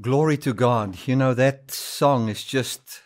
Glory 0.00 0.38
to 0.38 0.54
God. 0.54 0.96
You 1.06 1.14
know, 1.14 1.34
that 1.34 1.70
song 1.70 2.30
is 2.30 2.42
just 2.42 3.02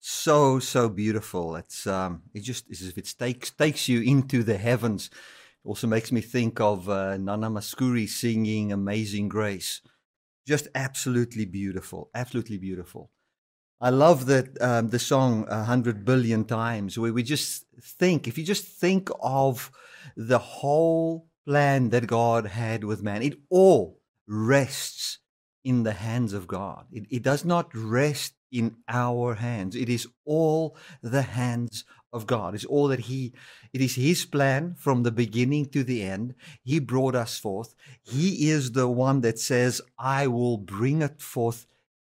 so, 0.00 0.58
so 0.58 0.88
beautiful. 0.88 1.56
It's, 1.56 1.86
um, 1.86 2.22
it 2.32 2.40
just, 2.40 2.64
if 2.70 2.96
it 2.96 3.14
takes, 3.18 3.50
takes 3.50 3.86
you 3.86 4.00
into 4.00 4.42
the 4.42 4.56
heavens. 4.56 5.10
It 5.12 5.68
also 5.68 5.86
makes 5.86 6.10
me 6.10 6.22
think 6.22 6.58
of 6.58 6.88
uh, 6.88 7.18
Nana 7.18 7.50
Mouskouri 7.50 8.08
singing 8.08 8.72
Amazing 8.72 9.28
Grace. 9.28 9.82
Just 10.46 10.68
absolutely 10.74 11.44
beautiful. 11.44 12.08
Absolutely 12.14 12.56
beautiful. 12.56 13.10
I 13.78 13.90
love 13.90 14.24
that 14.26 14.60
um, 14.62 14.88
the 14.88 14.98
song 14.98 15.44
a 15.50 15.64
hundred 15.64 16.06
billion 16.06 16.46
times, 16.46 16.98
where 16.98 17.12
we 17.12 17.24
just 17.24 17.66
think, 17.78 18.26
if 18.26 18.38
you 18.38 18.44
just 18.44 18.64
think 18.64 19.10
of 19.20 19.70
the 20.16 20.38
whole 20.38 21.28
plan 21.46 21.90
that 21.90 22.06
God 22.06 22.46
had 22.46 22.84
with 22.84 23.02
man, 23.02 23.22
it 23.22 23.38
all 23.50 24.00
rests 24.26 25.18
in 25.68 25.82
the 25.82 25.92
hands 25.92 26.32
of 26.32 26.46
God. 26.46 26.86
It, 26.90 27.04
it 27.10 27.22
does 27.22 27.44
not 27.44 27.68
rest 27.74 28.32
in 28.50 28.76
our 28.88 29.34
hands. 29.34 29.76
It 29.76 29.90
is 29.90 30.08
all 30.24 30.74
the 31.02 31.20
hands 31.20 31.84
of 32.10 32.26
God. 32.26 32.54
It's 32.54 32.64
all 32.64 32.88
that 32.88 33.00
He, 33.00 33.34
it 33.74 33.82
is 33.82 33.96
His 33.96 34.24
plan 34.24 34.76
from 34.78 35.02
the 35.02 35.12
beginning 35.12 35.66
to 35.66 35.84
the 35.84 36.02
end. 36.02 36.34
He 36.62 36.78
brought 36.78 37.14
us 37.14 37.38
forth. 37.38 37.74
He 38.02 38.48
is 38.48 38.72
the 38.72 38.88
one 38.88 39.20
that 39.20 39.38
says, 39.38 39.82
I 39.98 40.26
will 40.26 40.56
bring 40.56 41.02
it 41.02 41.20
forth 41.20 41.66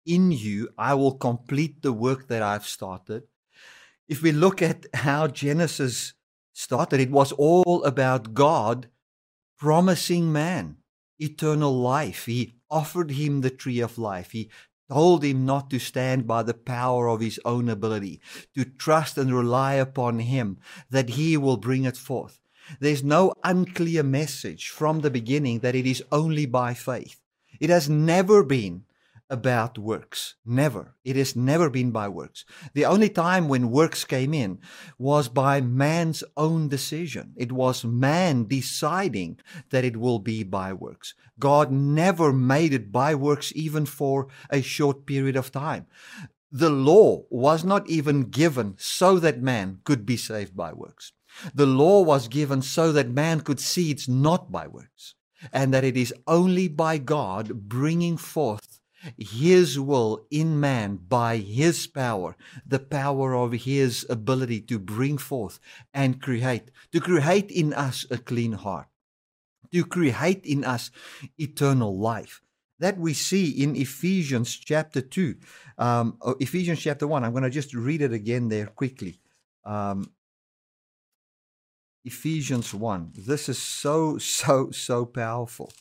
in 0.05 0.31
you. 0.31 0.69
I 0.77 0.93
will 0.93 1.15
complete 1.15 1.81
the 1.81 1.93
work 1.93 2.27
that 2.27 2.43
I've 2.43 2.67
started. 2.67 3.23
If 4.07 4.21
we 4.21 4.31
look 4.31 4.61
at 4.61 4.85
how 4.93 5.25
Genesis 5.25 6.13
started, 6.53 6.99
it 6.99 7.09
was 7.09 7.31
all 7.31 7.83
about 7.85 8.35
God 8.35 8.89
promising 9.57 10.31
man 10.31 10.77
eternal 11.19 11.77
life. 11.77 12.25
He 12.25 12.55
offered 12.69 13.11
him 13.11 13.41
the 13.41 13.49
tree 13.49 13.79
of 13.79 13.97
life. 13.97 14.31
He 14.31 14.49
told 14.89 15.23
him 15.23 15.45
not 15.45 15.69
to 15.69 15.79
stand 15.79 16.25
by 16.25 16.43
the 16.43 16.53
power 16.53 17.07
of 17.07 17.19
his 17.19 17.39
own 17.43 17.69
ability, 17.69 18.21
to 18.55 18.63
trust 18.63 19.17
and 19.17 19.35
rely 19.35 19.73
upon 19.73 20.19
him, 20.19 20.57
that 20.89 21.09
he 21.09 21.37
will 21.37 21.57
bring 21.57 21.83
it 21.83 21.97
forth. 21.97 22.39
There's 22.79 23.03
no 23.03 23.33
unclear 23.43 24.03
message 24.03 24.69
from 24.69 25.01
the 25.01 25.11
beginning 25.11 25.59
that 25.59 25.75
it 25.75 25.85
is 25.85 26.03
only 26.11 26.45
by 26.45 26.73
faith. 26.73 27.19
It 27.59 27.69
has 27.69 27.89
never 27.89 28.43
been 28.43 28.83
about 29.29 29.77
works. 29.77 30.35
Never. 30.45 30.95
It 31.03 31.15
has 31.15 31.35
never 31.35 31.69
been 31.69 31.91
by 31.91 32.07
works. 32.07 32.45
The 32.73 32.85
only 32.85 33.09
time 33.09 33.47
when 33.47 33.71
works 33.71 34.05
came 34.05 34.33
in 34.33 34.59
was 34.97 35.27
by 35.27 35.61
man's 35.61 36.23
own 36.35 36.69
decision. 36.69 37.33
It 37.35 37.51
was 37.51 37.83
man 37.83 38.45
deciding 38.45 39.39
that 39.69 39.83
it 39.83 39.97
will 39.97 40.19
be 40.19 40.43
by 40.43 40.73
works. 40.73 41.13
God 41.39 41.71
never 41.71 42.33
made 42.33 42.73
it 42.73 42.91
by 42.91 43.15
works 43.15 43.51
even 43.55 43.85
for 43.85 44.27
a 44.49 44.61
short 44.61 45.05
period 45.05 45.35
of 45.35 45.51
time. 45.51 45.87
The 46.51 46.69
law 46.69 47.23
was 47.29 47.63
not 47.63 47.89
even 47.89 48.29
given 48.29 48.75
so 48.77 49.19
that 49.19 49.41
man 49.41 49.79
could 49.83 50.05
be 50.05 50.17
saved 50.17 50.55
by 50.55 50.71
works. 50.73 51.11
The 51.53 51.65
law 51.65 52.01
was 52.01 52.27
given 52.27 52.61
so 52.61 52.91
that 52.93 53.09
man 53.09 53.41
could 53.41 53.59
see 53.59 53.91
it's 53.91 54.07
not 54.07 54.51
by 54.51 54.67
works 54.67 55.15
and 55.51 55.73
that 55.73 55.83
it 55.83 55.97
is 55.97 56.13
only 56.25 56.67
by 56.67 56.97
God 56.97 57.67
bringing 57.67 58.17
forth 58.17 58.76
his 59.17 59.79
will 59.79 60.25
in 60.31 60.59
man 60.59 60.97
by 60.97 61.37
his 61.37 61.87
power, 61.87 62.35
the 62.65 62.79
power 62.79 63.35
of 63.35 63.51
his 63.53 64.05
ability 64.09 64.61
to 64.61 64.79
bring 64.79 65.17
forth 65.17 65.59
and 65.93 66.21
create, 66.21 66.71
to 66.91 66.99
create 66.99 67.51
in 67.51 67.73
us 67.73 68.05
a 68.09 68.17
clean 68.17 68.53
heart, 68.53 68.87
to 69.71 69.85
create 69.85 70.45
in 70.45 70.63
us 70.63 70.91
eternal 71.37 71.97
life. 71.97 72.41
That 72.79 72.99
we 72.99 73.13
see 73.13 73.49
in 73.49 73.75
Ephesians 73.75 74.55
chapter 74.55 75.01
2, 75.01 75.35
um, 75.79 76.17
Ephesians 76.39 76.79
chapter 76.79 77.07
1. 77.07 77.23
I'm 77.23 77.31
going 77.31 77.43
to 77.43 77.49
just 77.49 77.73
read 77.73 78.01
it 78.03 78.13
again 78.13 78.49
there 78.49 78.67
quickly. 78.67 79.19
Um, 79.65 80.11
Ephesians 82.05 82.73
1. 82.73 83.13
This 83.15 83.49
is 83.49 83.57
so, 83.57 84.17
so, 84.19 84.69
so 84.71 85.05
powerful. 85.05 85.71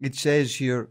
It 0.00 0.14
says 0.14 0.56
here, 0.56 0.90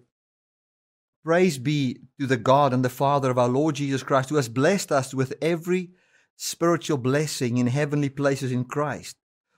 Praise 1.25 1.57
be 1.57 1.97
to 2.19 2.27
the 2.27 2.37
God 2.37 2.71
and 2.71 2.85
the 2.85 2.89
Father 2.89 3.31
of 3.31 3.39
our 3.39 3.47
Lord 3.47 3.73
Jesus 3.73 4.03
Christ, 4.03 4.29
who 4.29 4.35
has 4.35 4.47
blessed 4.47 4.91
us 4.91 5.11
with 5.11 5.33
every 5.41 5.89
spiritual 6.35 6.99
blessing 6.99 7.57
in 7.57 7.65
heavenly 7.65 8.09
places 8.09 8.51
in 8.51 8.63
Christ. 8.63 9.17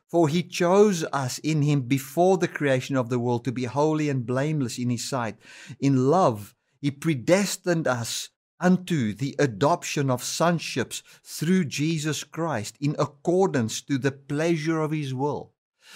For 0.10 0.30
he 0.30 0.44
chose 0.44 1.04
us 1.12 1.40
in 1.40 1.64
him 1.64 1.82
before 1.82 2.38
the 2.38 2.48
creation 2.48 2.96
of 2.96 3.10
the 3.10 3.20
world 3.20 3.44
to 3.44 3.52
be 3.52 3.66
holy 3.66 4.08
and 4.08 4.26
blameless 4.26 4.80
in 4.80 4.90
his 4.90 5.04
sight. 5.04 5.36
In 5.82 6.08
love, 6.10 6.56
he 6.80 6.90
predestined 6.90 7.86
us 7.86 8.30
unto 8.62 9.14
the 9.14 9.36
adoption 9.38 10.10
of 10.10 10.24
sonships 10.24 11.04
through 11.22 11.66
Jesus 11.66 12.24
Christ 12.24 12.78
in 12.80 12.96
accordance 12.98 13.82
to 13.82 13.98
the 13.98 14.14
pleasure 14.14 14.80
of 14.80 14.92
his 14.92 15.14
will 15.14 15.52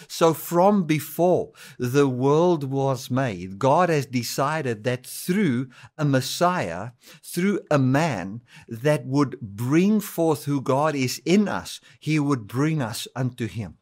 so, 0.08 0.34
from 0.34 0.84
before 0.84 1.52
the 1.78 2.08
world 2.08 2.64
was 2.64 3.10
made, 3.10 3.60
God 3.60 3.90
has 3.90 4.06
decided 4.06 4.84
that 4.84 5.06
through 5.06 5.70
a 5.98 6.06
Messiah, 6.06 6.92
through 7.24 7.62
a 7.70 7.80
man 7.80 8.42
that 8.68 9.06
would 9.06 9.40
bring 9.42 10.00
forth 10.00 10.46
who 10.46 10.62
God 10.62 10.96
is 10.96 11.22
in 11.26 11.48
us, 11.48 11.80
he 12.00 12.20
would 12.20 12.48
bring 12.48 12.82
us 12.82 13.08
unto 13.16 13.48
him. 13.48 13.78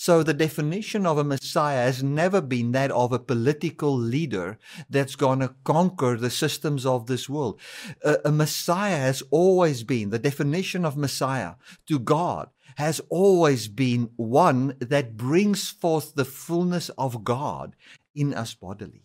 So 0.00 0.22
the 0.22 0.32
definition 0.32 1.04
of 1.04 1.18
a 1.18 1.24
Messiah 1.24 1.84
has 1.84 2.02
never 2.02 2.40
been 2.40 2.72
that 2.72 2.90
of 2.90 3.12
a 3.12 3.18
political 3.18 3.94
leader 3.94 4.58
that's 4.88 5.14
going 5.14 5.40
to 5.40 5.54
conquer 5.62 6.16
the 6.16 6.30
systems 6.30 6.86
of 6.86 7.06
this 7.06 7.28
world. 7.28 7.60
A, 8.02 8.16
a, 8.24 8.32
Messiah 8.32 8.96
has 8.96 9.22
always 9.30 9.82
been, 9.82 10.08
the 10.08 10.18
definition 10.18 10.86
of 10.86 10.96
Messiah 10.96 11.56
to 11.86 11.98
God 11.98 12.48
has 12.76 13.00
always 13.08 13.68
been 13.68 14.10
one 14.16 14.76
that 14.80 15.16
brings 15.16 15.68
forth 15.70 16.14
the 16.14 16.24
fullness 16.24 16.88
of 16.90 17.24
God 17.24 17.76
in 18.14 18.34
us 18.34 18.54
bodily. 18.54 19.04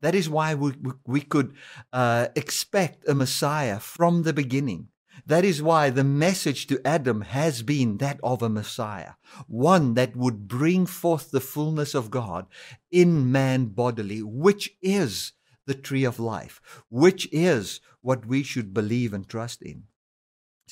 That 0.00 0.14
is 0.14 0.28
why 0.28 0.54
we, 0.54 0.72
we 1.06 1.20
could 1.20 1.54
uh, 1.92 2.28
expect 2.34 3.08
a 3.08 3.14
Messiah 3.14 3.78
from 3.80 4.22
the 4.22 4.32
beginning. 4.32 4.88
That 5.26 5.44
is 5.44 5.62
why 5.62 5.90
the 5.90 6.04
message 6.04 6.66
to 6.68 6.80
Adam 6.86 7.20
has 7.22 7.62
been 7.62 7.98
that 7.98 8.18
of 8.22 8.42
a 8.42 8.48
Messiah, 8.48 9.12
one 9.46 9.94
that 9.94 10.16
would 10.16 10.48
bring 10.48 10.86
forth 10.86 11.30
the 11.30 11.40
fullness 11.40 11.94
of 11.94 12.10
God 12.10 12.46
in 12.90 13.30
man 13.30 13.66
bodily, 13.66 14.22
which 14.22 14.70
is 14.80 15.32
the 15.66 15.74
tree 15.74 16.04
of 16.04 16.18
life, 16.18 16.82
which 16.88 17.28
is 17.32 17.80
what 18.00 18.24
we 18.24 18.42
should 18.42 18.72
believe 18.72 19.12
and 19.12 19.28
trust 19.28 19.60
in. 19.62 19.84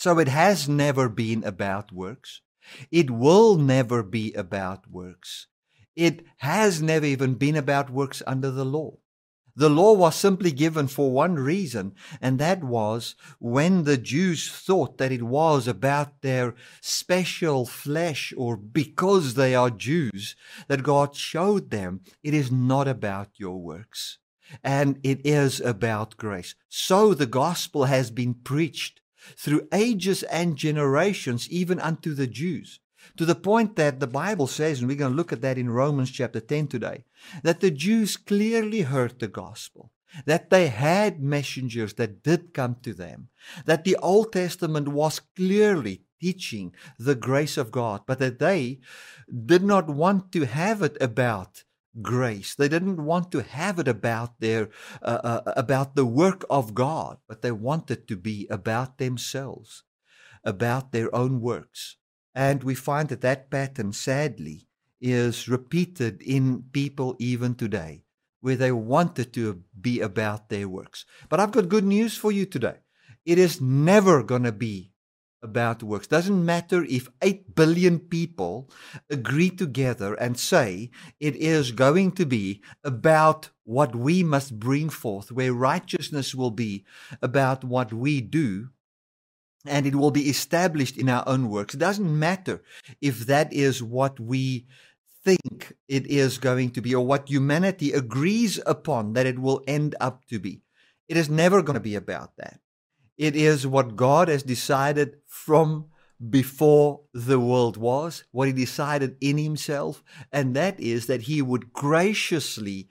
So 0.01 0.21
it 0.21 0.29
has 0.29 0.69
never 0.69 1.09
been 1.09 1.43
about 1.43 1.91
works. 1.91 2.41
It 2.93 3.11
will 3.11 3.57
never 3.57 4.05
be 4.05 4.33
about 4.35 4.89
works. 4.89 5.49
It 5.97 6.25
has 6.37 6.81
never 6.81 7.05
even 7.05 7.35
been 7.35 7.57
about 7.57 7.91
works 7.91 8.23
under 8.25 8.53
the 8.53 8.65
law. 8.65 8.99
The 9.57 9.69
law 9.69 9.95
was 9.95 10.15
simply 10.15 10.53
given 10.53 10.87
for 10.87 11.11
one 11.11 11.35
reason, 11.35 11.97
and 12.21 12.39
that 12.39 12.63
was 12.63 13.17
when 13.41 13.83
the 13.83 13.97
Jews 13.97 14.49
thought 14.49 14.99
that 14.99 15.11
it 15.11 15.25
was 15.25 15.67
about 15.67 16.23
their 16.23 16.55
special 16.81 17.67
flesh 17.67 18.33
or 18.37 18.57
because 18.57 19.35
they 19.35 19.57
are 19.57 19.69
Jews, 19.69 20.37
that 20.69 20.85
God 20.85 21.17
showed 21.17 21.71
them 21.71 22.03
it 22.23 22.35
is 22.35 22.53
not 22.53 22.87
about 22.87 23.31
your 23.37 23.61
works 23.61 24.19
and 24.63 25.01
it 25.03 25.27
is 25.27 25.61
about 25.61 26.17
grace. 26.17 26.55
So 26.69 27.15
the 27.15 27.27
gospel 27.27 27.87
has 27.87 28.13
been 28.13 28.35
preached 28.35 29.01
through 29.37 29.69
ages 29.73 30.23
and 30.25 30.57
generations, 30.57 31.49
even 31.51 31.79
unto 31.81 32.15
the 32.15 32.27
Jews 32.27 32.81
to 33.17 33.25
the 33.25 33.35
point 33.35 33.77
that 33.77 34.01
the 34.01 34.07
Bible 34.07 34.47
says, 34.47 34.81
and 34.81 34.89
we're 34.89 34.97
going 34.97 35.13
to 35.13 35.17
look 35.17 35.33
at 35.33 35.41
that 35.41 35.59
in 35.59 35.71
Romans 35.71 36.11
chapter 36.11 36.41
10 36.41 36.69
today, 36.69 37.05
that 37.43 37.61
the 37.61 37.71
Jews 37.71 38.17
clearly 38.17 38.83
heard 38.83 39.19
the 39.19 39.29
gospel, 39.29 39.91
that 40.25 40.51
they 40.51 40.69
had 40.69 41.23
messengers 41.23 41.95
that 41.95 42.23
did 42.23 42.55
come 42.55 42.77
to 42.83 42.95
them, 42.95 43.29
that 43.65 43.85
the 43.85 43.97
Old 43.97 44.33
Testament 44.33 44.89
was 44.89 45.21
clearly 45.37 46.03
teaching 46.21 46.75
the 46.99 47.15
grace 47.15 47.57
of 47.57 47.71
God, 47.71 48.03
but 48.07 48.19
that 48.19 48.39
they 48.39 48.81
did 49.47 49.63
not 49.63 49.89
want 49.89 50.33
to 50.33 50.47
have 50.47 50.83
it 50.83 50.97
about 51.01 51.65
grace. 52.03 52.55
They 52.55 52.69
didn't 52.69 53.05
want 53.05 53.33
to 53.33 53.43
have 53.43 53.79
it 53.79 53.89
about 53.89 54.41
their 54.41 54.71
uh, 55.03 55.21
uh, 55.25 55.53
about 55.57 55.95
the 55.95 56.07
work 56.07 56.45
of 56.51 56.75
God, 56.75 57.19
but 57.29 57.43
they 57.43 57.53
wanted 57.53 58.07
to 58.09 58.17
be 58.17 58.47
about 58.51 58.99
themselves, 58.99 59.85
about 60.45 60.93
their 60.93 61.15
own 61.15 61.41
works. 61.41 61.97
And 62.35 62.63
we 62.63 62.75
find 62.75 63.09
that 63.09 63.23
that 63.23 63.51
pattern, 63.51 63.93
sadly, 63.93 64.69
is 65.01 65.49
repeated 65.49 66.23
in 66.23 66.65
people 66.73 67.17
even 67.19 67.55
today, 67.55 68.03
where 68.41 68.57
they 68.57 68.73
wanted 68.73 69.33
to 69.35 69.63
be 69.81 70.01
about 70.01 70.49
their 70.49 70.69
works. 70.69 71.05
But 71.29 71.41
I've 71.41 71.53
got 71.53 71.69
good 71.69 71.85
news 71.85 72.17
for 72.17 72.31
you 72.31 72.47
today. 72.47 72.79
It 73.25 73.39
is 73.39 73.61
never 73.61 74.23
going 74.23 74.45
to 74.45 74.53
be 74.53 74.93
about 75.43 75.83
works. 75.83 76.07
Doesn't 76.07 76.45
matter 76.45 76.85
if 76.85 77.09
8 77.23 77.55
billion 77.55 77.99
people 77.99 78.71
agree 79.11 79.51
together 79.51 80.15
and 80.15 80.39
say 80.39 80.91
it 81.21 81.37
is 81.37 81.73
going 81.73 82.13
to 82.13 82.27
be 82.27 82.63
about 82.83 83.51
what 83.65 83.95
we 83.95 84.23
must 84.23 84.59
bring 84.59 84.89
forth, 84.89 85.31
where 85.31 85.53
righteousness 85.53 86.35
will 86.35 86.51
be 86.51 86.85
about 87.23 87.65
what 87.65 87.93
we 87.93 88.21
do, 88.21 88.71
and 89.67 89.87
it 89.87 89.95
will 89.95 90.11
be 90.11 90.29
established 90.29 90.97
in 90.97 91.09
our 91.09 91.25
own 91.27 91.49
works. 91.51 91.75
It 91.75 91.79
doesn't 91.79 92.19
matter 92.19 92.63
if 93.01 93.27
that 93.27 93.53
is 93.53 93.83
what 93.83 94.19
we 94.19 94.67
think 95.25 95.75
it 95.89 96.07
is 96.07 96.39
going 96.39 96.71
to 96.71 96.81
be 96.81 96.95
or 96.95 97.05
what 97.05 97.29
humanity 97.29 97.93
agrees 97.93 98.59
upon 98.65 99.13
that 99.13 99.27
it 99.27 99.39
will 99.39 99.63
end 99.67 99.95
up 100.01 100.25
to 100.27 100.39
be. 100.39 100.63
It 101.09 101.17
is 101.17 101.29
never 101.29 101.63
going 101.63 101.75
to 101.75 101.81
be 101.81 101.97
about 101.97 102.37
that. 102.37 102.61
It 103.17 103.35
is 103.35 103.67
what 103.67 103.97
God 103.97 104.29
has 104.29 104.45
decided 104.45 105.17
from 105.45 105.87
before 106.31 107.01
the 107.15 107.39
world 107.39 107.77
was, 107.77 108.25
what 108.33 108.49
He 108.49 108.53
decided 108.53 109.17
in 109.21 109.39
Himself, 109.39 110.03
and 110.33 110.57
that 110.57 110.79
is 110.81 111.07
that 111.07 111.23
He 111.23 111.41
would 111.41 111.73
graciously 111.73 112.89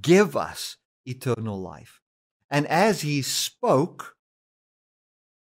give 0.00 0.36
us 0.36 0.76
eternal 1.06 1.60
life. 1.60 2.00
And 2.50 2.66
as 2.66 3.00
He 3.00 3.22
spoke, 3.22 4.16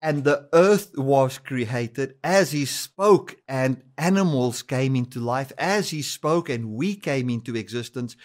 and 0.02 0.24
the 0.24 0.50
earth 0.54 0.92
was 0.98 1.38
created, 1.38 2.16
as 2.24 2.52
He 2.52 2.66
spoke, 2.66 3.38
and 3.48 3.82
animals 3.98 4.62
came 4.62 4.96
into 4.96 5.20
life, 5.20 5.52
as 5.58 5.90
He 5.90 6.02
spoke, 6.02 6.50
and 6.50 6.74
we 6.74 6.96
came 6.96 7.30
into 7.30 7.56
existence, 7.56 8.18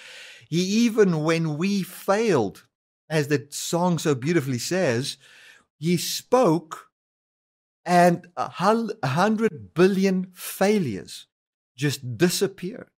He, 0.48 0.62
even 0.84 1.22
when 1.22 1.56
we 1.56 1.84
failed, 1.84 2.66
as 3.08 3.28
the 3.28 3.46
song 3.50 3.98
so 3.98 4.14
beautifully 4.14 4.58
says, 4.58 5.16
he 5.78 5.96
spoke, 5.96 6.89
and 7.84 8.28
a 8.36 8.48
hundred 8.48 9.74
billion 9.74 10.28
failures 10.34 11.26
just 11.76 12.18
disappeared. 12.18 12.90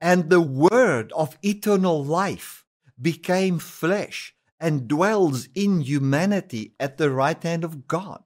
And 0.00 0.30
the 0.30 0.40
word 0.40 1.12
of 1.12 1.38
eternal 1.42 2.04
life 2.04 2.64
became 3.00 3.58
flesh 3.58 4.34
and 4.60 4.86
dwells 4.86 5.48
in 5.54 5.80
humanity 5.80 6.74
at 6.78 6.98
the 6.98 7.10
right 7.10 7.42
hand 7.42 7.64
of 7.64 7.88
God. 7.88 8.22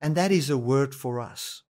And 0.00 0.16
that 0.16 0.32
is 0.32 0.48
a 0.48 0.56
word 0.56 0.94
for 0.94 1.20
us. 1.20 1.62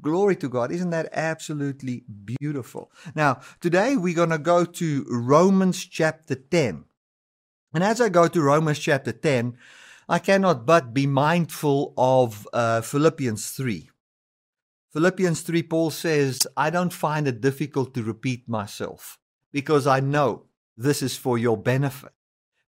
Glory 0.00 0.34
to 0.36 0.48
God. 0.48 0.72
Isn't 0.72 0.90
that 0.90 1.10
absolutely 1.12 2.04
beautiful? 2.24 2.90
Now, 3.14 3.40
today 3.60 3.96
we're 3.96 4.14
going 4.14 4.30
to 4.30 4.38
go 4.38 4.64
to 4.64 5.06
Romans 5.08 5.84
chapter 5.84 6.34
10. 6.34 6.84
And 7.74 7.84
as 7.84 8.00
I 8.00 8.08
go 8.08 8.26
to 8.26 8.40
Romans 8.40 8.78
chapter 8.78 9.12
10, 9.12 9.56
I 10.10 10.18
cannot 10.18 10.66
but 10.66 10.92
be 10.92 11.06
mindful 11.06 11.94
of 11.96 12.48
uh, 12.52 12.80
Philippians 12.80 13.50
3. 13.50 13.88
Philippians 14.92 15.42
3, 15.42 15.62
Paul 15.62 15.90
says, 15.90 16.40
I 16.56 16.68
don't 16.68 16.92
find 16.92 17.28
it 17.28 17.40
difficult 17.40 17.94
to 17.94 18.02
repeat 18.02 18.48
myself 18.48 19.20
because 19.52 19.86
I 19.86 20.00
know 20.00 20.46
this 20.76 21.00
is 21.00 21.16
for 21.16 21.38
your 21.38 21.56
benefit. 21.56 22.10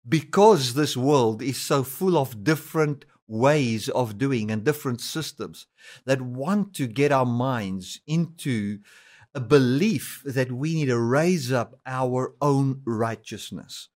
Because 0.07 0.75
this 0.75 0.95
world 0.95 1.41
is 1.41 1.59
so 1.59 1.81
full 1.81 2.15
of 2.15 2.43
different 2.43 3.05
ways 3.27 3.89
of 3.89 4.19
doing 4.19 4.51
and 4.51 4.63
different 4.63 5.01
systems 5.01 5.65
that 6.05 6.21
want 6.21 6.75
to 6.75 6.85
get 6.85 7.11
our 7.11 7.25
minds 7.25 8.01
into 8.05 8.81
a 9.33 9.39
belief 9.39 10.21
that 10.27 10.51
we 10.51 10.75
need 10.75 10.89
to 10.89 10.99
raise 10.99 11.51
up 11.51 11.79
our 11.88 12.35
own 12.39 12.83
righteousness. 12.85 13.89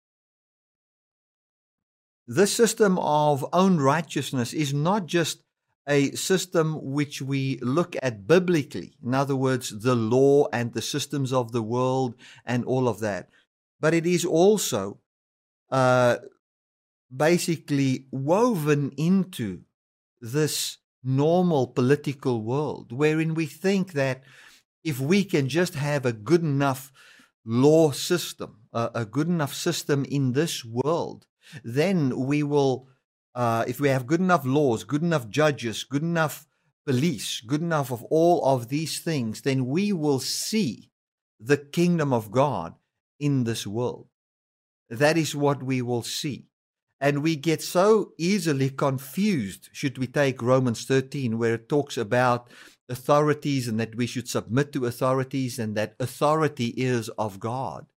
This 2.27 2.53
system 2.53 2.97
of 2.99 3.45
own 3.51 3.77
righteousness 3.77 4.53
is 4.53 4.73
not 4.73 5.07
just 5.07 5.43
a 5.87 6.11
system 6.11 6.79
which 6.81 7.21
we 7.21 7.59
look 7.61 7.95
at 8.01 8.25
biblically, 8.25 8.95
in 9.03 9.13
other 9.13 9.35
words, 9.35 9.81
the 9.81 9.95
law 9.95 10.47
and 10.53 10.73
the 10.73 10.81
systems 10.81 11.33
of 11.33 11.51
the 11.51 11.61
world 11.61 12.15
and 12.45 12.63
all 12.63 12.87
of 12.87 13.01
that, 13.01 13.29
but 13.81 13.93
it 13.93 14.05
is 14.05 14.23
also 14.23 14.99
uh, 15.69 16.17
basically 17.15 18.07
woven 18.11 18.91
into 18.95 19.63
this 20.21 20.77
normal 21.03 21.67
political 21.67 22.41
world 22.41 22.93
wherein 22.93 23.33
we 23.33 23.45
think 23.45 23.91
that 23.91 24.23
if 24.85 25.01
we 25.01 25.25
can 25.25 25.49
just 25.49 25.75
have 25.75 26.05
a 26.05 26.13
good 26.13 26.41
enough 26.41 26.93
law 27.45 27.91
system, 27.91 28.59
a 28.73 29.03
good 29.05 29.27
enough 29.27 29.53
system 29.53 30.05
in 30.05 30.31
this 30.31 30.63
world, 30.63 31.27
then 31.63 32.25
we 32.25 32.43
will, 32.43 32.87
uh, 33.35 33.65
if 33.67 33.79
we 33.79 33.89
have 33.89 34.07
good 34.07 34.19
enough 34.19 34.45
laws, 34.45 34.83
good 34.83 35.01
enough 35.01 35.29
judges, 35.29 35.83
good 35.83 36.03
enough 36.03 36.47
police, 36.85 37.41
good 37.41 37.61
enough 37.61 37.91
of 37.91 38.03
all 38.05 38.43
of 38.45 38.69
these 38.69 38.99
things, 38.99 39.41
then 39.41 39.65
we 39.67 39.93
will 39.93 40.19
see 40.19 40.89
the 41.39 41.57
kingdom 41.57 42.13
of 42.13 42.31
God 42.31 42.75
in 43.19 43.43
this 43.43 43.65
world. 43.65 44.07
That 44.89 45.17
is 45.17 45.35
what 45.35 45.63
we 45.63 45.81
will 45.81 46.03
see. 46.03 46.47
And 46.99 47.21
we 47.21 47.35
get 47.35 47.61
so 47.61 48.13
easily 48.17 48.69
confused, 48.69 49.69
should 49.73 49.97
we 49.97 50.07
take 50.07 50.41
Romans 50.41 50.85
13, 50.85 51.37
where 51.37 51.55
it 51.55 51.67
talks 51.67 51.97
about 51.97 52.49
authorities 52.89 53.67
and 53.67 53.79
that 53.79 53.95
we 53.95 54.07
should 54.07 54.27
submit 54.27 54.71
to 54.73 54.85
authorities 54.85 55.59
and 55.59 55.75
that 55.75 55.95
authority 55.99 56.67
is 56.67 57.09
of 57.09 57.39
God. 57.39 57.87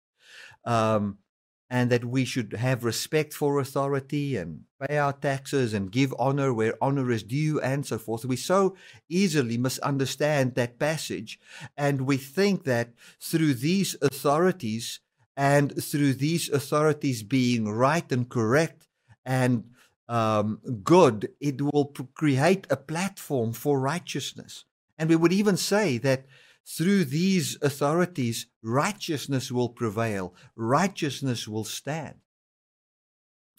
Um, 0.64 1.18
and 1.68 1.90
that 1.90 2.04
we 2.04 2.24
should 2.24 2.52
have 2.52 2.84
respect 2.84 3.32
for 3.32 3.58
authority 3.58 4.36
and 4.36 4.60
pay 4.80 4.98
our 4.98 5.12
taxes 5.12 5.74
and 5.74 5.90
give 5.90 6.14
honor 6.18 6.54
where 6.54 6.74
honor 6.80 7.10
is 7.10 7.22
due 7.22 7.60
and 7.60 7.84
so 7.84 7.98
forth. 7.98 8.24
We 8.24 8.36
so 8.36 8.76
easily 9.08 9.58
misunderstand 9.58 10.54
that 10.54 10.78
passage, 10.78 11.40
and 11.76 12.02
we 12.02 12.18
think 12.18 12.64
that 12.64 12.90
through 13.20 13.54
these 13.54 13.96
authorities 14.00 15.00
and 15.36 15.82
through 15.82 16.14
these 16.14 16.48
authorities 16.48 17.22
being 17.22 17.68
right 17.68 18.10
and 18.12 18.28
correct 18.28 18.88
and 19.24 19.64
um, 20.08 20.60
good, 20.84 21.30
it 21.40 21.60
will 21.60 21.92
create 22.14 22.66
a 22.70 22.76
platform 22.76 23.52
for 23.52 23.80
righteousness. 23.80 24.64
And 24.98 25.10
we 25.10 25.16
would 25.16 25.32
even 25.32 25.56
say 25.56 25.98
that 25.98 26.26
through 26.66 27.04
these 27.04 27.56
authorities, 27.62 28.46
righteousness 28.62 29.52
will 29.52 29.68
prevail, 29.68 30.34
righteousness 30.56 31.46
will 31.46 31.64
stand. 31.64 32.16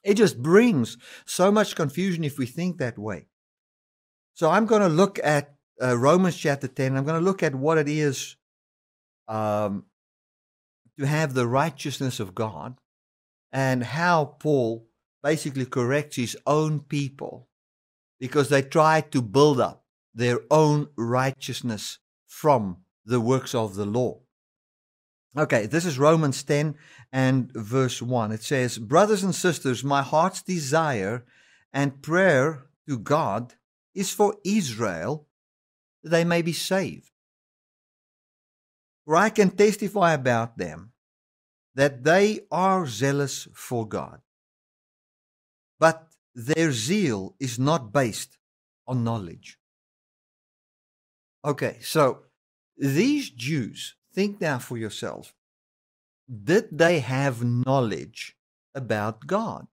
It 0.04 0.16
just 0.16 0.42
brings 0.42 0.98
so 1.26 1.52
much 1.52 1.76
confusion 1.76 2.24
if 2.24 2.38
we 2.38 2.46
think 2.46 2.78
that 2.78 2.98
way. 2.98 3.28
So 4.34 4.50
I'm 4.50 4.66
going 4.66 4.82
to 4.82 4.90
look 4.90 5.20
at 5.24 5.56
uh, 5.82 5.98
Romans 5.98 6.38
chapter 6.38 6.68
10. 6.68 6.96
I'm 6.96 7.06
going 7.06 7.20
to 7.20 7.26
look 7.26 7.44
at 7.44 7.56
what 7.56 7.78
it 7.78 7.88
is 7.88 8.36
um, 9.28 9.86
to 11.00 11.06
have 11.06 11.34
the 11.34 11.48
righteousness 11.48 12.20
of 12.20 12.36
God 12.36 12.78
and 13.52 13.84
how 13.84 14.36
Paul 14.40 14.88
basically 15.24 15.66
corrects 15.66 16.18
his 16.18 16.38
own 16.46 16.82
people 16.82 17.48
because 18.20 18.50
they 18.50 18.62
try 18.62 19.02
to 19.02 19.22
build 19.22 19.60
up 19.60 19.84
their 20.14 20.40
own 20.52 20.88
righteousness 20.96 22.00
from 22.26 22.78
the 23.08 23.22
works 23.22 23.56
of 23.56 23.76
the 23.76 23.86
law. 23.86 24.20
Okay, 25.36 25.66
this 25.66 25.86
is 25.86 25.98
Romans 25.98 26.44
10 26.44 26.76
and 27.12 27.52
verse 27.54 28.02
1. 28.02 28.32
It 28.32 28.44
says, 28.44 28.78
Brothers 28.78 29.24
and 29.24 29.34
sisters, 29.34 29.84
my 29.84 30.02
heart's 30.02 30.42
desire 30.42 31.26
and 31.72 32.02
prayer 32.02 32.66
to 32.88 33.00
God 33.00 33.54
is 33.96 34.12
for 34.12 34.36
Israel 34.44 35.28
that 36.04 36.10
they 36.10 36.24
may 36.24 36.42
be 36.42 36.54
saved. 36.54 37.12
For 39.06 39.16
I 39.16 39.30
can 39.30 39.52
testify 39.52 40.14
about 40.14 40.58
them 40.58 40.92
that 41.76 42.04
they 42.04 42.42
are 42.52 42.88
zealous 42.88 43.48
for 43.54 43.88
God, 43.88 44.20
but 45.80 46.08
their 46.36 46.72
zeal 46.72 47.36
is 47.40 47.58
not 47.58 47.94
based 47.94 48.38
on 48.86 49.04
knowledge. 49.04 49.60
Okay, 51.46 51.78
so 51.82 52.24
these 52.78 53.30
Jews, 53.30 53.96
think 54.14 54.40
now 54.40 54.60
for 54.60 54.78
yourself, 54.78 55.34
did 56.44 56.78
they 56.78 57.00
have 57.00 57.44
knowledge 57.44 58.36
about 58.76 59.26
God? 59.26 59.68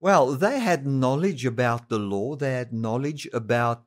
Well, 0.00 0.34
they 0.34 0.58
had 0.58 0.86
knowledge 0.86 1.46
about 1.46 1.88
the 1.88 1.98
law, 1.98 2.36
they 2.36 2.52
had 2.52 2.72
knowledge 2.72 3.28
about, 3.32 3.84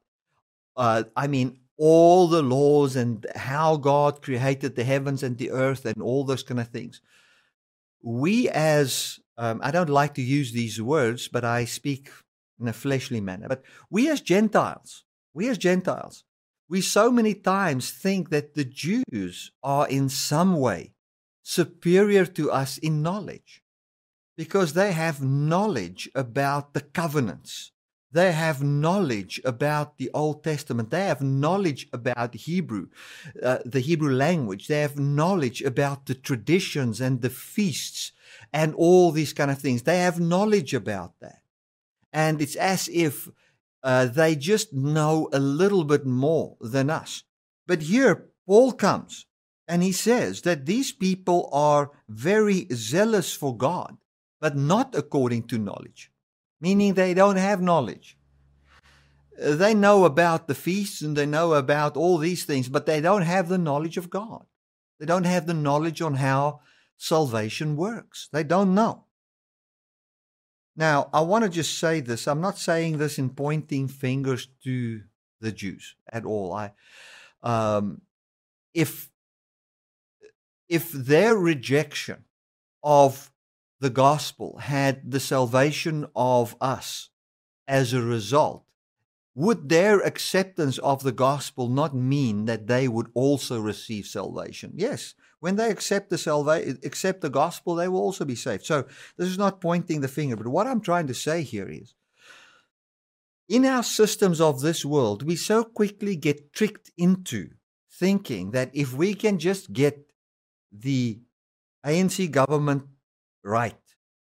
uh, 0.75 1.03
I 1.15 1.27
mean, 1.27 1.59
all 1.77 2.27
the 2.27 2.41
laws 2.41 2.95
and 2.95 3.25
how 3.35 3.77
God 3.77 4.21
created 4.21 4.75
the 4.75 4.83
heavens 4.83 5.23
and 5.23 5.37
the 5.37 5.51
earth 5.51 5.85
and 5.85 6.01
all 6.01 6.25
those 6.25 6.43
kind 6.43 6.59
of 6.59 6.67
things. 6.67 7.01
We, 8.03 8.49
as 8.49 9.19
um, 9.37 9.61
I 9.63 9.71
don't 9.71 9.89
like 9.89 10.13
to 10.15 10.21
use 10.21 10.51
these 10.51 10.81
words, 10.81 11.29
but 11.29 11.45
I 11.45 11.65
speak 11.65 12.09
in 12.59 12.67
a 12.67 12.73
fleshly 12.73 13.21
manner, 13.21 13.47
but 13.47 13.63
we 13.89 14.09
as 14.09 14.19
Gentiles, 14.19 15.05
we 15.33 15.47
as 15.47 15.57
Gentiles, 15.57 16.25
we 16.69 16.81
so 16.81 17.11
many 17.11 17.33
times 17.33 17.89
think 17.89 18.29
that 18.29 18.53
the 18.53 18.63
Jews 18.63 19.51
are 19.63 19.87
in 19.87 20.07
some 20.07 20.55
way 20.59 20.93
superior 21.41 22.25
to 22.27 22.51
us 22.51 22.77
in 22.77 23.01
knowledge 23.01 23.63
because 24.37 24.73
they 24.73 24.91
have 24.91 25.21
knowledge 25.21 26.09
about 26.13 26.73
the 26.73 26.81
covenants. 26.81 27.71
They 28.11 28.31
have 28.31 28.63
knowledge 28.63 29.41
about 29.43 29.97
the 29.97 30.09
Old 30.13 30.43
Testament. 30.43 30.91
They 30.91 31.05
have 31.05 31.21
knowledge 31.21 31.87
about 31.91 32.33
Hebrew, 32.35 32.87
uh, 33.41 33.59
the 33.65 33.81
Hebrew 33.81 34.13
language. 34.13 34.67
They 34.67 34.81
have 34.81 34.97
knowledge 34.97 35.61
about 35.61 36.05
the 36.05 36.15
traditions 36.15 37.01
and 37.01 37.21
the 37.21 37.29
feasts 37.29 38.11
and 38.53 38.73
all 38.75 39.11
these 39.11 39.33
kind 39.33 39.51
of 39.51 39.59
things. 39.59 39.83
They 39.83 39.99
have 39.99 40.19
knowledge 40.19 40.73
about 40.73 41.13
that. 41.21 41.41
And 42.11 42.41
it's 42.41 42.55
as 42.55 42.89
if 42.91 43.29
uh, 43.83 44.05
they 44.05 44.35
just 44.35 44.73
know 44.73 45.29
a 45.31 45.39
little 45.39 45.83
bit 45.83 46.05
more 46.05 46.57
than 46.59 46.89
us. 46.89 47.23
But 47.67 47.83
here, 47.83 48.29
Paul 48.45 48.73
comes 48.73 49.25
and 49.67 49.83
he 49.83 49.91
says 49.91 50.41
that 50.41 50.65
these 50.65 50.91
people 50.91 51.49
are 51.53 51.91
very 52.07 52.67
zealous 52.73 53.33
for 53.33 53.55
God, 53.55 53.97
but 54.41 54.55
not 54.55 54.95
according 54.95 55.43
to 55.47 55.57
knowledge 55.57 56.11
meaning 56.61 56.93
they 56.93 57.13
don't 57.13 57.37
have 57.37 57.61
knowledge. 57.61 58.17
Uh, 59.41 59.55
they 59.55 59.73
know 59.73 60.05
about 60.05 60.47
the 60.47 60.55
feasts 60.55 61.01
and 61.01 61.15
they 61.15 61.25
know 61.25 61.53
about 61.53 61.95
all 61.95 62.17
these 62.17 62.43
things, 62.45 62.67
but 62.69 62.85
they 62.85 63.01
don't 63.01 63.21
have 63.21 63.47
the 63.47 63.57
knowledge 63.57 63.97
of 63.97 64.09
God. 64.09 64.45
They 64.99 65.05
don't 65.05 65.25
have 65.25 65.47
the 65.47 65.53
knowledge 65.53 66.01
on 66.01 66.15
how 66.15 66.59
salvation 66.97 67.77
works. 67.77 68.27
They 68.33 68.43
don't 68.43 68.75
know. 68.75 69.05
Now, 70.79 71.09
I 71.11 71.19
want 71.19 71.43
to 71.43 71.49
just 71.49 71.77
say 71.77 71.99
this. 71.99 72.25
I'm 72.25 72.39
not 72.39 72.57
saying 72.57 72.99
this 72.99 73.19
in 73.19 73.31
pointing 73.31 73.89
fingers 73.89 74.47
to 74.63 75.01
the 75.41 75.51
Jews 75.51 75.95
at 76.09 76.23
all. 76.23 76.53
I, 76.53 76.71
um, 77.43 77.99
if 78.73 79.09
if 80.69 80.89
their 80.93 81.35
rejection 81.35 82.23
of 82.81 83.29
the 83.81 83.89
gospel 83.89 84.59
had 84.59 85.11
the 85.11 85.19
salvation 85.19 86.07
of 86.15 86.55
us 86.61 87.09
as 87.67 87.91
a 87.91 88.01
result, 88.01 88.63
would 89.35 89.67
their 89.67 89.99
acceptance 89.99 90.77
of 90.77 91.03
the 91.03 91.11
gospel 91.11 91.67
not 91.67 91.93
mean 91.93 92.45
that 92.45 92.67
they 92.67 92.87
would 92.87 93.07
also 93.13 93.59
receive 93.59 94.05
salvation? 94.05 94.71
Yes, 94.75 95.13
when 95.39 95.55
they 95.55 95.69
accept 95.69 96.09
the 96.09 96.17
salvation, 96.17 96.79
accept 96.83 97.21
the 97.21 97.29
gospel, 97.29 97.75
they 97.75 97.87
will 97.87 98.01
also 98.01 98.25
be 98.25 98.35
saved. 98.35 98.65
So 98.65 98.85
this 99.17 99.29
is 99.29 99.37
not 99.37 99.61
pointing 99.61 100.01
the 100.01 100.07
finger, 100.07 100.35
but 100.35 100.47
what 100.47 100.67
I'm 100.67 100.81
trying 100.81 101.07
to 101.07 101.13
say 101.13 101.43
here 101.43 101.69
is, 101.69 101.95
in 103.47 103.65
our 103.65 103.83
systems 103.83 104.39
of 104.39 104.61
this 104.61 104.85
world, 104.85 105.23
we 105.23 105.35
so 105.35 105.63
quickly 105.63 106.15
get 106.15 106.53
tricked 106.53 106.91
into 106.97 107.49
thinking 107.91 108.51
that 108.51 108.69
if 108.73 108.93
we 108.93 109.13
can 109.13 109.39
just 109.39 109.73
get 109.73 110.11
the 110.71 111.19
ANC 111.85 112.29
government 112.31 112.83
right. 113.43 113.75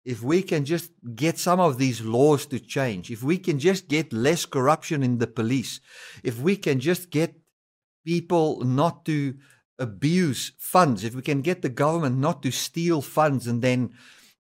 If 0.05 0.23
we 0.23 0.43
can 0.43 0.65
just 0.65 0.93
get 1.15 1.39
some 1.39 1.59
of 1.59 1.79
these 1.79 2.01
laws 2.01 2.47
to 2.47 2.61
change, 2.61 3.11
if 3.11 3.23
we 3.23 3.39
can 3.39 3.59
just 3.59 3.89
get 3.89 4.13
less 4.13 4.47
corruption 4.47 5.03
in 5.03 5.19
the 5.19 5.27
police, 5.27 5.81
if 6.23 6.39
we 6.39 6.57
can 6.57 6.79
just 6.79 7.11
get 7.11 7.35
people 8.05 8.63
not 8.65 9.05
to 9.07 9.35
abuse 9.79 10.53
funds, 10.59 11.05
if 11.05 11.15
we 11.15 11.23
can 11.23 11.43
get 11.43 11.63
the 11.63 11.69
government 11.69 12.19
not 12.19 12.43
to 12.43 12.51
steal 12.51 13.03
funds 13.03 13.47
and 13.47 13.63
then 13.63 13.91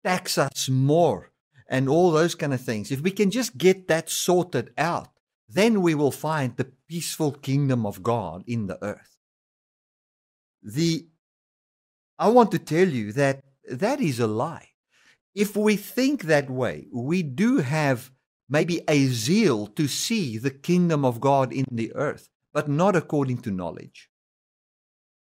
tax 0.04 0.38
us 0.38 0.68
more 0.68 1.30
and 1.68 1.88
all 1.88 2.10
those 2.10 2.34
kind 2.34 2.52
of 2.52 2.60
things, 2.60 2.90
if 2.90 3.00
we 3.00 3.10
can 3.10 3.30
just 3.30 3.56
get 3.56 3.88
that 3.88 4.10
sorted 4.10 4.72
out, 4.76 5.08
then 5.48 5.82
we 5.82 5.94
will 5.94 6.10
find 6.10 6.56
the 6.56 6.70
peaceful 6.88 7.32
kingdom 7.32 7.86
of 7.86 8.02
God 8.02 8.44
in 8.46 8.66
the 8.66 8.82
earth. 8.82 9.16
The 10.62 11.06
I 12.18 12.28
want 12.28 12.52
to 12.52 12.58
tell 12.58 12.88
you 12.88 13.12
that 13.12 13.42
that 13.70 14.00
is 14.00 14.20
a 14.20 14.26
lie. 14.26 14.68
If 15.34 15.56
we 15.56 15.76
think 15.76 16.22
that 16.22 16.48
way, 16.48 16.86
we 16.92 17.22
do 17.22 17.58
have 17.58 18.12
maybe 18.48 18.82
a 18.86 19.06
zeal 19.06 19.66
to 19.66 19.88
see 19.88 20.38
the 20.38 20.50
kingdom 20.50 21.04
of 21.04 21.20
God 21.20 21.52
in 21.52 21.64
the 21.70 21.92
earth, 21.94 22.28
but 22.52 22.68
not 22.68 22.94
according 22.94 23.38
to 23.38 23.50
knowledge. 23.50 24.10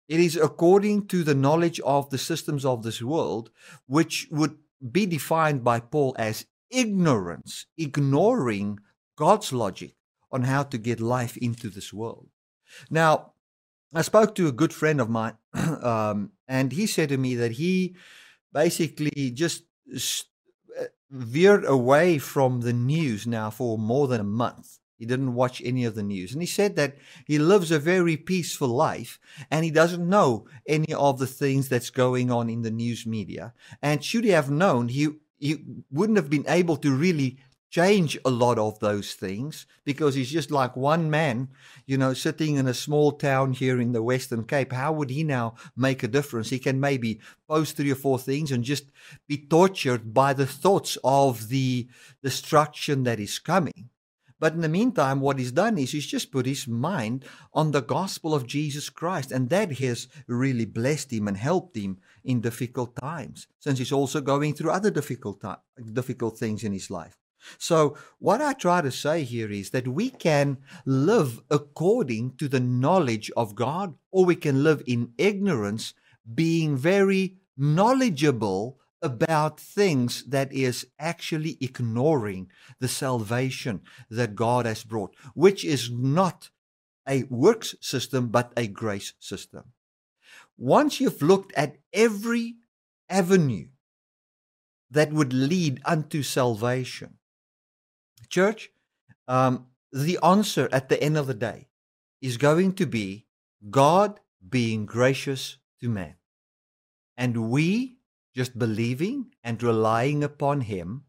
It 0.07 0.19
is 0.19 0.35
according 0.35 1.07
to 1.07 1.23
the 1.23 1.35
knowledge 1.35 1.79
of 1.81 2.09
the 2.09 2.17
systems 2.17 2.63
of 2.63 2.83
this 2.83 3.01
world, 3.01 3.51
which 3.87 4.27
would 4.31 4.57
be 4.91 5.05
defined 5.05 5.63
by 5.63 5.79
Paul 5.79 6.15
as 6.17 6.45
ignorance, 6.69 7.65
ignoring 7.77 8.79
God's 9.15 9.51
logic 9.51 9.95
on 10.31 10.43
how 10.43 10.63
to 10.63 10.77
get 10.77 10.99
life 10.99 11.37
into 11.37 11.69
this 11.69 11.91
world. 11.91 12.29
Now, 12.89 13.33
I 13.93 14.01
spoke 14.01 14.35
to 14.35 14.47
a 14.47 14.51
good 14.51 14.73
friend 14.73 14.99
of 14.99 15.09
mine, 15.09 15.37
um, 15.53 16.31
and 16.47 16.71
he 16.71 16.85
said 16.85 17.09
to 17.09 17.17
me 17.17 17.35
that 17.35 17.53
he 17.53 17.95
basically 18.53 19.31
just 19.31 19.63
uh, 20.79 20.83
veered 21.09 21.65
away 21.65 22.17
from 22.17 22.61
the 22.61 22.73
news 22.73 23.25
now 23.25 23.49
for 23.49 23.77
more 23.77 24.07
than 24.07 24.21
a 24.21 24.25
month. 24.25 24.79
He 24.97 25.05
didn't 25.05 25.35
watch 25.35 25.61
any 25.63 25.85
of 25.85 25.95
the 25.95 26.03
news. 26.03 26.33
And 26.33 26.41
he 26.41 26.47
said 26.47 26.75
that 26.75 26.97
he 27.25 27.37
lives 27.37 27.71
a 27.71 27.79
very 27.79 28.17
peaceful 28.17 28.69
life 28.69 29.19
and 29.51 29.63
he 29.63 29.71
doesn't 29.71 30.07
know 30.07 30.47
any 30.67 30.93
of 30.93 31.19
the 31.19 31.27
things 31.27 31.69
that's 31.69 31.89
going 31.89 32.31
on 32.31 32.49
in 32.49 32.63
the 32.63 32.71
news 32.71 33.05
media. 33.05 33.53
And 33.81 34.03
should 34.03 34.23
he 34.23 34.31
have 34.31 34.49
known, 34.49 34.89
he, 34.89 35.09
he 35.39 35.57
wouldn't 35.91 36.17
have 36.17 36.29
been 36.29 36.45
able 36.47 36.77
to 36.77 36.91
really 36.91 37.37
change 37.69 38.17
a 38.23 38.29
lot 38.29 38.57
of 38.57 38.79
those 38.79 39.13
things 39.13 39.65
because 39.83 40.15
he's 40.15 40.31
just 40.31 40.51
like 40.51 40.75
one 40.75 41.09
man, 41.09 41.49
you 41.85 41.97
know, 41.97 42.13
sitting 42.13 42.55
in 42.55 42.67
a 42.67 42.73
small 42.73 43.11
town 43.11 43.53
here 43.53 43.79
in 43.79 43.91
the 43.91 44.01
Western 44.01 44.43
Cape. 44.45 44.71
How 44.71 44.93
would 44.93 45.09
he 45.09 45.23
now 45.23 45.55
make 45.75 46.01
a 46.01 46.07
difference? 46.07 46.49
He 46.49 46.59
can 46.59 46.79
maybe 46.79 47.19
post 47.47 47.75
three 47.75 47.91
or 47.91 47.95
four 47.95 48.19
things 48.19 48.51
and 48.51 48.63
just 48.63 48.85
be 49.27 49.37
tortured 49.37 50.13
by 50.13 50.33
the 50.33 50.47
thoughts 50.47 50.97
of 51.03 51.49
the 51.49 51.87
destruction 52.23 53.03
that 53.03 53.19
is 53.19 53.37
coming. 53.37 53.89
But 54.39 54.53
in 54.53 54.61
the 54.61 54.69
meantime, 54.69 55.19
what 55.19 55.39
he's 55.39 55.51
done 55.51 55.77
is 55.77 55.91
he's 55.91 56.05
just 56.05 56.31
put 56.31 56.45
his 56.45 56.67
mind 56.67 57.25
on 57.53 57.71
the 57.71 57.81
gospel 57.81 58.35
of 58.35 58.45
Jesus 58.45 58.89
Christ, 58.89 59.31
and 59.31 59.49
that 59.49 59.77
has 59.79 60.07
really 60.27 60.65
blessed 60.65 61.11
him 61.11 61.27
and 61.27 61.37
helped 61.37 61.75
him 61.75 61.97
in 62.23 62.41
difficult 62.41 62.95
times, 62.95 63.47
since 63.59 63.79
he's 63.79 63.91
also 63.91 64.21
going 64.21 64.53
through 64.53 64.71
other 64.71 64.91
difficult, 64.91 65.43
difficult 65.93 66.37
things 66.37 66.63
in 66.63 66.71
his 66.71 66.91
life. 66.91 67.17
So, 67.57 67.97
what 68.19 68.41
I 68.41 68.53
try 68.53 68.81
to 68.81 68.91
say 68.91 69.23
here 69.23 69.51
is 69.51 69.69
that 69.69 69.87
we 69.87 70.09
can 70.09 70.57
live 70.85 71.39
according 71.49 72.35
to 72.37 72.47
the 72.47 72.59
knowledge 72.59 73.31
of 73.37 73.55
God, 73.55 73.95
or 74.11 74.25
we 74.25 74.35
can 74.35 74.63
live 74.63 74.83
in 74.85 75.13
ignorance, 75.17 75.93
being 76.35 76.75
very 76.75 77.37
knowledgeable 77.57 78.79
about 79.01 79.59
things 79.59 80.23
that 80.23 80.51
is 80.51 80.87
actually 80.99 81.57
ignoring 81.61 82.49
the 82.79 82.87
salvation 82.87 83.81
that 84.09 84.35
God 84.35 84.65
has 84.65 84.83
brought, 84.83 85.15
which 85.33 85.63
is 85.63 85.91
not 85.91 86.49
a 87.07 87.23
works 87.23 87.75
system, 87.79 88.27
but 88.29 88.51
a 88.57 88.67
grace 88.67 89.13
system. 89.19 89.63
Once 90.57 90.99
you've 90.99 91.21
looked 91.21 91.53
at 91.53 91.77
every 91.93 92.55
avenue 93.09 93.67
that 94.89 95.13
would 95.13 95.33
lead 95.33 95.79
unto 95.85 96.23
salvation, 96.23 97.17
Church, 98.29 98.71
um, 99.27 99.67
the 99.91 100.19
answer 100.23 100.67
at 100.71 100.89
the 100.89 101.01
end 101.01 101.17
of 101.17 101.27
the 101.27 101.33
day 101.33 101.67
is 102.21 102.37
going 102.37 102.73
to 102.73 102.85
be 102.85 103.25
God 103.69 104.19
being 104.47 104.85
gracious 104.85 105.57
to 105.79 105.89
man. 105.89 106.15
And 107.15 107.49
we 107.49 107.96
just 108.37 108.59
believing 108.59 109.31
and 109.43 109.61
relying 109.63 110.23
upon 110.23 110.61
Him, 110.61 111.05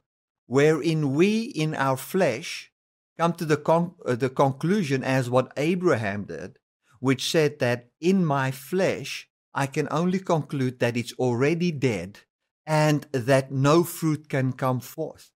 wherein 0.46 1.12
we 1.12 1.42
in 1.42 1.74
our 1.74 1.98
flesh 1.98 2.72
come 3.18 3.34
to 3.34 3.44
the, 3.44 3.58
con- 3.58 3.92
uh, 4.06 4.14
the 4.14 4.30
conclusion 4.30 5.04
as 5.04 5.28
what 5.28 5.52
Abraham 5.58 6.24
did, 6.24 6.58
which 7.00 7.30
said 7.30 7.58
that 7.58 7.90
in 8.00 8.24
my 8.24 8.50
flesh 8.50 9.28
I 9.52 9.66
can 9.66 9.88
only 9.90 10.20
conclude 10.20 10.78
that 10.78 10.96
it's 10.96 11.12
already 11.14 11.70
dead 11.70 12.20
and 12.66 13.06
that 13.12 13.52
no 13.52 13.84
fruit 13.84 14.28
can 14.28 14.52
come 14.52 14.80
forth. 14.80 15.30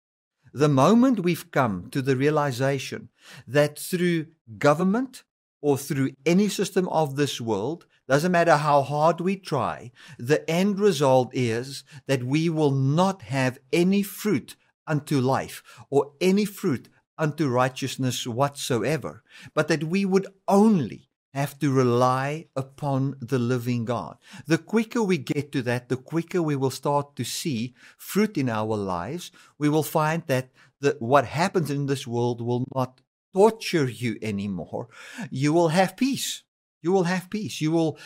The 0.52 0.68
moment 0.68 1.21
we've 1.21 1.50
come 1.50 1.88
to 1.90 2.02
the 2.02 2.16
realization 2.16 3.09
that 3.47 3.78
through 3.78 4.26
government 4.59 5.25
or 5.61 5.78
through 5.78 6.11
any 6.26 6.49
system 6.49 6.88
of 6.88 7.16
this 7.16 7.40
world, 7.40 7.87
doesn't 8.09 8.33
matter 8.33 8.57
how 8.57 8.83
hard 8.83 9.21
we 9.21 9.37
try, 9.37 9.93
the 10.19 10.49
end 10.50 10.81
result 10.81 11.31
is 11.35 11.85
that 12.07 12.25
we 12.25 12.49
will 12.49 12.71
not 12.71 13.23
have 13.23 13.59
any 13.73 14.03
fruit 14.03 14.57
unto 14.87 15.21
life 15.21 15.62
or 15.91 16.12
any 16.21 16.45
fruit 16.45 16.88
unto 17.19 17.49
righteousness 17.49 18.27
whatsoever, 18.27 19.23
but 19.55 19.69
that 19.69 19.85
we 19.85 20.05
would 20.05 20.27
only 20.47 21.09
have 21.35 21.59
to 21.59 21.71
rely 21.71 22.47
upon 22.57 23.17
the 23.21 23.38
living 23.38 23.85
God. 23.85 24.17
The 24.47 24.59
quicker 24.59 25.03
we 25.03 25.19
get 25.19 25.53
to 25.53 25.62
that, 25.62 25.88
the 25.88 25.97
quicker 25.97 26.41
we 26.41 26.57
will 26.57 26.71
start 26.71 27.15
to 27.17 27.25
see 27.25 27.75
fruit 27.99 28.38
in 28.38 28.49
our 28.49 28.77
lives. 28.77 29.31
We 29.59 29.69
will 29.69 29.83
find 29.83 30.23
that 30.27 30.49
the, 30.81 30.97
what 30.99 31.27
happens 31.27 31.71
in 31.71 31.87
this 31.87 32.07
world 32.07 32.41
will 32.41 32.65
not 32.75 33.03
torture 33.35 33.88
you 33.88 34.17
anymore. 34.23 34.88
You 35.31 35.53
will 35.53 35.69
have 35.69 35.97
peace. 35.97 36.45
You 36.88 36.92
will 36.95 37.04
have 37.04 37.28
peace. 37.28 37.61
You 37.61 37.71
will, 37.71 37.99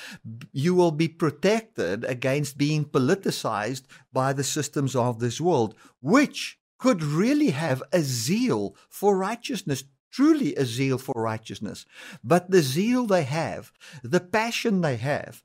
you 0.52 0.74
will 0.74 0.90
be 0.90 1.06
protected 1.06 2.02
against 2.02 2.58
being 2.58 2.84
politicized 2.84 3.82
by 4.12 4.32
the 4.32 4.42
systems 4.42 4.96
of 4.96 5.20
this 5.20 5.40
world, 5.40 5.76
which 6.00 6.58
could 6.80 7.00
really 7.00 7.50
have 7.50 7.80
a 7.92 8.00
zeal 8.00 8.74
for 8.90 9.16
righteousness, 9.16 9.84
truly 10.10 10.56
a 10.56 10.64
zeal 10.64 10.98
for 10.98 11.14
righteousness. 11.14 11.86
But 12.24 12.50
the 12.50 12.60
zeal 12.60 13.06
they 13.06 13.22
have, 13.22 13.70
the 14.02 14.18
passion 14.18 14.80
they 14.80 14.96
have, 14.96 15.44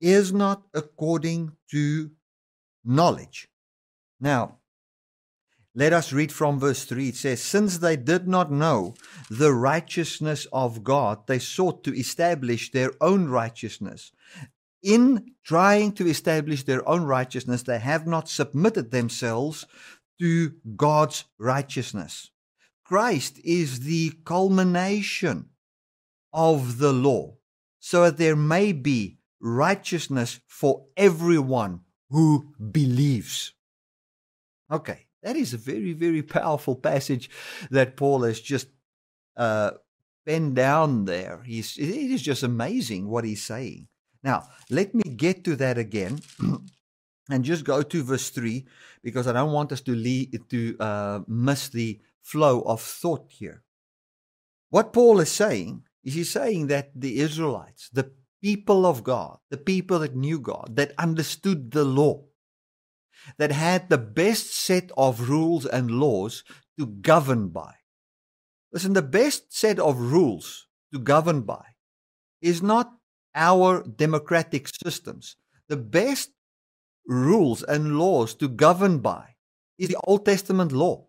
is 0.00 0.32
not 0.32 0.62
according 0.72 1.58
to 1.72 2.12
knowledge. 2.82 3.50
Now, 4.18 4.57
let 5.78 5.92
us 5.92 6.12
read 6.12 6.32
from 6.32 6.58
verse 6.58 6.84
3. 6.86 7.10
It 7.10 7.14
says, 7.14 7.40
Since 7.40 7.78
they 7.78 7.94
did 7.94 8.26
not 8.26 8.50
know 8.50 8.94
the 9.30 9.52
righteousness 9.52 10.44
of 10.52 10.82
God, 10.82 11.28
they 11.28 11.38
sought 11.38 11.84
to 11.84 11.96
establish 11.96 12.72
their 12.72 12.90
own 13.00 13.28
righteousness. 13.28 14.10
In 14.82 15.34
trying 15.44 15.92
to 15.92 16.08
establish 16.08 16.64
their 16.64 16.86
own 16.88 17.04
righteousness, 17.04 17.62
they 17.62 17.78
have 17.78 18.08
not 18.08 18.28
submitted 18.28 18.90
themselves 18.90 19.66
to 20.18 20.54
God's 20.74 21.26
righteousness. 21.38 22.32
Christ 22.84 23.38
is 23.44 23.80
the 23.80 24.14
culmination 24.24 25.50
of 26.32 26.78
the 26.78 26.92
law, 26.92 27.36
so 27.78 28.02
that 28.02 28.16
there 28.16 28.34
may 28.34 28.72
be 28.72 29.18
righteousness 29.40 30.40
for 30.48 30.86
everyone 30.96 31.82
who 32.10 32.52
believes. 32.72 33.52
Okay, 34.72 35.06
that 35.22 35.36
is 35.36 35.54
a 35.54 35.58
very, 35.58 35.92
very 35.92 36.22
powerful 36.22 36.76
passage 36.76 37.30
that 37.70 37.96
Paul 37.96 38.22
has 38.22 38.40
just 38.40 38.68
uh, 39.36 39.72
penned 40.26 40.56
down 40.56 41.04
there. 41.06 41.42
He's, 41.44 41.76
it 41.76 41.88
is 41.88 42.22
just 42.22 42.42
amazing 42.42 43.08
what 43.08 43.24
he's 43.24 43.42
saying. 43.42 43.88
Now, 44.22 44.48
let 44.70 44.94
me 44.94 45.02
get 45.02 45.44
to 45.44 45.56
that 45.56 45.78
again 45.78 46.20
and 47.30 47.44
just 47.44 47.64
go 47.64 47.82
to 47.82 48.02
verse 48.02 48.30
3 48.30 48.66
because 49.02 49.26
I 49.26 49.32
don't 49.32 49.52
want 49.52 49.72
us 49.72 49.80
to, 49.82 49.94
lead, 49.94 50.38
to 50.50 50.76
uh, 50.78 51.20
miss 51.26 51.68
the 51.68 52.00
flow 52.22 52.60
of 52.62 52.80
thought 52.80 53.26
here. 53.30 53.62
What 54.70 54.92
Paul 54.92 55.20
is 55.20 55.30
saying 55.30 55.84
is 56.04 56.14
he's 56.14 56.30
saying 56.30 56.66
that 56.66 56.90
the 56.94 57.20
Israelites, 57.20 57.88
the 57.92 58.10
people 58.42 58.86
of 58.86 59.02
God, 59.02 59.38
the 59.50 59.56
people 59.56 59.98
that 60.00 60.14
knew 60.14 60.40
God, 60.40 60.76
that 60.76 60.92
understood 60.98 61.70
the 61.70 61.84
law, 61.84 62.24
that 63.36 63.52
had 63.52 63.88
the 63.88 63.98
best 63.98 64.54
set 64.54 64.90
of 64.96 65.28
rules 65.28 65.66
and 65.66 65.90
laws 65.90 66.44
to 66.78 66.86
govern 66.86 67.48
by. 67.48 67.74
Listen, 68.72 68.92
the 68.92 69.02
best 69.02 69.54
set 69.56 69.78
of 69.78 69.98
rules 69.98 70.66
to 70.92 70.98
govern 70.98 71.42
by 71.42 71.64
is 72.40 72.62
not 72.62 72.92
our 73.34 73.82
democratic 73.82 74.68
systems. 74.68 75.36
The 75.68 75.76
best 75.76 76.30
rules 77.06 77.62
and 77.62 77.98
laws 77.98 78.34
to 78.36 78.48
govern 78.48 78.98
by 78.98 79.36
is 79.78 79.88
the 79.88 79.98
Old 80.04 80.24
Testament 80.24 80.72
law 80.72 81.07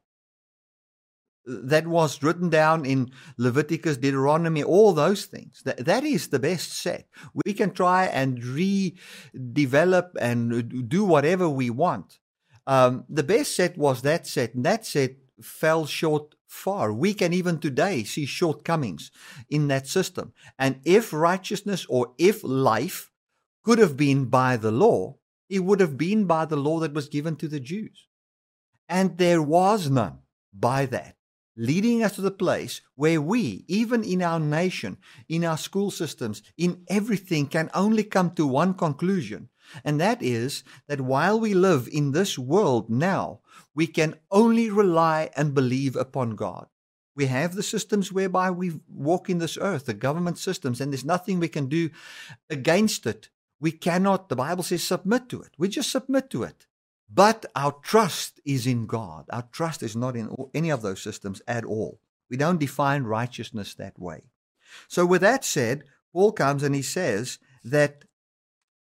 that 1.50 1.88
was 1.88 2.22
written 2.22 2.50
down 2.50 2.86
in 2.86 3.12
Leviticus, 3.38 3.98
Deuteronomy, 3.98 4.63
all 4.63 4.94
those 4.94 5.25
things. 5.25 5.62
That, 5.65 5.86
that 5.86 6.03
is 6.03 6.27
the 6.27 6.39
best 6.39 6.74
set. 6.74 7.08
We 7.46 7.53
can 7.53 7.72
try 7.72 8.06
and 8.06 8.41
redevelop 8.41 10.12
and 10.20 10.88
do 10.88 11.03
whatever 11.03 11.50
we 11.50 11.70
want. 11.70 12.20
Um, 12.68 13.06
the 13.10 13.24
best 13.24 13.56
set 13.56 13.77
was 13.77 14.03
that 14.03 14.27
set, 14.27 14.53
and 14.53 14.63
that 14.65 14.86
set 14.86 15.15
fell 15.41 15.88
short 15.88 16.36
far. 16.48 16.94
We 16.94 17.13
can 17.13 17.34
even 17.34 17.60
today 17.60 18.03
see 18.03 18.25
shortcomings 18.25 19.10
in 19.50 19.70
that 19.70 19.88
system. 19.88 20.34
And 20.60 20.79
if 20.84 21.12
righteousness 21.12 21.86
or 21.89 22.13
if 22.20 22.44
life 22.44 23.10
could 23.63 23.79
have 23.79 23.98
been 23.98 24.25
by 24.25 24.58
the 24.58 24.72
law, 24.72 25.15
it 25.50 25.60
would 25.60 25.79
have 25.79 25.98
been 25.98 26.25
by 26.25 26.46
the 26.46 26.58
law 26.58 26.79
that 26.79 26.94
was 26.94 27.10
given 27.10 27.36
to 27.38 27.48
the 27.48 27.60
Jews. 27.60 28.08
And 28.88 29.18
there 29.18 29.41
was 29.41 29.89
none 29.89 30.20
by 30.53 30.86
that 30.88 31.15
leading 31.60 32.01
us 32.01 32.16
to 32.16 32.22
the 32.22 32.32
place 32.32 32.82
where 32.96 33.22
we, 33.22 33.66
even 33.68 34.01
in 34.04 34.22
our 34.22 34.39
nation, 34.39 34.98
in 35.28 35.44
our 35.44 35.58
school 35.58 35.92
systems, 35.92 36.42
in 36.58 36.84
everything, 36.88 37.46
can 37.46 37.70
only 37.74 38.04
come 38.04 38.32
to 38.32 38.48
one 38.48 38.74
conclusion. 38.74 39.50
And 39.84 40.00
that 40.00 40.24
is 40.24 40.63
that 40.88 41.01
while 41.01 41.39
we 41.39 41.54
live 41.54 41.89
in 41.92 42.13
this 42.13 42.39
world 42.39 42.89
now, 42.89 43.42
we 43.75 43.88
can 43.88 44.16
only 44.32 44.70
rely 44.70 45.30
and 45.36 45.54
believe 45.54 45.96
upon 45.98 46.36
God. 46.36 46.68
We 47.13 47.26
have 47.26 47.56
the 47.56 47.63
systems 47.63 48.12
whereby 48.12 48.52
we 48.52 48.80
walk 48.88 49.30
in 49.30 49.39
this 49.39 49.58
earth, 49.60 49.86
the 49.86 49.93
government 49.93 50.38
systems, 50.38 50.80
and 50.80 50.93
there's 50.93 51.04
nothing 51.04 51.39
we 51.39 51.50
can 51.50 51.67
do 51.67 51.89
against 52.50 53.06
it. 53.06 53.30
We 53.60 53.74
cannot, 53.74 54.30
the 54.30 54.38
Bible 54.38 54.63
says, 54.63 54.84
submit 54.84 55.28
to 55.30 55.41
it. 55.41 55.50
We 55.58 55.67
just 55.67 55.91
submit 55.91 56.30
to 56.30 56.43
it. 56.43 56.67
But 57.12 57.45
our 57.56 57.72
trust 57.82 58.39
is 58.45 58.67
in 58.67 58.86
God. 58.86 59.26
Our 59.32 59.48
trust 59.52 59.82
is 59.82 59.95
not 59.95 60.15
in 60.15 60.36
any 60.54 60.69
of 60.69 60.82
those 60.82 61.02
systems 61.02 61.41
at 61.48 61.65
all. 61.65 62.00
We 62.30 62.38
don't 62.38 62.60
define 62.60 63.04
righteousness 63.04 63.74
that 63.76 64.00
way. 64.00 64.24
So, 64.88 65.06
with 65.06 65.22
that 65.22 65.43
said, 65.43 65.84
Paul 66.13 66.32
comes 66.32 66.62
and 66.62 66.76
he 66.76 66.84
says 66.84 67.39
that 67.63 68.04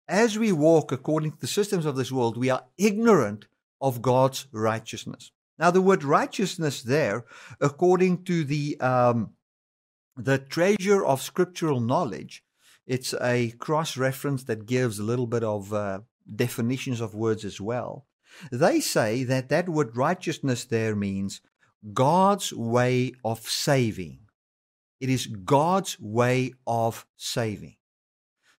as 0.08 0.36
we 0.36 0.50
walk 0.50 0.90
according 0.90 1.32
to 1.32 1.40
the 1.40 1.46
systems 1.46 1.86
of 1.86 1.94
this 1.94 2.10
world, 2.10 2.36
we 2.36 2.50
are 2.50 2.64
ignorant 2.76 3.46
of 3.80 4.02
God's 4.02 4.46
righteousness. 4.50 5.30
Now, 5.58 5.70
the 5.70 5.80
word 5.80 6.02
righteousness 6.02 6.82
there, 6.82 7.24
according 7.60 8.24
to 8.24 8.44
the 8.44 8.80
um, 8.80 9.34
the 10.16 10.38
treasure 10.38 11.04
of 11.04 11.22
scriptural 11.22 11.80
knowledge, 11.80 12.42
it's 12.86 13.14
a 13.20 13.50
cross 13.52 13.96
reference 13.96 14.44
that 14.44 14.66
gives 14.66 14.98
a 14.98 15.04
little 15.04 15.26
bit 15.26 15.44
of 15.44 15.72
uh, 15.72 16.00
definitions 16.34 17.00
of 17.00 17.14
words 17.14 17.44
as 17.44 17.60
well. 17.60 18.06
They 18.52 18.80
say 18.80 19.24
that 19.24 19.48
that 19.48 19.68
word 19.68 19.96
righteousness 19.96 20.64
there 20.64 20.94
means 20.94 21.40
God's 21.92 22.52
way 22.52 23.12
of 23.24 23.48
saving. 23.48 24.20
It 25.00 25.08
is 25.08 25.26
God's 25.26 25.98
way 25.98 26.54
of 26.66 27.06
saving. 27.16 27.76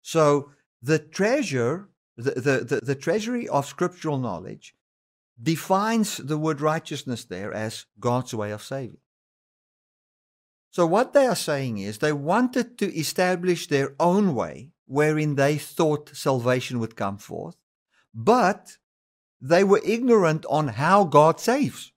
So 0.02 0.52
the 0.82 1.00
treasure, 1.00 1.90
the, 2.18 2.32
the, 2.32 2.66
the, 2.66 2.80
the, 2.84 2.96
treasury 2.96 3.48
of 3.48 3.68
scriptural 3.68 4.18
knowledge 4.18 4.76
defines 5.42 6.18
the 6.18 6.38
word 6.38 6.60
righteousness 6.60 7.26
there 7.26 7.54
as 7.54 7.86
God's 8.00 8.34
way 8.34 8.52
of 8.52 8.64
saving. 8.64 8.98
So 10.72 10.88
what 10.88 11.14
they 11.14 11.28
are 11.28 11.36
saying 11.36 11.78
is 11.78 11.98
they 11.98 12.14
wanted 12.14 12.78
to 12.80 12.98
establish 12.98 13.68
their 13.68 13.94
own 14.00 14.34
way 14.34 14.72
wherein 14.86 15.36
they 15.36 15.58
thought 15.58 16.16
salvation 16.16 16.80
would 16.80 16.96
come 16.96 17.18
forth, 17.18 17.56
but 18.14 18.78
they 19.40 19.64
were 19.64 19.82
ignorant 19.84 20.46
on 20.50 20.70
how 20.70 21.04
God 21.04 21.40
saves. 21.40 21.92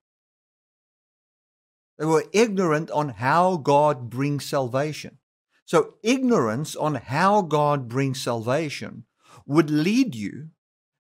They 1.99 2.07
were 2.07 2.25
ignorant 2.33 2.91
on 2.91 3.11
how 3.11 3.57
God 3.57 4.11
brings 4.11 4.45
salvation. 4.45 5.19
So, 5.67 5.95
ignorance 6.03 6.77
on 6.77 6.97
how 6.97 7.43
God 7.43 7.89
brings 7.89 8.21
salvation 8.21 9.05
would 9.47 9.71
lead 9.71 10.15
you 10.15 10.49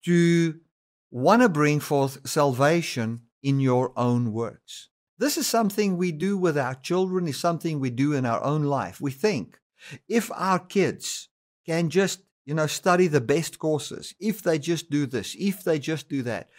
to 0.06 0.60
want 1.10 1.42
to 1.42 1.50
bring 1.50 1.80
forth 1.80 2.28
salvation 2.28 3.22
in 3.42 3.60
your 3.60 3.92
own 3.96 4.34
works. 4.34 4.90
This 5.18 5.38
is 5.38 5.48
something 5.48 5.96
we 5.98 6.12
do 6.12 6.38
with 6.38 6.58
our 6.58 6.76
children, 6.76 7.28
is 7.28 7.40
something 7.40 7.80
we 7.80 7.90
do 7.90 8.14
in 8.14 8.26
our 8.26 8.44
own 8.44 8.64
life. 8.64 9.00
We 9.00 9.12
think 9.12 9.60
if 10.10 10.30
our 10.34 10.60
kids 10.60 11.30
can 11.66 11.90
just 11.90 12.22
you 12.46 12.54
know, 12.54 12.68
study 12.68 13.08
the 13.08 13.22
best 13.22 13.58
courses, 13.58 14.14
if 14.20 14.44
they 14.44 14.60
just 14.60 14.90
do 14.90 15.06
this, 15.08 15.36
if 15.40 15.64
they 15.64 15.80
just 15.80 16.08
do 16.08 16.22
that. 16.24 16.50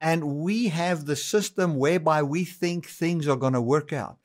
And 0.00 0.24
we 0.38 0.68
have 0.68 1.06
the 1.06 1.16
system 1.16 1.76
whereby 1.76 2.22
we 2.22 2.44
think 2.44 2.86
things 2.86 3.28
are 3.28 3.36
going 3.36 3.52
to 3.52 3.60
work 3.60 3.92
out. 3.92 4.18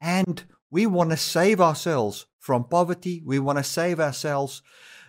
And 0.00 0.44
we 0.70 0.86
want 0.86 1.10
to 1.10 1.16
save 1.16 1.60
ourselves 1.60 2.26
from 2.38 2.64
poverty. 2.64 3.22
We 3.24 3.38
want 3.38 3.58
to 3.58 3.64
save 3.64 4.00
ourselves. 4.00 4.62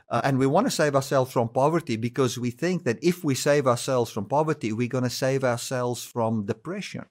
Uh, 0.09 0.21
and 0.23 0.37
we 0.37 0.47
want 0.47 0.67
to 0.67 0.71
save 0.71 0.95
ourselves 0.95 1.31
from 1.31 1.49
poverty 1.49 1.95
because 1.95 2.37
we 2.37 2.51
think 2.51 2.83
that 2.83 2.99
if 3.01 3.23
we 3.23 3.35
save 3.35 3.67
ourselves 3.67 4.11
from 4.11 4.25
poverty, 4.25 4.73
we're 4.73 4.87
going 4.87 5.05
to 5.05 5.09
save 5.09 5.43
ourselves 5.43 6.03
from 6.03 6.45
depression. 6.45 7.05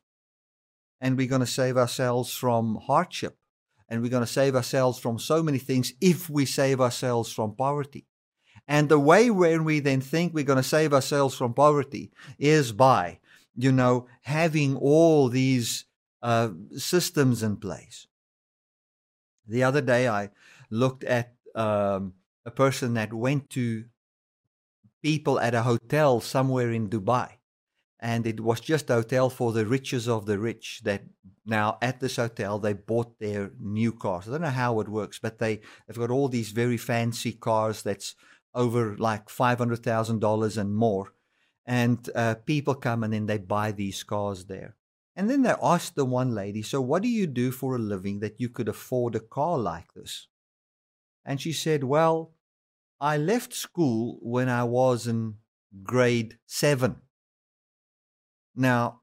And 1.00 1.16
we're 1.16 1.28
going 1.28 1.40
to 1.40 1.46
save 1.46 1.78
ourselves 1.78 2.34
from 2.34 2.78
hardship. 2.86 3.36
And 3.88 4.02
we're 4.02 4.10
going 4.10 4.22
to 4.22 4.26
save 4.26 4.54
ourselves 4.54 4.98
from 4.98 5.18
so 5.18 5.42
many 5.42 5.58
things 5.58 5.94
if 6.00 6.30
we 6.30 6.44
save 6.44 6.80
ourselves 6.80 7.32
from 7.32 7.56
poverty. 7.56 8.06
And 8.70 8.88
the 8.88 9.00
way 9.00 9.32
when 9.32 9.64
we 9.64 9.80
then 9.80 10.00
think 10.00 10.32
we're 10.32 10.44
going 10.44 10.56
to 10.56 10.62
save 10.62 10.94
ourselves 10.94 11.34
from 11.34 11.54
poverty 11.54 12.12
is 12.38 12.70
by, 12.70 13.18
you 13.56 13.72
know, 13.72 14.06
having 14.22 14.76
all 14.76 15.28
these 15.28 15.86
uh, 16.22 16.50
systems 16.76 17.42
in 17.42 17.56
place. 17.56 18.06
The 19.48 19.64
other 19.64 19.80
day, 19.80 20.06
I 20.06 20.30
looked 20.70 21.02
at 21.02 21.34
um, 21.56 22.14
a 22.46 22.52
person 22.52 22.94
that 22.94 23.12
went 23.12 23.50
to 23.50 23.86
people 25.02 25.40
at 25.40 25.52
a 25.52 25.62
hotel 25.62 26.20
somewhere 26.20 26.70
in 26.70 26.88
Dubai. 26.88 27.28
And 27.98 28.24
it 28.24 28.38
was 28.38 28.60
just 28.60 28.88
a 28.88 28.94
hotel 28.94 29.30
for 29.30 29.50
the 29.50 29.66
riches 29.66 30.06
of 30.08 30.26
the 30.26 30.38
rich 30.38 30.82
that 30.84 31.02
now 31.44 31.76
at 31.82 31.98
this 31.98 32.16
hotel 32.16 32.60
they 32.60 32.74
bought 32.74 33.18
their 33.18 33.50
new 33.58 33.92
cars. 33.92 34.28
I 34.28 34.30
don't 34.30 34.42
know 34.42 34.48
how 34.48 34.78
it 34.78 34.88
works, 34.88 35.18
but 35.18 35.40
they, 35.40 35.60
they've 35.86 35.98
got 35.98 36.10
all 36.12 36.28
these 36.28 36.52
very 36.52 36.76
fancy 36.76 37.32
cars 37.32 37.82
that's 37.82 38.14
over 38.54 38.96
like 38.96 39.28
$500,000 39.28 40.56
and 40.56 40.74
more. 40.74 41.12
And 41.66 42.08
uh, 42.14 42.34
people 42.46 42.74
come 42.74 43.04
and 43.04 43.12
then 43.12 43.26
they 43.26 43.38
buy 43.38 43.72
these 43.72 44.02
cars 44.02 44.46
there. 44.46 44.76
And 45.14 45.28
then 45.28 45.42
they 45.42 45.54
asked 45.62 45.94
the 45.94 46.04
one 46.04 46.34
lady, 46.34 46.62
So 46.62 46.80
what 46.80 47.02
do 47.02 47.08
you 47.08 47.26
do 47.26 47.50
for 47.50 47.76
a 47.76 47.78
living 47.78 48.20
that 48.20 48.40
you 48.40 48.48
could 48.48 48.68
afford 48.68 49.14
a 49.14 49.20
car 49.20 49.58
like 49.58 49.92
this? 49.94 50.28
And 51.24 51.40
she 51.40 51.52
said, 51.52 51.84
Well, 51.84 52.32
I 53.00 53.16
left 53.16 53.54
school 53.54 54.18
when 54.22 54.48
I 54.48 54.64
was 54.64 55.06
in 55.06 55.36
grade 55.82 56.38
seven. 56.46 56.96
Now, 58.54 59.00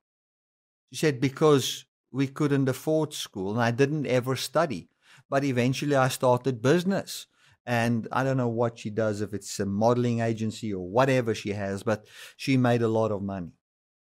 she 0.92 0.98
said, 0.98 1.20
because 1.20 1.86
we 2.12 2.28
couldn't 2.28 2.70
afford 2.70 3.14
school 3.14 3.52
and 3.52 3.62
I 3.62 3.72
didn't 3.72 4.06
ever 4.06 4.36
study. 4.36 4.90
But 5.30 5.44
eventually 5.44 5.96
I 5.96 6.08
started 6.08 6.62
business. 6.62 7.28
And 7.68 8.08
I 8.14 8.24
don't 8.24 8.38
know 8.38 8.48
what 8.48 8.80
she 8.80 8.90
does, 8.90 9.20
if 9.20 9.34
it's 9.34 9.60
a 9.60 9.66
modeling 9.66 10.22
agency 10.22 10.74
or 10.74 10.88
whatever 10.88 11.36
she 11.36 11.50
has, 11.50 11.84
but 11.84 12.06
she 12.38 12.56
made 12.56 12.82
a 12.82 12.88
lot 12.88 13.12
of 13.12 13.22
money. 13.22 13.52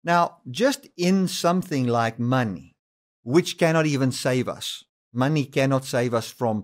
Now, 0.03 0.37
just 0.49 0.87
in 0.97 1.27
something 1.27 1.85
like 1.85 2.17
money, 2.17 2.75
which 3.21 3.59
cannot 3.59 3.85
even 3.85 4.11
save 4.11 4.49
us, 4.49 4.83
money 5.13 5.45
cannot 5.45 5.85
save 5.85 6.15
us 6.15 6.31
from 6.31 6.63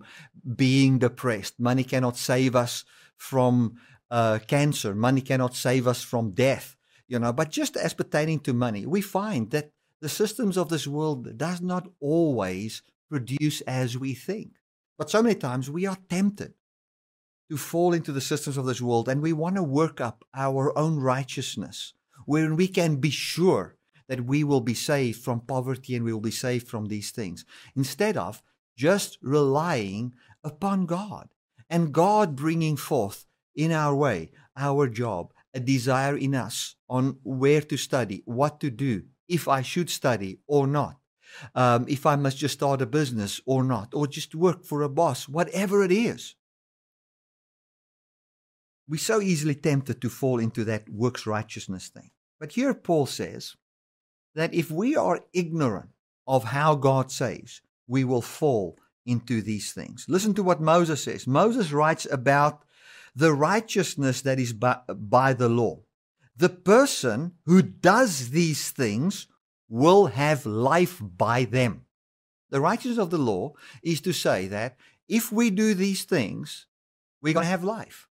being 0.56 0.98
depressed, 0.98 1.60
money 1.60 1.84
cannot 1.84 2.18
save 2.18 2.56
us 2.56 2.84
from 3.16 3.76
uh, 4.10 4.40
cancer, 4.48 4.96
money 4.96 5.22
cannot 5.22 5.54
save 5.54 5.86
us 5.86 6.02
from 6.02 6.32
death, 6.32 6.76
you 7.08 7.20
know. 7.20 7.32
But 7.32 7.52
just 7.52 7.78
as 7.78 7.94
pertaining 7.94 8.40
to 8.42 8.54
money, 8.54 8.88
we 8.88 9.02
find 9.02 9.52
that 9.52 9.72
the 10.02 10.10
systems 10.10 10.58
of 10.58 10.70
this 10.70 10.88
world 10.88 11.38
does 11.38 11.62
not 11.62 11.88
always 12.00 12.82
produce 13.10 13.62
as 13.62 13.96
we 13.96 14.16
think. 14.16 14.54
But 14.98 15.12
so 15.12 15.22
many 15.22 15.36
times 15.36 15.70
we 15.70 15.86
are 15.86 15.98
tempted 16.10 16.56
to 17.50 17.58
fall 17.58 17.94
into 17.94 18.12
the 18.12 18.22
systems 18.22 18.58
of 18.58 18.66
this 18.66 18.82
world 18.82 19.10
and 19.10 19.22
we 19.22 19.34
want 19.34 19.56
to 19.56 19.64
work 19.64 20.00
up 20.00 20.24
our 20.34 20.78
own 20.78 21.00
righteousness 21.00 21.94
wherein 22.26 22.56
we 22.56 22.68
can 22.68 22.98
be 22.98 23.10
sure 23.10 23.76
that 24.08 24.26
we 24.26 24.44
will 24.44 24.62
be 24.62 24.74
saved 24.74 25.22
from 25.22 25.40
poverty 25.42 25.96
and 25.96 26.04
we 26.04 26.14
will 26.14 26.20
be 26.20 26.32
saved 26.32 26.68
from 26.68 26.88
these 26.88 27.12
things 27.12 27.46
instead 27.76 28.18
of 28.18 28.42
just 28.76 29.18
relying 29.22 30.14
upon 30.44 30.86
God 30.86 31.30
and 31.70 31.94
God 31.94 32.36
bringing 32.36 32.78
forth 32.78 33.26
in 33.56 33.72
our 33.72 33.96
way 33.96 34.32
our 34.56 34.88
job, 34.88 35.34
a 35.54 35.60
desire 35.60 36.18
in 36.18 36.36
us 36.36 36.76
on 36.90 37.18
where 37.24 37.62
to 37.62 37.78
study, 37.78 38.22
what 38.26 38.60
to 38.60 38.70
do, 38.70 39.04
if 39.28 39.48
I 39.48 39.62
should 39.62 39.90
study 39.90 40.40
or 40.48 40.68
not, 40.68 40.98
um, 41.56 41.86
if 41.88 42.06
I 42.06 42.16
must 42.16 42.38
just 42.38 42.56
start 42.56 42.82
a 42.82 42.86
business 42.86 43.40
or 43.46 43.64
not, 43.64 43.94
or 43.94 44.08
just 44.08 44.36
work 44.36 44.66
for 44.66 44.82
a 44.82 44.90
boss, 44.90 45.28
whatever 45.28 45.84
it 45.84 45.92
is. 45.92 46.36
We're 48.90 48.98
so 48.98 49.22
easily 49.22 49.54
tempted 49.54 50.02
to 50.02 50.10
fall 50.10 50.40
into 50.40 50.64
that 50.66 50.90
works 50.90 51.28
righteousness 51.28 51.90
thing. 51.90 52.10
But 52.40 52.54
here 52.54 52.74
Paul 52.74 53.06
says 53.06 53.56
that 54.34 54.54
if 54.54 54.72
we 54.72 54.96
are 54.96 55.22
ignorant 55.32 55.90
of 56.28 56.46
how 56.46 56.74
God 56.74 57.12
saves, 57.12 57.62
we 57.88 58.04
will 58.04 58.24
fall 58.24 58.80
into 59.06 59.42
these 59.44 59.74
things. 59.74 60.06
Listen 60.08 60.34
to 60.34 60.44
what 60.44 60.60
Moses 60.60 61.04
says. 61.04 61.28
Moses 61.28 61.72
writes 61.72 62.08
about 62.12 62.64
the 63.16 63.34
righteousness 63.34 64.22
that 64.22 64.40
is 64.40 64.54
by, 64.54 64.78
by 64.90 65.34
the 65.34 65.50
law. 65.50 65.82
The 66.36 66.50
person 66.50 67.34
who 67.46 67.62
does 67.62 68.30
these 68.30 68.72
things 68.72 69.28
will 69.68 70.08
have 70.08 70.46
life 70.46 71.00
by 71.00 71.46
them. 71.46 71.86
The 72.50 72.62
righteousness 72.62 72.98
of 72.98 73.12
the 73.12 73.18
law 73.20 73.54
is 73.84 74.02
to 74.02 74.14
say 74.14 74.48
that 74.48 74.78
if 75.08 75.32
we 75.32 75.52
do 75.52 75.76
these 75.76 76.06
things, 76.06 76.66
we're 77.22 77.34
going 77.34 77.46
to 77.46 77.50
have 77.52 77.64
life. 77.64 78.09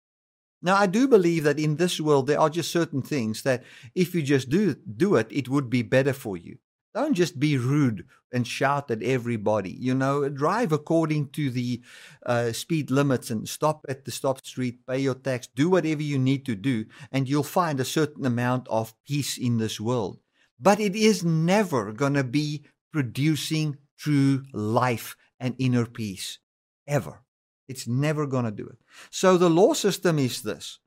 Now, 0.65 0.77
I 0.77 0.87
do 0.87 1.07
believe 1.07 1.43
that 1.43 1.59
in 1.59 1.75
this 1.75 2.01
world, 2.01 2.25
there 2.25 2.39
are 2.39 2.49
just 2.49 2.71
certain 2.71 3.03
things 3.03 3.43
that 3.43 3.63
if 3.93 4.15
you 4.15 4.23
just 4.23 4.49
do, 4.49 4.73
do 4.73 5.13
it, 5.15 5.27
it 5.29 5.47
would 5.47 5.69
be 5.69 5.83
better 5.83 6.11
for 6.11 6.37
you. 6.37 6.57
Don't 6.95 7.13
just 7.13 7.39
be 7.39 7.55
rude 7.55 8.07
and 8.33 8.47
shout 8.47 8.89
at 8.89 9.03
everybody. 9.03 9.69
You 9.69 9.93
know, 9.93 10.27
drive 10.27 10.71
according 10.71 11.29
to 11.33 11.51
the 11.51 11.83
uh, 12.25 12.51
speed 12.51 12.89
limits 12.89 13.29
and 13.29 13.47
stop 13.47 13.85
at 13.87 14.05
the 14.05 14.11
stop 14.11 14.43
street, 14.43 14.79
pay 14.87 14.97
your 14.97 15.13
tax, 15.13 15.45
do 15.45 15.69
whatever 15.69 16.01
you 16.01 16.17
need 16.17 16.47
to 16.47 16.55
do, 16.55 16.85
and 17.11 17.29
you'll 17.29 17.43
find 17.43 17.79
a 17.79 17.85
certain 17.85 18.25
amount 18.25 18.67
of 18.67 18.95
peace 19.07 19.37
in 19.37 19.59
this 19.59 19.79
world. 19.79 20.17
But 20.59 20.79
it 20.79 20.95
is 20.95 21.23
never 21.23 21.91
going 21.91 22.15
to 22.15 22.23
be 22.23 22.65
producing 22.91 23.77
true 23.99 24.45
life 24.51 25.15
and 25.39 25.53
inner 25.59 25.85
peace, 25.85 26.39
ever. 26.87 27.21
It's 27.67 27.87
never 27.87 28.27
going 28.27 28.45
to 28.45 28.51
do 28.51 28.67
it. 28.67 28.77
So 29.09 29.37
the 29.37 29.49
law 29.49 29.73
system 29.73 30.19
is 30.19 30.41
this 30.41 30.79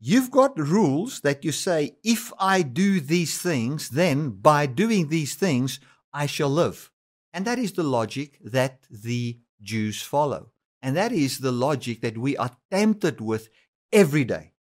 You've 0.00 0.32
got 0.32 0.58
rules 0.58 1.20
that 1.20 1.44
you 1.44 1.52
say, 1.52 1.96
if 2.02 2.32
I 2.38 2.62
do 2.62 2.98
these 2.98 3.38
things, 3.38 3.90
then 3.90 4.30
by 4.30 4.66
doing 4.66 5.08
these 5.08 5.36
things, 5.36 5.78
I 6.12 6.26
shall 6.26 6.50
live. 6.50 6.90
And 7.32 7.44
that 7.44 7.58
is 7.58 7.72
the 7.72 7.84
logic 7.84 8.38
that 8.42 8.80
the 8.90 9.38
Jews 9.60 10.02
follow. 10.02 10.50
And 10.82 10.96
that 10.96 11.12
is 11.12 11.38
the 11.38 11.52
logic 11.52 12.00
that 12.00 12.18
we 12.18 12.36
are 12.36 12.50
tempted 12.70 13.20
with 13.20 13.48
every 13.92 14.24
day. 14.24 14.51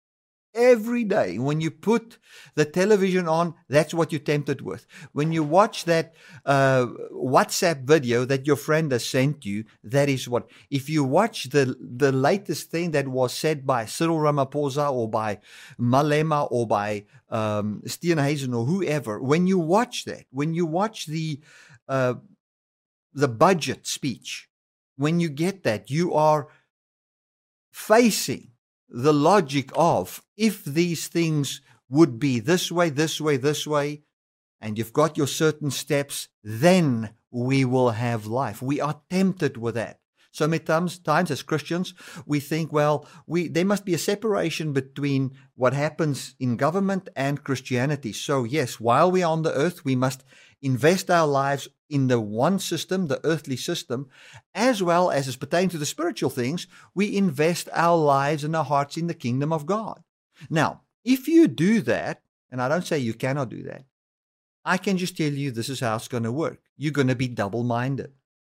Every 0.54 1.06
day, 1.06 1.40
when 1.40 1.62
you 1.62 1.72
put 1.72 2.18
the 2.56 2.66
television 2.66 3.26
on, 3.26 3.56
that's 3.70 3.94
what 3.94 4.12
you're 4.12 4.20
tempted 4.20 4.60
with. 4.62 4.86
When 5.14 5.32
you 5.32 5.44
watch 5.44 5.86
that 5.86 6.14
uh, 6.46 6.88
WhatsApp 7.14 7.84
video 7.84 8.26
that 8.26 8.46
your 8.46 8.58
friend 8.58 8.92
has 8.92 9.06
sent 9.06 9.46
you, 9.46 9.64
that 9.82 10.10
is 10.10 10.28
what. 10.28 10.50
If 10.70 10.90
you 10.90 11.06
watch 11.06 11.46
the 11.46 11.78
the 11.80 12.12
latest 12.12 12.70
thing 12.70 12.92
that 12.92 13.08
was 13.08 13.34
said 13.34 13.66
by 13.66 13.86
Cyril 13.86 14.18
Ramaphosa 14.18 14.92
or 14.92 15.10
by 15.10 15.40
Malema 15.80 16.50
or 16.52 16.68
by 16.68 17.06
um, 17.30 17.82
Steenhuisen 17.86 18.54
or 18.54 18.66
whoever, 18.66 19.22
when 19.22 19.48
you 19.48 19.58
watch 19.58 20.04
that, 20.04 20.26
when 20.32 20.54
you 20.54 20.66
watch 20.66 21.06
the 21.06 21.40
uh, 21.88 22.16
the 23.14 23.30
budget 23.30 23.88
speech, 23.88 24.50
when 24.98 25.22
you 25.22 25.30
get 25.30 25.64
that, 25.64 25.90
you 25.90 26.14
are 26.14 26.50
facing 27.72 28.52
the 28.92 29.14
logic 29.14 29.72
of 29.74 30.22
if 30.42 30.66
these 30.66 31.08
things 31.08 31.62
would 31.88 32.20
be 32.20 32.40
this 32.40 32.72
way, 32.72 32.90
this 32.90 33.22
way, 33.22 33.38
this 33.38 33.68
way, 33.68 34.02
and 34.60 34.76
you've 34.76 34.92
got 34.92 35.16
your 35.16 35.28
certain 35.28 35.70
steps, 35.70 36.30
then 36.44 37.12
we 37.30 37.64
will 37.64 37.92
have 37.92 38.26
life. 38.26 38.60
We 38.60 38.82
are 38.82 39.02
tempted 39.12 39.56
with 39.56 39.76
that. 39.76 40.00
So 40.32 40.48
many 40.48 40.64
times, 40.64 40.98
times 40.98 41.30
as 41.30 41.44
Christians, 41.44 41.94
we 42.26 42.40
think, 42.40 42.74
well, 42.74 43.06
we 43.28 43.50
there 43.50 43.66
must 43.66 43.86
be 43.86 43.94
a 43.94 44.08
separation 44.12 44.74
between 44.74 45.32
what 45.56 45.74
happens 45.74 46.36
in 46.40 46.56
government 46.56 47.10
and 47.16 47.44
Christianity. 47.44 48.14
So 48.14 48.44
yes, 48.44 48.80
while 48.80 49.12
we 49.12 49.22
are 49.22 49.32
on 49.32 49.44
the 49.44 49.54
earth, 49.54 49.86
we 49.86 49.96
must 49.96 50.24
invest 50.62 51.12
our 51.12 51.28
lives 51.28 51.68
in 51.88 52.08
the 52.08 52.20
one 52.20 52.58
system, 52.58 53.08
the 53.08 53.24
earthly 53.24 53.58
system, 53.58 54.08
as 54.56 54.82
well 54.82 55.12
as 55.12 55.28
as 55.28 55.36
pertaining 55.36 55.70
to 55.70 55.78
the 55.78 55.86
spiritual 55.86 56.30
things, 56.32 56.66
we 56.96 57.16
invest 57.16 57.68
our 57.74 57.98
lives 57.98 58.44
and 58.44 58.56
our 58.56 58.64
hearts 58.64 58.98
in 58.98 59.08
the 59.08 59.14
kingdom 59.14 59.54
of 59.54 59.66
God. 59.66 60.02
Now, 60.50 60.82
if 61.04 61.28
you 61.28 61.48
do 61.48 61.82
that, 61.82 62.22
and 62.52 62.62
I 62.62 62.68
don't 62.68 62.86
say 62.86 63.00
you 63.00 63.14
cannot 63.14 63.50
do 63.50 63.64
that, 63.64 63.86
I 64.64 64.78
can 64.78 64.98
just 64.98 65.18
tell 65.18 65.32
you 65.32 65.52
this 65.52 65.70
is 65.70 65.80
how 65.80 65.96
it's 65.96 66.08
going 66.08 66.24
to 66.24 66.32
work. 66.32 66.62
You're 66.78 66.92
going 66.92 67.08
to 67.08 67.16
be 67.16 67.28
double 67.28 67.64
minded 67.64 68.12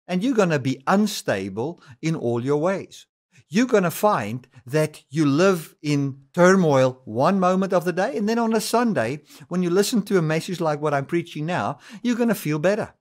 and 0.09 0.23
you're 0.23 0.33
going 0.33 0.49
to 0.49 0.59
be 0.59 0.81
unstable 0.87 1.81
in 2.01 2.15
all 2.15 2.43
your 2.43 2.57
ways. 2.57 3.05
You're 3.47 3.67
going 3.67 3.83
to 3.83 3.91
find 3.91 4.47
that 4.65 5.03
you 5.09 5.25
live 5.25 5.75
in 5.81 6.23
turmoil 6.33 7.01
one 7.05 7.39
moment 7.39 7.73
of 7.73 7.85
the 7.85 7.93
day, 7.93 8.17
and 8.17 8.27
then 8.27 8.37
on 8.37 8.53
a 8.53 8.61
Sunday, 8.61 9.21
when 9.47 9.63
you 9.63 9.69
listen 9.69 10.01
to 10.03 10.17
a 10.17 10.21
message 10.21 10.59
like 10.59 10.81
what 10.81 10.93
I'm 10.93 11.05
preaching 11.05 11.45
now, 11.45 11.79
you're 12.03 12.15
going 12.15 12.29
to 12.29 12.35
feel 12.35 12.59
better. 12.59 12.93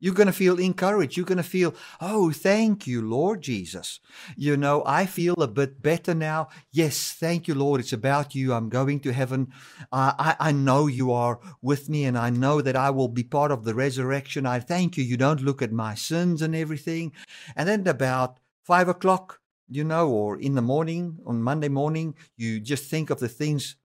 You're 0.00 0.14
going 0.14 0.26
to 0.26 0.32
feel 0.32 0.58
encouraged. 0.58 1.16
You're 1.16 1.26
going 1.26 1.36
to 1.36 1.44
feel, 1.44 1.74
oh, 2.00 2.32
thank 2.32 2.86
you, 2.86 3.02
Lord 3.02 3.42
Jesus. 3.42 4.00
You 4.34 4.56
know, 4.56 4.82
I 4.86 5.04
feel 5.04 5.34
a 5.34 5.46
bit 5.46 5.82
better 5.82 6.14
now. 6.14 6.48
Yes, 6.72 7.12
thank 7.12 7.46
you, 7.46 7.54
Lord. 7.54 7.80
It's 7.80 7.92
about 7.92 8.34
you. 8.34 8.54
I'm 8.54 8.70
going 8.70 9.00
to 9.00 9.12
heaven. 9.12 9.52
I, 9.92 10.36
I 10.40 10.52
know 10.52 10.86
you 10.86 11.12
are 11.12 11.38
with 11.60 11.90
me 11.90 12.06
and 12.06 12.16
I 12.16 12.30
know 12.30 12.62
that 12.62 12.76
I 12.76 12.88
will 12.90 13.08
be 13.08 13.22
part 13.22 13.52
of 13.52 13.64
the 13.64 13.74
resurrection. 13.74 14.46
I 14.46 14.60
thank 14.60 14.96
you. 14.96 15.04
You 15.04 15.18
don't 15.18 15.42
look 15.42 15.60
at 15.60 15.70
my 15.70 15.94
sins 15.94 16.40
and 16.40 16.56
everything. 16.56 17.12
And 17.54 17.68
then 17.68 17.86
about 17.86 18.38
five 18.64 18.88
o'clock, 18.88 19.40
you 19.68 19.84
know, 19.84 20.08
or 20.08 20.38
in 20.38 20.54
the 20.54 20.62
morning, 20.62 21.18
on 21.26 21.42
Monday 21.42 21.68
morning, 21.68 22.14
you 22.36 22.58
just 22.58 22.90
think 22.90 23.10
of 23.10 23.20
the 23.20 23.28
things 23.28 23.76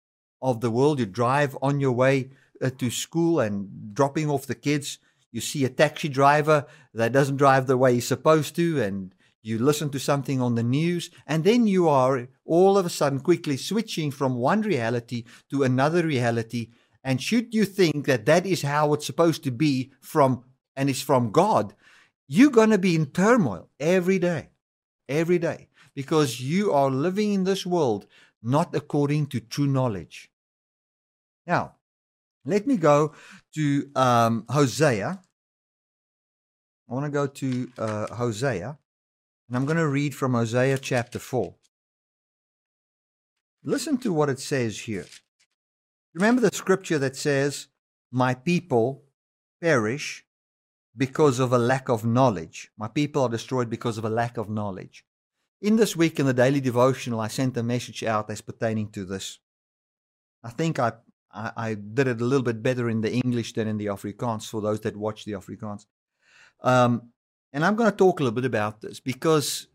of 0.42 0.62
the 0.62 0.72
world. 0.72 1.00
You 1.00 1.08
drive 1.08 1.58
on 1.62 1.82
your 1.82 1.92
way 1.92 2.30
uh, 2.62 2.70
to 2.78 2.90
school 2.90 3.42
and 3.42 3.94
dropping 3.94 4.30
off 4.30 4.46
the 4.46 4.56
kids 4.56 5.00
you 5.36 5.42
see 5.42 5.66
a 5.66 5.70
taxi 5.70 6.08
driver 6.08 6.66
that 6.94 7.12
doesn't 7.12 7.36
drive 7.36 7.68
the 7.68 7.76
way 7.76 7.96
he's 7.96 8.08
supposed 8.08 8.56
to, 8.56 8.82
and 8.82 9.14
you 9.44 9.60
listen 9.60 9.90
to 9.90 10.00
something 10.00 10.42
on 10.42 10.56
the 10.56 10.64
news, 10.64 11.12
and 11.28 11.44
then 11.44 11.68
you 11.68 11.90
are 11.90 12.30
all 12.46 12.78
of 12.78 12.86
a 12.86 12.90
sudden 12.90 13.20
quickly 13.20 13.58
switching 13.58 14.12
from 14.12 14.36
one 14.36 14.62
reality 14.62 15.26
to 15.50 15.64
another 15.64 16.04
reality. 16.04 16.70
And 17.04 17.22
should 17.22 17.54
you 17.54 17.66
think 17.66 18.06
that 18.06 18.26
that 18.28 18.46
is 18.46 18.62
how 18.62 18.94
it's 18.94 19.06
supposed 19.06 19.44
to 19.44 19.52
be 19.52 19.92
from 20.00 20.46
and 20.74 20.90
is 20.90 21.02
from 21.02 21.32
God, 21.32 21.76
you're 22.30 22.50
going 22.50 22.70
to 22.70 22.78
be 22.78 22.96
in 22.96 23.08
turmoil 23.08 23.68
every 23.78 24.20
day, 24.20 24.52
every 25.10 25.38
day, 25.38 25.68
because 25.94 26.40
you 26.40 26.72
are 26.72 26.90
living 26.90 27.34
in 27.34 27.44
this 27.44 27.66
world 27.66 28.08
not 28.42 28.74
according 28.74 29.28
to 29.28 29.42
true 29.42 29.68
knowledge. 29.68 30.32
Now, 31.46 31.76
Let 32.46 32.68
me 32.68 32.78
go 32.78 33.14
to 33.56 33.90
um, 33.96 34.46
Hosea. 34.50 35.20
I 36.90 36.94
want 36.94 37.06
to 37.06 37.12
go 37.12 37.26
to 37.28 37.72
uh, 37.78 38.16
Hosea, 38.16 38.78
and 39.48 39.58
I'm 39.58 39.66
going 39.66 39.78
to 39.78 39.88
read 39.88 40.14
from 40.14 40.34
Hosea 40.34 40.78
chapter 40.78 41.18
4. 41.18 41.56
Listen 43.64 43.98
to 43.98 44.14
what 44.14 44.30
it 44.30 44.40
says 44.40 44.82
here. 44.82 45.08
Remember 46.14 46.42
the 46.42 46.56
scripture 46.56 47.00
that 47.00 47.16
says, 47.16 47.68
My 48.12 48.36
people 48.36 49.04
perish 49.60 50.26
because 50.96 51.40
of 51.40 51.52
a 51.52 51.58
lack 51.58 51.90
of 51.90 52.06
knowledge. 52.06 52.70
My 52.78 52.88
people 52.88 53.24
are 53.24 53.30
destroyed 53.30 53.70
because 53.70 53.98
of 53.98 54.06
a 54.06 54.10
lack 54.10 54.38
of 54.38 54.50
knowledge. 54.50 55.04
In 55.62 55.78
this 55.78 55.96
week 55.96 56.20
in 56.20 56.28
the 56.28 56.34
daily 56.34 56.62
devotional, 56.62 57.20
I 57.20 57.28
sent 57.28 57.58
a 57.58 57.64
message 57.64 58.04
out 58.04 58.30
as 58.30 58.42
pertaining 58.42 58.92
to 58.92 59.06
this. 59.06 59.40
I 60.44 60.52
think 60.52 60.78
I, 60.78 60.94
I, 61.34 61.52
I 61.58 61.74
did 61.74 62.08
it 62.08 62.22
a 62.22 62.26
little 62.26 62.44
bit 62.44 62.62
better 62.62 62.88
in 62.88 63.02
the 63.02 63.12
English 63.12 63.54
than 63.54 63.68
in 63.68 63.78
the 63.78 63.88
Afrikaans 63.88 64.48
for 64.48 64.62
those 64.62 64.82
that 64.82 64.96
watch 64.96 65.26
the 65.26 65.32
Afrikaans. 65.32 65.88
Um, 66.66 67.12
and 67.54 67.64
I'm 67.64 67.76
going 67.76 67.90
to 67.90 67.96
talk 67.96 68.20
a 68.20 68.24
little 68.24 68.36
bit 68.36 68.44
about 68.44 68.82
this 68.82 69.00
because 69.00 69.68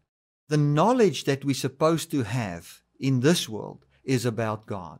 the 0.48 0.58
knowledge 0.58 1.24
that 1.24 1.44
we're 1.44 1.54
supposed 1.54 2.10
to 2.10 2.24
have 2.24 2.82
in 2.98 3.20
this 3.20 3.48
world 3.48 3.86
is 4.04 4.26
about 4.26 4.66
God. 4.66 4.98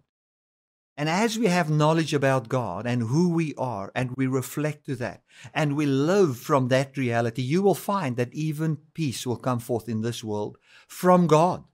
And 0.96 1.08
as 1.08 1.38
we 1.38 1.46
have 1.46 1.70
knowledge 1.70 2.14
about 2.14 2.48
God 2.48 2.86
and 2.86 3.02
who 3.02 3.30
we 3.30 3.54
are, 3.56 3.90
and 3.94 4.14
we 4.16 4.26
reflect 4.26 4.86
to 4.86 4.96
that, 4.96 5.22
and 5.54 5.74
we 5.74 5.86
live 5.86 6.36
from 6.38 6.68
that 6.68 6.96
reality, 6.96 7.42
you 7.42 7.62
will 7.62 7.74
find 7.74 8.16
that 8.16 8.32
even 8.34 8.78
peace 8.94 9.26
will 9.26 9.38
come 9.38 9.58
forth 9.58 9.88
in 9.88 10.02
this 10.02 10.22
world 10.22 10.58
from 10.86 11.26
God, 11.26 11.64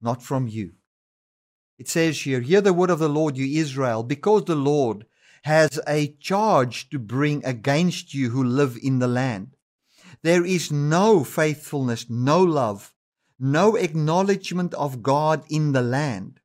not 0.00 0.22
from 0.22 0.46
you. 0.46 0.72
It 1.78 1.88
says 1.88 2.20
here, 2.20 2.40
Hear 2.40 2.60
the 2.60 2.74
word 2.74 2.90
of 2.90 2.98
the 2.98 3.08
Lord, 3.08 3.36
you 3.36 3.60
Israel, 3.60 4.02
because 4.02 4.44
the 4.44 4.54
Lord 4.54 5.06
has 5.44 5.78
a 5.86 6.08
charge 6.20 6.88
to 6.88 6.98
bring 6.98 7.44
against 7.44 8.14
you 8.14 8.30
who 8.30 8.42
live 8.42 8.78
in 8.82 8.98
the 8.98 9.08
land. 9.08 9.56
There 10.22 10.44
is 10.44 10.72
no 10.72 11.22
faithfulness, 11.22 12.08
no 12.08 12.42
love, 12.42 12.94
no 13.38 13.76
acknowledgement 13.76 14.72
of 14.74 15.02
God 15.02 15.44
in 15.50 15.72
the 15.72 15.82
land. 15.82 16.40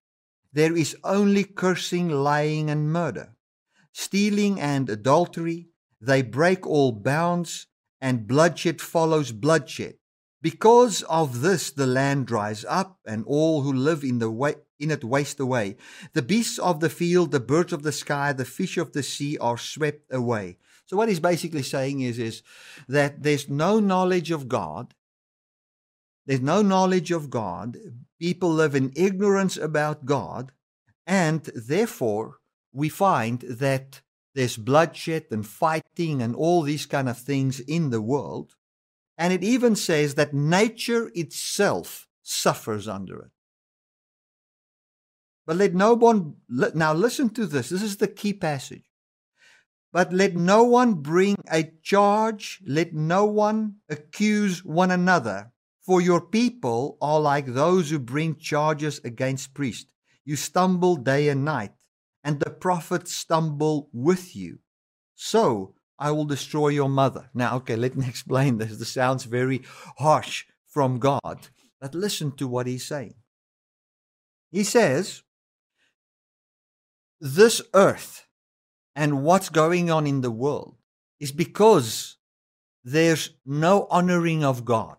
There 0.51 0.75
is 0.75 0.97
only 1.03 1.45
cursing, 1.45 2.09
lying, 2.09 2.69
and 2.69 2.91
murder. 2.91 3.35
Stealing 3.93 4.59
and 4.59 4.89
adultery, 4.89 5.69
they 6.01 6.21
break 6.21 6.67
all 6.67 6.91
bounds, 6.91 7.67
and 8.01 8.27
bloodshed 8.27 8.81
follows 8.81 9.31
bloodshed. 9.31 9.95
Because 10.41 11.03
of 11.03 11.41
this, 11.41 11.71
the 11.71 11.88
land 11.88 12.27
dries 12.27 12.65
up, 12.65 12.99
and 13.05 13.23
all 13.25 13.62
who 13.62 13.71
live 13.71 14.03
in, 14.03 14.19
the 14.19 14.29
wa- 14.29 14.53
in 14.79 14.91
it 14.91 15.03
waste 15.03 15.39
away. 15.39 15.77
The 16.13 16.21
beasts 16.21 16.57
of 16.57 16.79
the 16.79 16.89
field, 16.89 17.31
the 17.31 17.39
birds 17.39 17.73
of 17.73 17.83
the 17.83 17.91
sky, 17.91 18.33
the 18.33 18.45
fish 18.45 18.77
of 18.77 18.93
the 18.93 19.03
sea 19.03 19.37
are 19.39 19.57
swept 19.57 20.13
away. 20.13 20.57
So, 20.85 20.97
what 20.97 21.09
he's 21.09 21.19
basically 21.19 21.63
saying 21.63 22.01
is, 22.01 22.17
is 22.17 22.41
that 22.87 23.23
there's 23.23 23.49
no 23.49 23.79
knowledge 23.79 24.31
of 24.31 24.47
God. 24.47 24.95
There's 26.25 26.41
no 26.41 26.61
knowledge 26.61 27.11
of 27.11 27.29
God 27.29 27.77
people 28.19 28.51
live 28.51 28.75
in 28.75 28.91
ignorance 28.95 29.57
about 29.57 30.05
God, 30.05 30.51
and 31.07 31.43
therefore 31.55 32.39
we 32.73 32.89
find 32.89 33.39
that 33.41 34.01
there's 34.35 34.57
bloodshed 34.57 35.25
and 35.31 35.45
fighting 35.45 36.21
and 36.21 36.35
all 36.35 36.61
these 36.61 36.85
kind 36.85 37.09
of 37.09 37.17
things 37.17 37.59
in 37.59 37.89
the 37.89 38.01
world. 38.01 38.55
And 39.17 39.33
it 39.33 39.43
even 39.43 39.75
says 39.75 40.15
that 40.15 40.33
nature 40.33 41.11
itself 41.15 42.07
suffers 42.21 42.87
under 42.87 43.19
it. 43.19 43.31
But 45.49 45.57
let 45.57 45.73
no 45.73 45.95
one, 45.95 46.35
now 46.47 46.93
listen 46.93 47.31
to 47.31 47.47
this. 47.47 47.69
This 47.69 47.81
is 47.81 47.97
the 47.97 48.07
key 48.07 48.33
passage. 48.33 48.83
But 49.91 50.13
let 50.13 50.35
no 50.35 50.63
one 50.63 50.93
bring 51.01 51.38
a 51.51 51.71
charge, 51.81 52.62
let 52.67 52.93
no 52.93 53.25
one 53.25 53.77
accuse 53.89 54.63
one 54.63 54.91
another, 54.91 55.51
for 55.81 56.01
your 56.01 56.21
people 56.21 56.99
are 57.01 57.19
like 57.19 57.47
those 57.47 57.89
who 57.89 57.97
bring 57.97 58.35
charges 58.35 59.01
against 59.03 59.55
priests. 59.55 59.91
You 60.23 60.35
stumble 60.35 60.97
day 60.97 61.29
and 61.29 61.43
night, 61.43 61.71
and 62.23 62.39
the 62.39 62.51
prophets 62.51 63.15
stumble 63.15 63.89
with 63.91 64.35
you. 64.35 64.59
So 65.15 65.73
I 65.97 66.12
will 66.12 66.25
destroy 66.25 66.67
your 66.67 66.89
mother. 66.89 67.31
Now, 67.33 67.55
okay, 67.55 67.75
let 67.75 67.97
me 67.97 68.07
explain 68.07 68.59
this. 68.59 68.77
This 68.77 68.91
sounds 68.91 69.23
very 69.23 69.63
harsh 69.97 70.45
from 70.67 70.99
God, 70.99 71.47
but 71.81 71.95
listen 71.95 72.33
to 72.33 72.47
what 72.47 72.67
he's 72.67 72.85
saying. 72.85 73.15
He 74.51 74.63
says, 74.63 75.23
This 77.21 77.62
earth 77.73 78.25
and 78.95 79.23
what's 79.23 79.49
going 79.49 79.91
on 79.91 80.08
in 80.08 80.21
the 80.21 80.32
world 80.32 80.75
is 81.19 81.32
because 81.32 82.17
there's 82.84 83.32
no 83.45 83.88
honoring 83.89 84.43
of 84.43 84.63
God. 84.63 84.97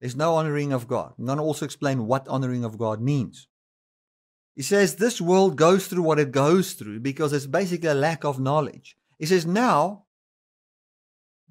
There's 0.00 0.16
no 0.16 0.34
honoring 0.34 0.72
of 0.72 0.88
God. 0.88 1.14
I'm 1.18 1.26
going 1.26 1.38
to 1.38 1.44
also 1.44 1.64
explain 1.64 2.06
what 2.06 2.28
honoring 2.28 2.64
of 2.64 2.76
God 2.76 3.00
means. 3.00 3.48
He 4.54 4.62
says 4.62 4.96
this 4.96 5.20
world 5.20 5.56
goes 5.56 5.86
through 5.86 6.02
what 6.02 6.18
it 6.18 6.32
goes 6.32 6.74
through 6.74 7.00
because 7.00 7.32
it's 7.32 7.46
basically 7.46 7.88
a 7.88 7.94
lack 7.94 8.24
of 8.24 8.38
knowledge. 8.38 8.96
He 9.18 9.26
says, 9.26 9.46
now, 9.46 10.04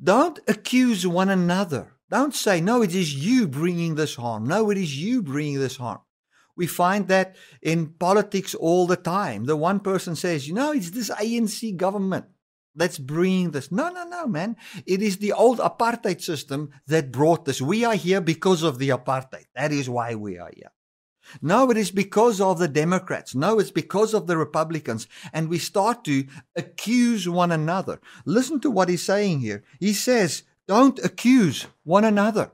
don't 0.02 0.40
accuse 0.48 1.08
one 1.08 1.30
another. 1.30 1.94
Don't 2.10 2.36
say, 2.36 2.60
no, 2.60 2.82
it 2.82 2.94
is 2.94 3.16
you 3.16 3.48
bringing 3.48 3.96
this 3.96 4.16
harm. 4.16 4.46
No, 4.46 4.70
it 4.70 4.78
is 4.78 5.02
you 5.02 5.24
bringing 5.24 5.60
this 5.60 5.78
harm. 5.78 6.02
We 6.56 6.68
find 6.68 7.08
that 7.08 7.36
in 7.62 7.88
politics 7.88 8.56
all 8.56 8.88
the 8.88 8.98
time. 8.98 9.46
The 9.46 9.56
one 9.56 9.80
person 9.80 10.16
says, 10.16 10.48
you 10.48 10.54
know, 10.54 10.72
it's 10.72 10.92
this 10.92 11.10
ANC 11.10 11.76
government. 11.78 12.26
Let's 12.76 12.98
bring 12.98 13.52
this. 13.52 13.72
No, 13.72 13.90
no, 13.90 14.06
no, 14.06 14.28
man. 14.28 14.56
It 14.86 15.02
is 15.02 15.18
the 15.18 15.34
old 15.34 15.60
apartheid 15.60 16.22
system 16.22 16.72
that 16.88 17.12
brought 17.12 17.46
this. 17.46 17.62
We 17.62 17.84
are 17.84 17.96
here 17.96 18.22
because 18.22 18.64
of 18.64 18.80
the 18.80 18.90
apartheid. 18.90 19.46
That 19.56 19.72
is 19.72 19.90
why 19.90 20.16
we 20.16 20.38
are 20.38 20.52
here. 20.56 20.72
No, 21.42 21.70
it 21.70 21.78
is 21.78 21.92
because 21.92 22.42
of 22.42 22.60
the 22.60 22.68
Democrats. 22.68 23.36
No, 23.36 23.60
it's 23.60 23.72
because 23.72 24.14
of 24.14 24.28
the 24.28 24.38
Republicans. 24.38 25.08
And 25.34 25.50
we 25.50 25.60
start 25.60 26.04
to 26.06 26.26
accuse 26.56 27.28
one 27.28 27.52
another. 27.52 28.00
Listen 28.26 28.60
to 28.62 28.72
what 28.72 28.90
he's 28.90 29.04
saying 29.04 29.40
here. 29.40 29.64
He 29.80 29.94
says, 29.94 30.44
don't 30.68 31.00
accuse 31.04 31.68
one 31.84 32.06
another 32.06 32.52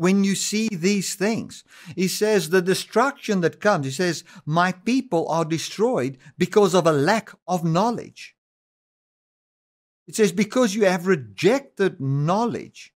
when 0.00 0.24
you 0.24 0.34
see 0.34 0.66
these 0.72 1.14
things. 1.14 1.62
He 1.94 2.08
says, 2.08 2.48
the 2.48 2.62
destruction 2.62 3.42
that 3.42 3.60
comes, 3.60 3.84
he 3.84 3.92
says, 3.92 4.24
my 4.46 4.72
people 4.72 5.28
are 5.28 5.44
destroyed 5.44 6.16
because 6.38 6.74
of 6.74 6.86
a 6.86 6.92
lack 6.92 7.32
of 7.46 7.64
knowledge. 7.64 8.34
It 10.06 10.16
says, 10.16 10.32
because 10.32 10.74
you 10.74 10.86
have 10.86 11.06
rejected 11.06 12.00
knowledge. 12.00 12.94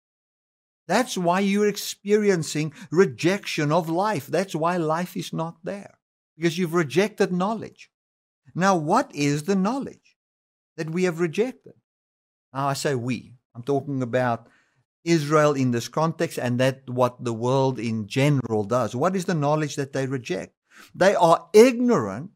That's 0.88 1.18
why 1.18 1.40
you're 1.40 1.68
experiencing 1.68 2.72
rejection 2.90 3.70
of 3.70 3.90
life. 3.90 4.26
That's 4.26 4.54
why 4.54 4.78
life 4.78 5.14
is 5.14 5.30
not 5.30 5.56
there, 5.62 5.98
because 6.38 6.56
you've 6.56 6.72
rejected 6.72 7.30
knowledge. 7.30 7.90
Now, 8.54 8.76
what 8.76 9.14
is 9.14 9.42
the 9.42 9.56
knowledge 9.56 10.16
that 10.78 10.88
we 10.88 11.04
have 11.04 11.20
rejected? 11.20 11.74
Now, 12.54 12.68
I 12.68 12.72
say 12.72 12.94
we. 12.94 13.34
I'm 13.54 13.62
talking 13.62 14.02
about 14.02 14.48
Israel 15.04 15.52
in 15.52 15.70
this 15.70 15.88
context 15.88 16.38
and 16.38 16.58
that 16.60 16.88
what 16.88 17.22
the 17.22 17.32
world 17.32 17.78
in 17.78 18.06
general 18.06 18.64
does. 18.64 18.96
What 18.96 19.14
is 19.14 19.26
the 19.26 19.34
knowledge 19.34 19.76
that 19.76 19.92
they 19.92 20.06
reject? 20.06 20.54
They 20.94 21.14
are 21.14 21.48
ignorant 21.52 22.30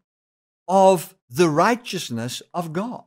of 0.66 1.14
the 1.30 1.48
righteousness 1.48 2.42
of 2.52 2.72
God. 2.72 3.04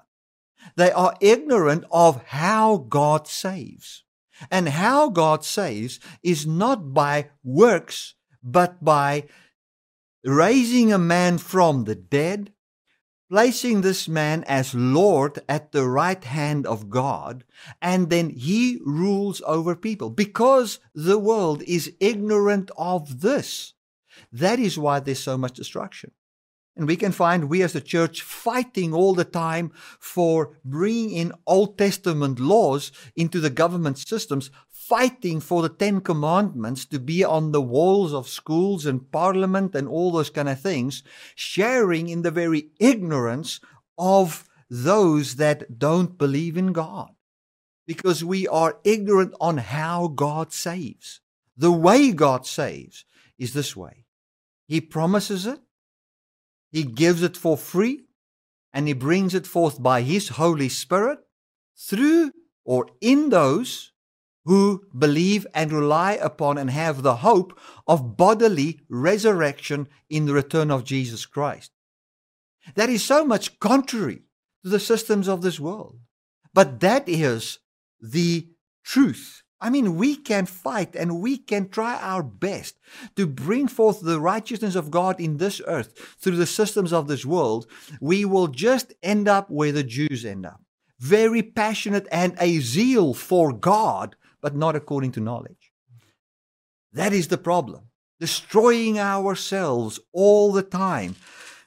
They 0.76 0.92
are 0.92 1.16
ignorant 1.20 1.86
of 1.92 2.24
how 2.28 2.78
God 2.78 3.28
saves. 3.28 4.04
And 4.50 4.70
how 4.70 5.10
God 5.10 5.46
saves 5.46 6.00
is 6.24 6.48
not 6.48 6.94
by 6.94 7.30
works, 7.44 8.16
but 8.44 8.84
by 8.84 9.26
raising 10.24 10.92
a 10.92 10.98
man 10.98 11.38
from 11.38 11.84
the 11.84 11.96
dead, 11.96 12.52
placing 13.32 13.80
this 13.80 14.10
man 14.10 14.44
as 14.44 14.76
Lord 14.76 15.40
at 15.48 15.72
the 15.72 15.88
right 15.88 16.22
hand 16.22 16.68
of 16.68 16.90
God, 16.90 17.46
and 17.82 18.10
then 18.10 18.30
he 18.30 18.78
rules 18.86 19.42
over 19.48 19.74
people 19.74 20.10
because 20.10 20.80
the 20.94 21.18
world 21.18 21.64
is 21.64 21.94
ignorant 22.02 22.70
of 22.78 23.22
this. 23.22 23.74
That 24.34 24.60
is 24.60 24.78
why 24.78 25.00
there's 25.00 25.24
so 25.24 25.38
much 25.38 25.54
destruction. 25.54 26.12
And 26.76 26.88
we 26.88 26.98
can 26.98 27.14
find 27.14 27.46
we 27.46 27.62
as 27.62 27.72
the 27.72 27.80
church 27.80 28.22
fighting 28.22 28.94
all 28.94 29.14
the 29.14 29.24
time 29.24 29.72
for 29.98 30.58
bringing 30.66 31.12
in 31.12 31.32
Old 31.48 31.78
Testament 31.78 32.38
laws 32.38 32.92
into 33.16 33.40
the 33.40 33.50
government 33.50 33.98
systems, 33.98 34.52
fighting 34.88 35.40
for 35.40 35.62
the 35.62 35.70
Ten 35.70 36.02
Commandments 36.02 36.86
to 36.86 37.00
be 37.00 37.24
on 37.24 37.52
the 37.52 37.62
walls 37.62 38.14
of 38.14 38.28
schools 38.28 38.86
and 38.86 39.12
parliament 39.12 39.76
and 39.76 39.88
all 39.88 40.12
those 40.12 40.30
kind 40.30 40.50
of 40.50 40.60
things, 40.60 41.04
sharing 41.36 42.10
in 42.10 42.22
the 42.24 42.32
very 42.32 42.70
ignorance 42.80 43.60
of 43.98 44.48
those 44.70 45.36
that 45.36 45.80
don't 45.80 46.18
believe 46.18 46.58
in 46.58 46.74
God. 46.74 47.12
Because 47.88 48.24
we 48.24 48.48
are 48.48 48.80
ignorant 48.84 49.34
on 49.40 49.58
how 49.58 50.08
God 50.08 50.54
saves. 50.54 51.22
The 51.58 51.72
way 51.72 52.12
God 52.12 52.46
saves 52.46 53.06
is 53.38 53.54
this 53.54 53.76
way. 53.76 54.06
He 54.68 54.82
promises 54.82 55.46
it 55.46 55.60
he 56.72 56.84
gives 56.84 57.22
it 57.22 57.38
for 57.38 57.58
free. 57.58 58.06
and 58.74 58.88
He 58.88 58.94
brings 58.94 59.36
it 59.36 59.46
forth 59.46 59.84
by 59.84 60.02
His 60.02 60.30
Holy 60.30 60.70
Spirit 60.70 61.20
through 61.76 62.32
or 62.64 62.88
in 63.02 63.30
those 63.30 63.91
who 64.46 64.86
believe 64.98 65.46
and 65.54 65.72
rely 65.72 66.14
upon 66.14 66.58
and 66.58 66.70
have 66.70 67.02
the 67.02 67.18
hope 67.18 67.58
of 67.88 68.18
bodily 68.18 68.80
resurrection 68.90 69.88
in 70.10 70.26
the 70.26 70.34
return 70.34 70.72
of 70.72 70.84
Jesus 70.84 71.26
Christ. 71.26 71.72
That 72.76 72.90
is 72.90 73.04
so 73.04 73.26
much 73.26 73.60
contrary 73.60 74.24
to 74.64 74.70
the 74.70 74.80
systems 74.80 75.28
of 75.28 75.42
this 75.42 75.60
world. 75.60 76.00
But 76.54 76.80
that 76.82 77.08
is 77.08 77.60
the 78.00 78.48
truth. 78.84 79.44
I 79.64 79.70
mean, 79.70 79.96
we 79.96 80.16
can 80.16 80.48
fight 80.48 80.96
and 80.96 81.22
we 81.22 81.38
can 81.38 81.70
try 81.70 82.00
our 82.02 82.24
best 82.24 82.80
to 83.16 83.28
bring 83.28 83.68
forth 83.68 84.02
the 84.02 84.20
righteousness 84.20 84.76
of 84.76 84.90
God 84.90 85.22
in 85.22 85.38
this 85.38 85.62
earth 85.68 86.16
through 86.20 86.38
the 86.38 86.48
systems 86.48 86.92
of 86.92 87.08
this 87.08 87.26
world. 87.26 87.68
We 88.02 88.26
will 88.26 88.48
just 88.48 88.94
end 89.04 89.28
up 89.28 89.52
where 89.52 89.72
the 89.72 89.84
Jews 89.84 90.26
end 90.26 90.48
up. 90.48 90.62
Very 91.00 91.44
passionate 91.44 92.08
and 92.12 92.36
a 92.40 92.60
zeal 92.60 93.14
for 93.14 93.54
God, 93.54 94.16
but 94.42 94.56
not 94.56 94.76
according 94.76 95.12
to 95.14 95.20
knowledge. 95.20 95.72
That 96.94 97.14
is 97.14 97.28
the 97.28 97.38
problem. 97.38 97.90
Destroying 98.20 99.00
ourselves 99.00 100.00
all 100.14 100.52
the 100.52 100.64
time 100.64 101.16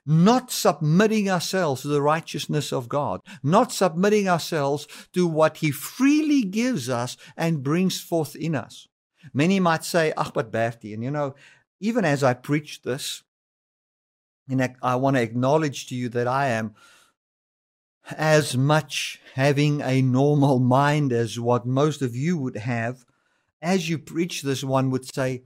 not 0.06 0.50
submitting 0.50 1.30
ourselves 1.30 1.82
to 1.82 1.88
the 1.88 2.02
righteousness 2.02 2.72
of 2.72 2.88
God, 2.88 3.20
not 3.42 3.72
submitting 3.72 4.28
ourselves 4.28 4.86
to 5.12 5.26
what 5.26 5.58
He 5.58 5.70
freely 5.70 6.42
gives 6.42 6.88
us 6.88 7.16
and 7.36 7.62
brings 7.62 8.00
forth 8.00 8.36
in 8.36 8.54
us. 8.54 8.86
Many 9.32 9.60
might 9.60 9.84
say, 9.84 10.12
Ach, 10.16 10.32
but 10.32 10.52
Bertie, 10.52 10.92
and 10.92 11.02
you 11.02 11.10
know, 11.10 11.34
even 11.80 12.04
as 12.04 12.22
I 12.22 12.34
preach 12.34 12.82
this, 12.82 13.22
and 14.48 14.76
I 14.82 14.96
want 14.96 15.16
to 15.16 15.22
acknowledge 15.22 15.86
to 15.86 15.94
you 15.94 16.10
that 16.10 16.28
I 16.28 16.48
am 16.48 16.74
as 18.10 18.56
much 18.56 19.20
having 19.34 19.80
a 19.80 20.02
normal 20.02 20.58
mind 20.58 21.12
as 21.12 21.40
what 21.40 21.66
most 21.66 22.02
of 22.02 22.14
you 22.14 22.36
would 22.38 22.56
have. 22.56 23.04
As 23.62 23.88
you 23.88 23.98
preach 23.98 24.42
this, 24.42 24.62
one 24.62 24.90
would 24.90 25.12
say, 25.12 25.42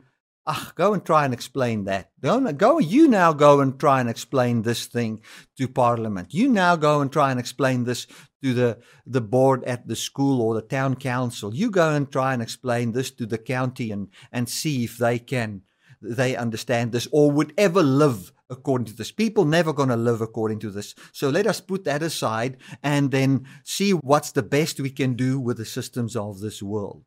Ah, 0.51 0.73
go 0.77 0.95
and 0.95 1.05
try 1.05 1.27
and 1.27 1.35
explain 1.35 1.85
that. 1.85 2.11
Don't 2.21 2.57
go. 2.57 2.79
You 2.79 3.07
now 3.07 3.35
go 3.35 3.61
and 3.61 3.79
try 3.79 4.01
and 4.01 4.09
explain 4.09 4.63
this 4.63 4.87
thing 4.87 5.21
to 5.59 5.69
Parliament. 5.69 6.33
You 6.33 6.49
now 6.49 6.75
go 6.75 7.03
and 7.03 7.13
try 7.13 7.31
and 7.31 7.39
explain 7.39 7.85
this 7.85 8.07
to 8.43 8.55
the 8.55 8.79
the 9.07 9.21
board 9.21 9.63
at 9.65 9.87
the 9.87 9.95
school 9.95 10.41
or 10.41 10.55
the 10.55 10.63
town 10.63 10.97
council. 10.97 11.55
You 11.55 11.71
go 11.71 11.95
and 11.95 12.11
try 12.11 12.33
and 12.33 12.41
explain 12.41 12.93
this 12.93 13.11
to 13.13 13.27
the 13.27 13.37
county 13.37 13.91
and 13.91 14.09
and 14.33 14.49
see 14.49 14.85
if 14.85 14.97
they 14.97 15.19
can 15.19 15.63
they 16.01 16.35
understand 16.35 16.93
this 16.93 17.09
or 17.13 17.31
would 17.31 17.53
ever 17.59 17.83
live 17.83 18.33
according 18.51 18.87
to 18.87 18.93
this. 18.95 19.13
People 19.13 19.45
never 19.45 19.73
going 19.73 19.89
to 19.89 19.97
live 19.97 20.21
according 20.21 20.59
to 20.61 20.71
this. 20.71 20.95
So 21.13 21.31
let 21.31 21.47
us 21.47 21.61
put 21.61 21.85
that 21.85 22.03
aside 22.03 22.57
and 22.83 23.11
then 23.11 23.47
see 23.65 23.93
what's 23.93 24.33
the 24.33 24.43
best 24.43 24.81
we 24.81 24.91
can 24.91 25.15
do 25.15 25.39
with 25.39 25.59
the 25.59 25.65
systems 25.65 26.17
of 26.17 26.41
this 26.41 26.63
world. 26.63 27.05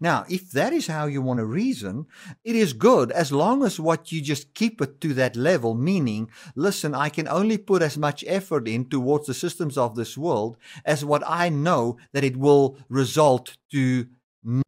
Now, 0.00 0.26
if 0.28 0.50
that 0.50 0.74
is 0.74 0.86
how 0.86 1.06
you 1.06 1.22
want 1.22 1.38
to 1.38 1.46
reason, 1.46 2.06
it 2.44 2.54
is 2.54 2.74
good 2.74 3.10
as 3.10 3.32
long 3.32 3.64
as 3.64 3.80
what 3.80 4.12
you 4.12 4.20
just 4.20 4.52
keep 4.52 4.82
it 4.82 5.00
to 5.00 5.14
that 5.14 5.34
level, 5.34 5.74
meaning, 5.74 6.30
listen, 6.54 6.94
I 6.94 7.08
can 7.08 7.26
only 7.26 7.56
put 7.56 7.80
as 7.80 7.96
much 7.96 8.22
effort 8.26 8.68
in 8.68 8.90
towards 8.90 9.26
the 9.26 9.34
systems 9.34 9.78
of 9.78 9.96
this 9.96 10.18
world 10.18 10.58
as 10.84 11.06
what 11.06 11.22
I 11.26 11.48
know 11.48 11.96
that 12.12 12.24
it 12.24 12.36
will 12.36 12.76
result 12.90 13.56
to 13.72 14.08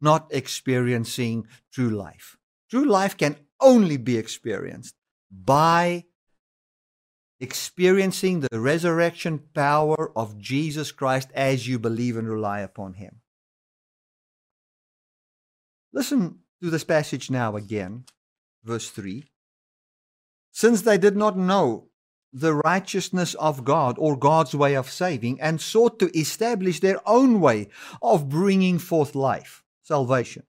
not 0.01 0.27
experiencing 0.31 1.45
true 1.71 1.91
life. 1.91 2.37
True 2.69 2.85
life 2.85 3.15
can 3.15 3.35
only 3.59 3.97
be 3.97 4.17
experienced 4.17 4.95
by 5.31 6.05
experiencing 7.39 8.41
the 8.41 8.59
resurrection 8.59 9.39
power 9.53 10.11
of 10.15 10.37
Jesus 10.37 10.91
Christ 10.91 11.29
as 11.33 11.67
you 11.67 11.79
believe 11.79 12.17
and 12.17 12.29
rely 12.29 12.59
upon 12.59 12.93
Him. 12.93 13.21
Listen 15.93 16.39
to 16.61 16.69
this 16.69 16.83
passage 16.83 17.31
now 17.31 17.55
again, 17.55 18.05
verse 18.63 18.89
3. 18.89 19.23
Since 20.51 20.81
they 20.83 20.97
did 20.97 21.15
not 21.15 21.37
know 21.37 21.87
the 22.33 22.53
righteousness 22.53 23.33
of 23.35 23.65
God 23.65 23.95
or 23.99 24.15
God's 24.15 24.55
way 24.55 24.75
of 24.75 24.89
saving 24.89 25.41
and 25.41 25.59
sought 25.59 25.99
to 25.99 26.17
establish 26.17 26.79
their 26.79 26.99
own 27.09 27.41
way 27.41 27.69
of 28.01 28.29
bringing 28.29 28.79
forth 28.79 29.15
life, 29.15 29.63
salvation. 29.81 30.43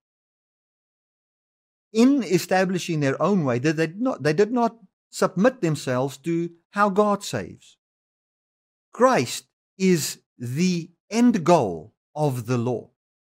In 1.93 2.23
establishing 2.23 3.01
their 3.01 3.21
own 3.21 3.45
way, 3.45 3.59
they 3.59 3.73
did 3.73 4.01
not, 4.01 4.23
they 4.23 4.33
did 4.33 4.53
not 4.53 4.77
submit 5.11 5.61
themselves 5.61 6.17
to 6.19 6.51
how 6.71 6.89
God 6.89 7.23
saves. 7.23 7.77
Christ 8.93 9.47
is 9.79 10.19
the 10.39 10.91
end 11.11 11.45
goal 11.45 11.93
of 12.15 12.47
the 12.47 12.59
law. 12.59 12.91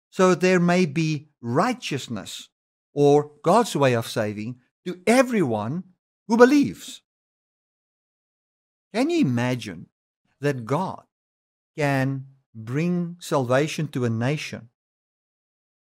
So 0.10 0.36
there 0.36 0.60
may 0.60 0.86
be 0.86 1.30
righteousness 1.42 2.50
or 2.94 3.32
God's 3.44 3.76
way 3.76 3.94
of 3.94 4.08
saving 4.08 4.56
to 4.86 5.02
everyone 5.06 5.84
who 6.28 6.38
believes. 6.38 7.02
Can 8.94 9.10
you 9.10 9.20
imagine 9.20 9.88
that 10.40 10.66
God 10.66 11.04
can 11.78 12.28
bring 12.54 13.18
salvation 13.20 13.90
to 13.90 14.06
a 14.06 14.10
nation 14.10 14.70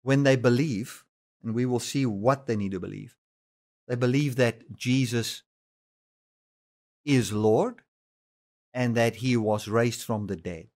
when 0.02 0.24
they 0.24 0.34
believe, 0.34 1.04
and 1.42 1.54
we 1.54 1.66
will 1.66 1.80
see 1.80 2.04
what 2.06 2.46
they 2.46 2.56
need 2.56 2.72
to 2.72 2.80
believe? 2.80 3.16
They 3.86 3.96
believe 3.96 4.36
that 4.36 4.76
Jesus 4.76 5.42
is 7.04 7.32
Lord 7.32 7.82
and 8.74 8.94
that 8.94 9.16
he 9.16 9.36
was 9.36 9.66
raised 9.66 10.02
from 10.02 10.26
the 10.26 10.36
dead. 10.36 10.68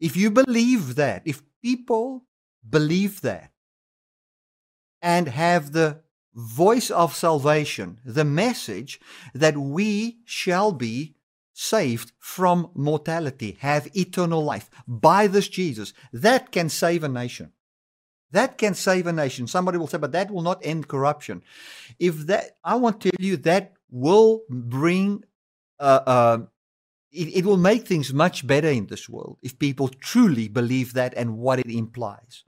If 0.00 0.16
you 0.16 0.30
believe 0.30 0.96
that, 0.96 1.22
if 1.24 1.42
people 1.62 2.24
believe 2.68 3.20
that, 3.20 3.52
and 5.00 5.28
have 5.28 5.72
the 5.72 6.00
voice 6.34 6.90
of 6.90 7.14
salvation, 7.14 8.00
the 8.04 8.24
message 8.24 8.98
that 9.34 9.56
we 9.56 10.18
shall 10.24 10.72
be 10.72 11.14
saved 11.52 12.12
from 12.18 12.70
mortality, 12.74 13.56
have 13.60 13.94
eternal 13.96 14.42
life 14.42 14.68
by 14.88 15.26
this 15.26 15.48
Jesus. 15.48 15.92
That 16.12 16.50
can 16.50 16.68
save 16.68 17.04
a 17.04 17.08
nation. 17.08 17.52
That 18.34 18.58
can 18.58 18.74
save 18.74 19.06
a 19.06 19.12
nation. 19.12 19.46
Somebody 19.46 19.78
will 19.78 19.86
say, 19.86 19.98
but 19.98 20.10
that 20.10 20.28
will 20.28 20.42
not 20.42 20.58
end 20.62 20.88
corruption. 20.88 21.42
If 22.00 22.26
that, 22.26 22.56
I 22.64 22.74
want 22.74 23.00
to 23.02 23.12
tell 23.12 23.24
you, 23.24 23.36
that 23.38 23.74
will 23.90 24.42
bring, 24.50 25.22
uh, 25.78 26.00
uh, 26.04 26.38
it, 27.12 27.28
it 27.38 27.44
will 27.46 27.56
make 27.56 27.86
things 27.86 28.12
much 28.12 28.44
better 28.44 28.66
in 28.68 28.86
this 28.86 29.08
world 29.08 29.38
if 29.40 29.56
people 29.60 29.86
truly 29.88 30.48
believe 30.48 30.94
that 30.94 31.14
and 31.16 31.38
what 31.38 31.60
it 31.60 31.70
implies 31.70 32.42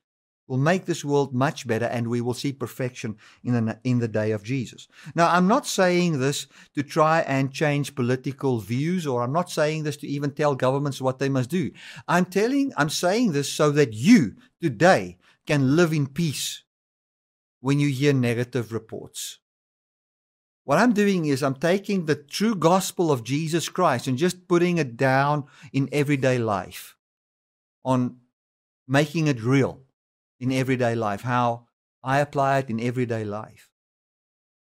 will 0.48 0.56
make 0.58 0.86
this 0.86 1.04
world 1.04 1.32
much 1.32 1.68
better 1.68 1.86
and 1.86 2.08
we 2.08 2.20
will 2.20 2.34
see 2.34 2.52
perfection 2.52 3.16
in 3.44 3.66
the, 3.66 3.78
in 3.84 4.00
the 4.00 4.08
day 4.08 4.32
of 4.32 4.42
Jesus. 4.42 4.88
Now, 5.14 5.28
I'm 5.30 5.46
not 5.46 5.68
saying 5.68 6.18
this 6.18 6.48
to 6.74 6.82
try 6.82 7.20
and 7.20 7.52
change 7.52 7.94
political 7.94 8.58
views 8.58 9.06
or 9.06 9.22
I'm 9.22 9.32
not 9.32 9.50
saying 9.50 9.84
this 9.84 9.96
to 9.98 10.08
even 10.08 10.32
tell 10.32 10.56
governments 10.56 11.00
what 11.00 11.20
they 11.20 11.28
must 11.28 11.50
do. 11.50 11.70
I'm 12.08 12.24
telling, 12.24 12.72
I'm 12.76 12.90
saying 12.90 13.32
this 13.32 13.52
so 13.52 13.70
that 13.70 13.92
you 13.92 14.34
today 14.60 15.18
can 15.46 15.76
live 15.76 15.92
in 15.92 16.06
peace 16.06 16.62
when 17.60 17.78
you 17.78 17.88
hear 17.88 18.12
negative 18.12 18.72
reports. 18.72 19.38
What 20.64 20.78
I'm 20.78 20.92
doing 20.92 21.26
is 21.26 21.42
I'm 21.42 21.54
taking 21.54 22.06
the 22.06 22.16
true 22.16 22.56
gospel 22.56 23.12
of 23.12 23.22
Jesus 23.22 23.68
Christ 23.68 24.08
and 24.08 24.18
just 24.18 24.48
putting 24.48 24.78
it 24.78 24.96
down 24.96 25.44
in 25.72 25.88
everyday 25.92 26.38
life 26.38 26.96
on 27.84 28.16
making 28.88 29.28
it 29.28 29.40
real 29.40 29.82
in 30.40 30.50
everyday 30.50 30.96
life, 30.96 31.22
how 31.22 31.66
I 32.02 32.18
apply 32.18 32.58
it 32.58 32.70
in 32.70 32.80
everyday 32.80 33.24
life, 33.24 33.70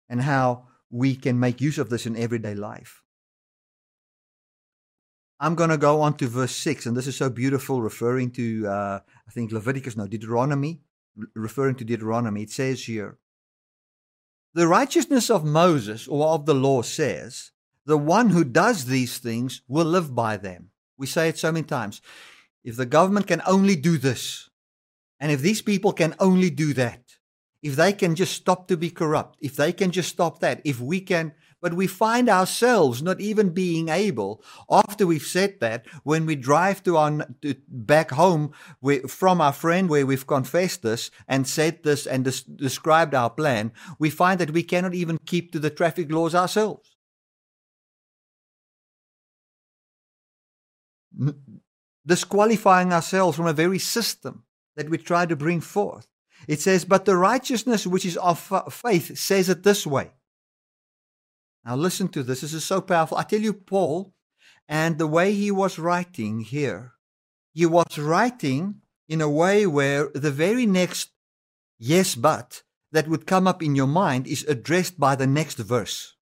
and 0.09 0.21
how 0.21 0.67
we 0.89 1.15
can 1.15 1.39
make 1.39 1.61
use 1.61 1.77
of 1.77 1.89
this 1.89 2.05
in 2.05 2.17
everyday 2.17 2.55
life. 2.55 3.04
I'm 5.39 5.55
going 5.55 5.69
to 5.69 5.77
go 5.77 6.01
on 6.01 6.15
to 6.17 6.27
verse 6.27 6.55
6, 6.55 6.85
and 6.85 6.95
this 6.95 7.07
is 7.07 7.17
so 7.17 7.29
beautiful, 7.29 7.81
referring 7.81 8.31
to, 8.31 8.67
uh, 8.67 8.99
I 9.27 9.31
think, 9.31 9.51
Leviticus, 9.51 9.97
no, 9.97 10.07
Deuteronomy, 10.07 10.81
referring 11.33 11.75
to 11.75 11.85
Deuteronomy. 11.85 12.43
It 12.43 12.51
says 12.51 12.85
here, 12.85 13.17
The 14.53 14.67
righteousness 14.67 15.29
of 15.29 15.43
Moses 15.43 16.07
or 16.07 16.27
of 16.27 16.45
the 16.45 16.55
law 16.55 16.81
says, 16.81 17.51
The 17.85 17.97
one 17.97 18.29
who 18.29 18.45
does 18.45 18.85
these 18.85 19.17
things 19.17 19.61
will 19.67 19.85
live 19.85 20.15
by 20.15 20.37
them. 20.37 20.69
We 20.97 21.07
say 21.07 21.27
it 21.27 21.37
so 21.37 21.51
many 21.51 21.65
times. 21.65 22.01
If 22.63 22.77
the 22.77 22.85
government 22.85 23.27
can 23.27 23.41
only 23.45 23.75
do 23.75 23.97
this, 23.97 24.49
and 25.19 25.31
if 25.31 25.41
these 25.41 25.61
people 25.61 25.91
can 25.91 26.15
only 26.19 26.49
do 26.49 26.73
that, 26.73 27.17
if 27.61 27.75
they 27.75 27.93
can 27.93 28.15
just 28.15 28.33
stop 28.33 28.67
to 28.69 28.77
be 28.77 28.89
corrupt, 28.89 29.37
if 29.41 29.55
they 29.55 29.73
can 29.73 29.91
just 29.91 30.09
stop 30.09 30.39
that, 30.39 30.61
if 30.63 30.79
we 30.79 31.01
can, 31.01 31.33
but 31.65 31.73
we 31.73 31.87
find 31.87 32.29
ourselves 32.29 33.01
not 33.01 33.19
even 33.19 33.49
being 33.49 33.89
able, 33.89 34.39
after 34.69 35.07
we've 35.07 35.23
said 35.23 35.59
that, 35.61 35.87
when 36.03 36.27
we 36.27 36.35
drive 36.35 36.83
to 36.83 36.95
our 36.95 37.25
to, 37.41 37.55
back 37.67 38.11
home 38.11 38.51
from 39.07 39.41
our 39.41 39.51
friend 39.51 39.89
where 39.89 40.05
we've 40.05 40.27
confessed 40.27 40.83
this 40.83 41.09
and 41.27 41.47
said 41.47 41.81
this 41.81 42.05
and 42.05 42.23
des- 42.23 42.45
described 42.55 43.15
our 43.15 43.31
plan, 43.31 43.71
we 43.97 44.11
find 44.11 44.39
that 44.39 44.51
we 44.51 44.61
cannot 44.61 44.93
even 44.93 45.17
keep 45.25 45.51
to 45.51 45.57
the 45.57 45.71
traffic 45.71 46.11
laws 46.11 46.35
ourselves. 46.35 46.87
disqualifying 52.05 52.93
ourselves 52.93 53.37
from 53.37 53.47
a 53.47 53.53
very 53.53 53.79
system 53.79 54.43
that 54.75 54.87
we 54.87 54.99
try 54.99 55.25
to 55.25 55.35
bring 55.35 55.61
forth. 55.61 56.05
It 56.47 56.61
says, 56.61 56.85
But 56.85 57.05
the 57.05 57.17
righteousness 57.17 57.87
which 57.87 58.05
is 58.05 58.17
of 58.17 58.53
uh, 58.53 58.69
faith 58.69 59.17
says 59.17 59.49
it 59.49 59.63
this 59.63 59.87
way. 59.87 60.11
Now, 61.65 61.75
listen 61.75 62.09
to 62.09 62.21
this. 62.21 62.41
This 62.41 62.53
is 62.53 62.63
so 62.63 62.79
powerful. 62.79 63.17
I 63.17 63.23
tell 63.23 63.41
you, 63.41 63.53
Paul, 63.53 64.13
and 64.67 64.97
the 64.97 65.07
way 65.07 65.33
he 65.33 65.49
was 65.49 65.79
writing 65.79 66.41
here, 66.41 66.93
he 67.53 67.65
was 67.65 67.97
writing 67.97 68.81
in 69.09 69.21
a 69.21 69.29
way 69.29 69.65
where 69.65 70.09
the 70.13 70.31
very 70.31 70.65
next 70.65 71.09
yes, 71.79 72.15
but 72.15 72.63
that 72.91 73.07
would 73.07 73.25
come 73.25 73.47
up 73.47 73.63
in 73.63 73.75
your 73.75 73.87
mind 73.87 74.27
is 74.27 74.43
addressed 74.47 74.99
by 74.99 75.15
the 75.15 75.27
next 75.27 75.57
verse. 75.57 76.15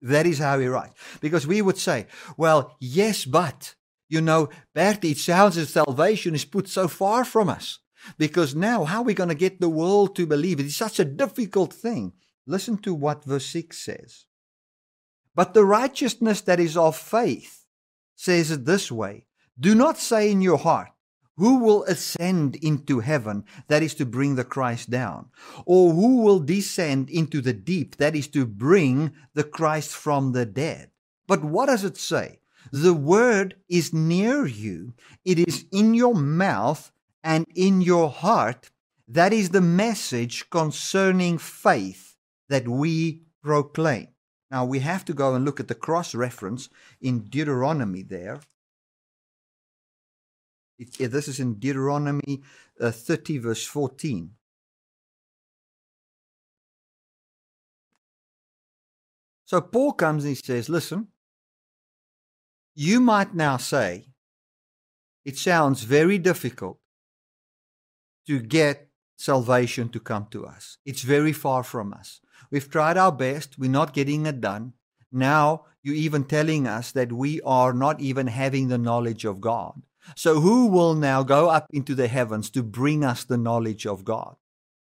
That 0.00 0.26
is 0.26 0.38
how 0.38 0.58
he 0.58 0.66
writes. 0.66 0.94
Because 1.20 1.46
we 1.46 1.62
would 1.62 1.78
say, 1.78 2.08
well, 2.36 2.76
yes, 2.80 3.24
but, 3.24 3.76
you 4.08 4.20
know, 4.20 4.48
Bertie, 4.74 5.12
it 5.12 5.18
sounds 5.18 5.56
as 5.56 5.70
salvation 5.70 6.34
is 6.34 6.44
put 6.44 6.68
so 6.68 6.88
far 6.88 7.24
from 7.24 7.48
us. 7.48 7.78
Because 8.18 8.56
now, 8.56 8.84
how 8.84 9.02
are 9.02 9.04
we 9.04 9.14
going 9.14 9.28
to 9.28 9.34
get 9.36 9.60
the 9.60 9.68
world 9.68 10.16
to 10.16 10.26
believe? 10.26 10.58
It's 10.58 10.74
such 10.74 10.98
a 10.98 11.04
difficult 11.04 11.72
thing. 11.72 12.14
Listen 12.46 12.76
to 12.78 12.94
what 12.94 13.24
verse 13.24 13.46
6 13.46 13.78
says. 13.78 14.24
But 15.34 15.54
the 15.54 15.64
righteousness 15.64 16.40
that 16.42 16.60
is 16.60 16.76
of 16.76 16.96
faith 16.96 17.64
says 18.16 18.50
it 18.50 18.64
this 18.64 18.90
way 18.90 19.26
Do 19.58 19.74
not 19.74 19.98
say 19.98 20.30
in 20.30 20.42
your 20.42 20.58
heart, 20.58 20.88
who 21.36 21.58
will 21.58 21.84
ascend 21.84 22.56
into 22.56 23.00
heaven, 23.00 23.44
that 23.68 23.82
is 23.82 23.94
to 23.94 24.04
bring 24.04 24.34
the 24.34 24.44
Christ 24.44 24.90
down? 24.90 25.30
Or 25.64 25.92
who 25.92 26.22
will 26.22 26.40
descend 26.40 27.08
into 27.08 27.40
the 27.40 27.52
deep, 27.52 27.96
that 27.96 28.14
is 28.14 28.28
to 28.28 28.44
bring 28.44 29.12
the 29.34 29.44
Christ 29.44 29.90
from 29.90 30.32
the 30.32 30.44
dead? 30.44 30.90
But 31.26 31.44
what 31.44 31.66
does 31.66 31.84
it 31.84 31.96
say? 31.96 32.40
The 32.70 32.94
word 32.94 33.56
is 33.68 33.92
near 33.92 34.46
you, 34.46 34.94
it 35.24 35.38
is 35.38 35.64
in 35.72 35.94
your 35.94 36.14
mouth 36.14 36.92
and 37.24 37.46
in 37.54 37.80
your 37.80 38.10
heart. 38.10 38.70
That 39.08 39.32
is 39.32 39.50
the 39.50 39.60
message 39.60 40.48
concerning 40.48 41.38
faith 41.38 42.11
that 42.52 42.68
we 42.68 43.22
proclaim. 43.42 44.08
Now 44.50 44.66
we 44.66 44.80
have 44.80 45.06
to 45.06 45.14
go 45.14 45.34
and 45.34 45.42
look 45.42 45.58
at 45.58 45.68
the 45.68 45.74
cross 45.74 46.14
reference 46.14 46.68
in 47.00 47.24
Deuteronomy 47.24 48.02
there. 48.02 48.40
It, 50.78 51.10
this 51.10 51.28
is 51.28 51.40
in 51.40 51.54
Deuteronomy 51.54 52.42
uh, 52.78 52.90
30, 52.90 53.38
verse 53.38 53.64
14. 53.64 54.32
So 59.46 59.62
Paul 59.62 59.92
comes 59.92 60.24
and 60.24 60.36
he 60.36 60.42
says, 60.42 60.68
Listen, 60.68 61.08
you 62.74 63.00
might 63.00 63.34
now 63.34 63.56
say, 63.56 64.08
it 65.24 65.38
sounds 65.38 65.84
very 65.84 66.18
difficult 66.18 66.78
to 68.26 68.40
get 68.40 68.88
salvation 69.16 69.88
to 69.90 70.00
come 70.00 70.26
to 70.32 70.44
us. 70.44 70.76
It's 70.84 71.02
very 71.02 71.32
far 71.32 71.62
from 71.62 71.94
us. 71.94 72.20
We've 72.50 72.68
tried 72.68 72.96
our 72.96 73.12
best, 73.12 73.58
we're 73.58 73.70
not 73.70 73.94
getting 73.94 74.26
it 74.26 74.40
done. 74.40 74.74
Now 75.10 75.64
you're 75.82 75.94
even 75.94 76.24
telling 76.24 76.66
us 76.66 76.92
that 76.92 77.12
we 77.12 77.40
are 77.42 77.72
not 77.72 78.00
even 78.00 78.28
having 78.28 78.68
the 78.68 78.78
knowledge 78.78 79.24
of 79.24 79.40
God. 79.40 79.82
So, 80.16 80.40
who 80.40 80.66
will 80.66 80.94
now 80.94 81.22
go 81.22 81.48
up 81.48 81.68
into 81.72 81.94
the 81.94 82.08
heavens 82.08 82.50
to 82.50 82.62
bring 82.62 83.04
us 83.04 83.24
the 83.24 83.38
knowledge 83.38 83.86
of 83.86 84.04
God? 84.04 84.36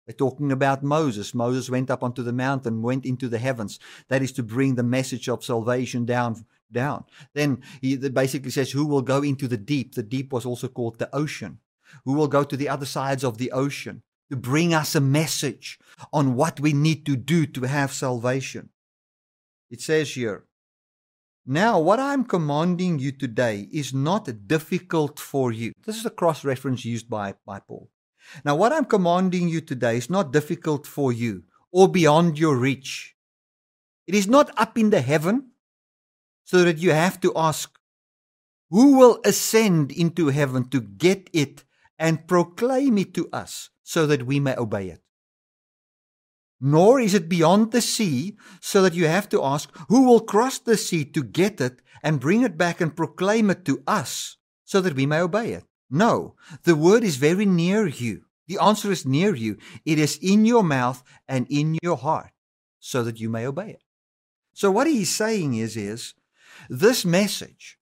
They're 0.06 0.14
talking 0.14 0.52
about 0.52 0.82
Moses. 0.82 1.34
Moses 1.34 1.70
went 1.70 1.90
up 1.90 2.02
onto 2.02 2.22
the 2.22 2.32
mountain, 2.32 2.82
went 2.82 3.04
into 3.04 3.28
the 3.28 3.38
heavens. 3.38 3.78
That 4.08 4.22
is 4.22 4.32
to 4.32 4.42
bring 4.42 4.74
the 4.74 4.82
message 4.82 5.28
of 5.28 5.44
salvation 5.44 6.04
down. 6.04 6.44
Down. 6.70 7.04
Then 7.32 7.62
he 7.80 7.96
basically 7.96 8.50
says, 8.50 8.72
Who 8.72 8.86
will 8.86 9.00
go 9.00 9.22
into 9.22 9.48
the 9.48 9.56
deep? 9.56 9.94
The 9.94 10.02
deep 10.02 10.32
was 10.32 10.44
also 10.44 10.68
called 10.68 10.98
the 10.98 11.14
ocean. 11.14 11.60
Who 12.04 12.12
will 12.12 12.28
go 12.28 12.44
to 12.44 12.56
the 12.56 12.68
other 12.68 12.84
sides 12.84 13.24
of 13.24 13.38
the 13.38 13.50
ocean 13.52 14.02
to 14.30 14.36
bring 14.36 14.74
us 14.74 14.94
a 14.94 15.00
message 15.00 15.78
on 16.12 16.34
what 16.34 16.60
we 16.60 16.72
need 16.72 17.06
to 17.06 17.16
do 17.16 17.46
to 17.46 17.62
have 17.62 17.92
salvation? 17.92 18.70
It 19.70 19.80
says 19.80 20.14
here, 20.14 20.44
now, 21.50 21.80
what 21.80 21.98
I'm 21.98 22.24
commanding 22.24 22.98
you 22.98 23.10
today 23.10 23.68
is 23.72 23.94
not 23.94 24.46
difficult 24.46 25.18
for 25.18 25.50
you. 25.50 25.72
This 25.86 25.96
is 25.96 26.04
a 26.04 26.10
cross 26.10 26.44
reference 26.44 26.84
used 26.84 27.08
by, 27.08 27.36
by 27.46 27.60
Paul. 27.60 27.88
Now, 28.44 28.54
what 28.54 28.70
I'm 28.70 28.84
commanding 28.84 29.48
you 29.48 29.62
today 29.62 29.96
is 29.96 30.10
not 30.10 30.30
difficult 30.30 30.86
for 30.86 31.10
you 31.10 31.44
or 31.72 31.88
beyond 31.88 32.38
your 32.38 32.54
reach. 32.54 33.16
It 34.06 34.14
is 34.14 34.28
not 34.28 34.50
up 34.58 34.76
in 34.76 34.90
the 34.90 35.00
heaven 35.00 35.52
so 36.44 36.64
that 36.64 36.76
you 36.76 36.90
have 36.90 37.18
to 37.20 37.32
ask, 37.34 37.78
who 38.68 38.98
will 38.98 39.18
ascend 39.24 39.90
into 39.90 40.28
heaven 40.28 40.68
to 40.68 40.82
get 40.82 41.30
it 41.32 41.64
and 41.98 42.28
proclaim 42.28 42.98
it 42.98 43.14
to 43.14 43.26
us 43.32 43.70
so 43.94 44.00
that 44.06 44.26
we 44.30 44.36
may 44.38 44.56
obey 44.56 44.86
it? 44.94 45.02
nor 46.60 47.00
is 47.00 47.14
it 47.14 47.28
beyond 47.28 47.70
the 47.70 47.80
sea, 47.80 48.36
so 48.60 48.82
that 48.82 48.94
you 48.94 49.06
have 49.06 49.28
to 49.28 49.42
ask, 49.44 49.70
who 49.88 50.06
will 50.06 50.20
cross 50.20 50.58
the 50.58 50.76
sea 50.76 51.04
to 51.04 51.22
get 51.22 51.60
it 51.60 51.80
and 52.02 52.20
bring 52.20 52.42
it 52.42 52.58
back 52.58 52.80
and 52.80 52.96
proclaim 52.96 53.50
it 53.50 53.64
to 53.64 53.82
us, 53.86 54.36
so 54.64 54.80
that 54.80 54.94
we 54.94 55.06
may 55.06 55.20
obey 55.20 55.52
it? 55.52 55.64
No, 55.90 56.34
the 56.64 56.76
word 56.76 57.04
is 57.04 57.16
very 57.16 57.46
near 57.46 57.86
you. 57.86 58.24
The 58.46 58.58
answer 58.58 58.90
is 58.90 59.06
near 59.06 59.34
you. 59.34 59.58
It 59.84 59.98
is 59.98 60.18
in 60.20 60.44
your 60.44 60.64
mouth 60.64 61.02
and 61.28 61.46
in 61.48 61.78
your 61.82 61.96
heart, 61.96 62.32
so 62.80 63.02
that 63.04 63.20
you 63.20 63.28
may 63.28 63.46
obey 63.46 63.70
it. 63.70 63.82
So 64.52 64.70
what 64.70 64.86
he's 64.86 65.10
saying 65.14 65.54
is, 65.54 65.76
is 65.76 66.14
this 66.68 67.04
message, 67.04 67.78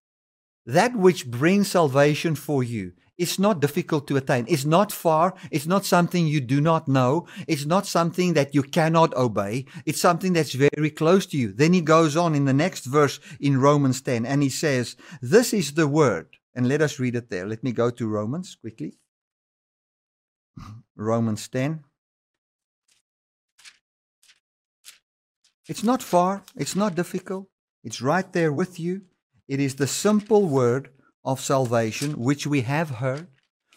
that 0.66 0.94
which 0.94 1.30
brings 1.30 1.70
salvation 1.70 2.34
for 2.34 2.62
you, 2.62 2.92
it's 3.18 3.38
not 3.38 3.60
difficult 3.60 4.06
to 4.08 4.16
attain. 4.16 4.44
It's 4.48 4.66
not 4.66 4.92
far. 4.92 5.34
It's 5.50 5.66
not 5.66 5.86
something 5.86 6.26
you 6.26 6.40
do 6.40 6.60
not 6.60 6.86
know. 6.86 7.26
It's 7.48 7.64
not 7.64 7.86
something 7.86 8.34
that 8.34 8.54
you 8.54 8.62
cannot 8.62 9.14
obey. 9.14 9.64
It's 9.86 10.00
something 10.00 10.34
that's 10.34 10.52
very 10.52 10.90
close 10.90 11.24
to 11.26 11.38
you. 11.38 11.52
Then 11.52 11.72
he 11.72 11.80
goes 11.80 12.16
on 12.16 12.34
in 12.34 12.44
the 12.44 12.52
next 12.52 12.84
verse 12.84 13.18
in 13.40 13.60
Romans 13.60 14.02
10 14.02 14.26
and 14.26 14.42
he 14.42 14.50
says, 14.50 14.96
This 15.22 15.54
is 15.54 15.74
the 15.74 15.88
word. 15.88 16.28
And 16.54 16.68
let 16.68 16.82
us 16.82 16.98
read 16.98 17.14
it 17.16 17.30
there. 17.30 17.46
Let 17.46 17.64
me 17.64 17.72
go 17.72 17.90
to 17.90 18.06
Romans 18.06 18.56
quickly. 18.60 18.94
Romans 20.96 21.48
10. 21.48 21.84
It's 25.68 25.82
not 25.82 26.02
far. 26.02 26.44
It's 26.54 26.76
not 26.76 26.94
difficult. 26.94 27.48
It's 27.82 28.02
right 28.02 28.30
there 28.32 28.52
with 28.52 28.78
you. 28.78 29.02
It 29.48 29.60
is 29.60 29.76
the 29.76 29.86
simple 29.86 30.46
word 30.46 30.90
of 31.26 31.40
salvation, 31.40 32.12
which 32.12 32.46
we 32.46 32.62
have 32.62 32.90
heard, 33.02 33.26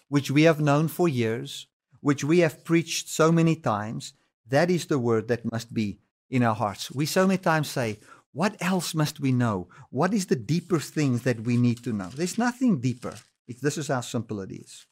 which 0.08 0.30
we 0.30 0.44
have 0.44 0.62
known 0.62 0.88
for 0.88 1.10
years, 1.10 1.68
which 2.00 2.24
we 2.24 2.40
have 2.40 2.64
preached 2.64 3.10
so 3.10 3.32
many 3.32 3.56
times, 3.56 4.14
that 4.48 4.70
is 4.70 4.86
the 4.86 5.00
word 5.00 5.28
that 5.28 5.52
must 5.52 5.74
be 5.74 6.00
in 6.30 6.44
our 6.44 6.56
hearts. 6.56 6.92
We 6.92 7.06
so 7.06 7.28
many 7.28 7.40
times 7.40 7.68
say, 7.68 8.00
What 8.32 8.56
else 8.62 8.94
must 8.94 9.20
we 9.20 9.32
know? 9.32 9.68
What 9.90 10.14
is 10.14 10.28
the 10.28 10.36
deeper 10.36 10.80
things 10.80 11.24
that 11.24 11.42
we 11.42 11.58
need 11.58 11.84
to 11.84 11.92
know? 11.92 12.10
There's 12.16 12.38
nothing 12.38 12.80
deeper. 12.80 13.16
If 13.48 13.62
this 13.62 13.80
is 13.80 13.88
how 13.88 14.02
simple 14.02 14.42
it 14.42 14.52
is. 14.52 14.86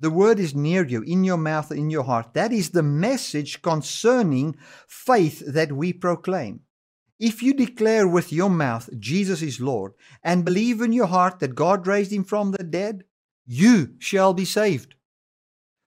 The 0.00 0.10
word 0.10 0.38
is 0.38 0.54
near 0.54 0.86
you, 0.86 1.02
in 1.02 1.24
your 1.24 1.36
mouth, 1.36 1.70
in 1.70 1.88
your 1.90 2.04
heart. 2.04 2.34
That 2.34 2.52
is 2.52 2.70
the 2.70 2.82
message 2.82 3.62
concerning 3.62 4.56
faith 4.88 5.42
that 5.46 5.72
we 5.72 5.92
proclaim. 5.92 6.60
If 7.20 7.42
you 7.42 7.54
declare 7.54 8.08
with 8.08 8.32
your 8.32 8.50
mouth 8.50 8.90
Jesus 8.98 9.40
is 9.40 9.60
Lord 9.60 9.92
and 10.22 10.44
believe 10.44 10.80
in 10.80 10.92
your 10.92 11.06
heart 11.06 11.38
that 11.38 11.54
God 11.54 11.86
raised 11.86 12.12
him 12.12 12.24
from 12.24 12.50
the 12.50 12.64
dead, 12.64 13.04
you 13.46 13.94
shall 13.98 14.34
be 14.34 14.44
saved. 14.44 14.94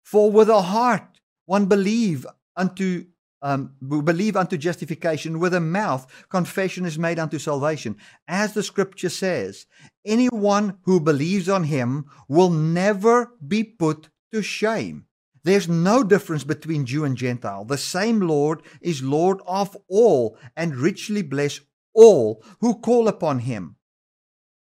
For 0.04 0.32
with 0.32 0.50
a 0.50 0.62
heart 0.62 1.20
one 1.46 1.66
believe 1.66 2.26
unto 2.56 3.06
um, 3.42 3.74
believe 3.82 4.36
unto 4.36 4.58
justification, 4.58 5.40
with 5.40 5.54
a 5.54 5.60
mouth 5.60 6.08
confession 6.30 6.86
is 6.86 6.98
made 6.98 7.20
unto 7.20 7.40
salvation. 7.40 7.98
As 8.28 8.54
the 8.54 8.64
scripture 8.64 9.10
says, 9.10 9.66
anyone 10.06 10.78
who 10.84 11.00
believes 11.00 11.48
on 11.48 11.66
him 11.66 12.06
will 12.28 12.50
never 12.50 13.32
be 13.46 13.64
put 13.64 14.10
to 14.34 14.42
shame. 14.42 15.06
There's 15.44 15.70
no 15.70 16.04
difference 16.04 16.44
between 16.44 16.86
Jew 16.86 17.06
and 17.06 17.16
Gentile. 17.16 17.64
The 17.64 17.78
same 17.78 18.20
Lord 18.20 18.62
is 18.82 19.02
Lord 19.02 19.40
of 19.48 19.78
all 19.88 20.38
and 20.58 20.76
richly 20.76 21.22
bless 21.22 21.62
all 21.94 22.44
who 22.60 22.80
call 22.80 23.08
upon 23.08 23.40
him. 23.40 23.78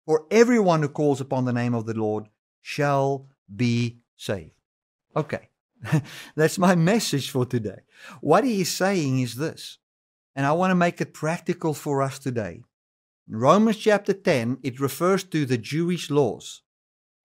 For 0.06 0.26
everyone 0.30 0.82
who 0.82 0.90
calls 0.90 1.22
upon 1.22 1.46
the 1.46 1.54
name 1.54 1.74
of 1.74 1.86
the 1.86 1.94
Lord 1.94 2.30
shall 2.62 3.28
be 3.54 4.00
saved. 4.16 4.54
Okay, 5.16 5.49
that's 6.36 6.58
my 6.58 6.76
message 6.76 7.30
for 7.30 7.46
today. 7.46 7.82
What 8.22 8.44
he 8.44 8.62
is 8.62 8.70
saying 8.70 9.20
is 9.20 9.36
this, 9.36 9.78
and 10.36 10.46
I 10.46 10.52
want 10.52 10.72
to 10.72 10.76
make 10.76 11.02
it 11.02 11.14
practical 11.14 11.74
for 11.74 12.02
us 12.02 12.20
today. 12.20 12.62
In 13.30 13.36
Romans 13.36 13.78
chapter 13.78 14.14
10, 14.14 14.60
it 14.64 14.80
refers 14.80 15.24
to 15.26 15.46
the 15.46 15.58
Jewish 15.58 16.10
laws 16.10 16.62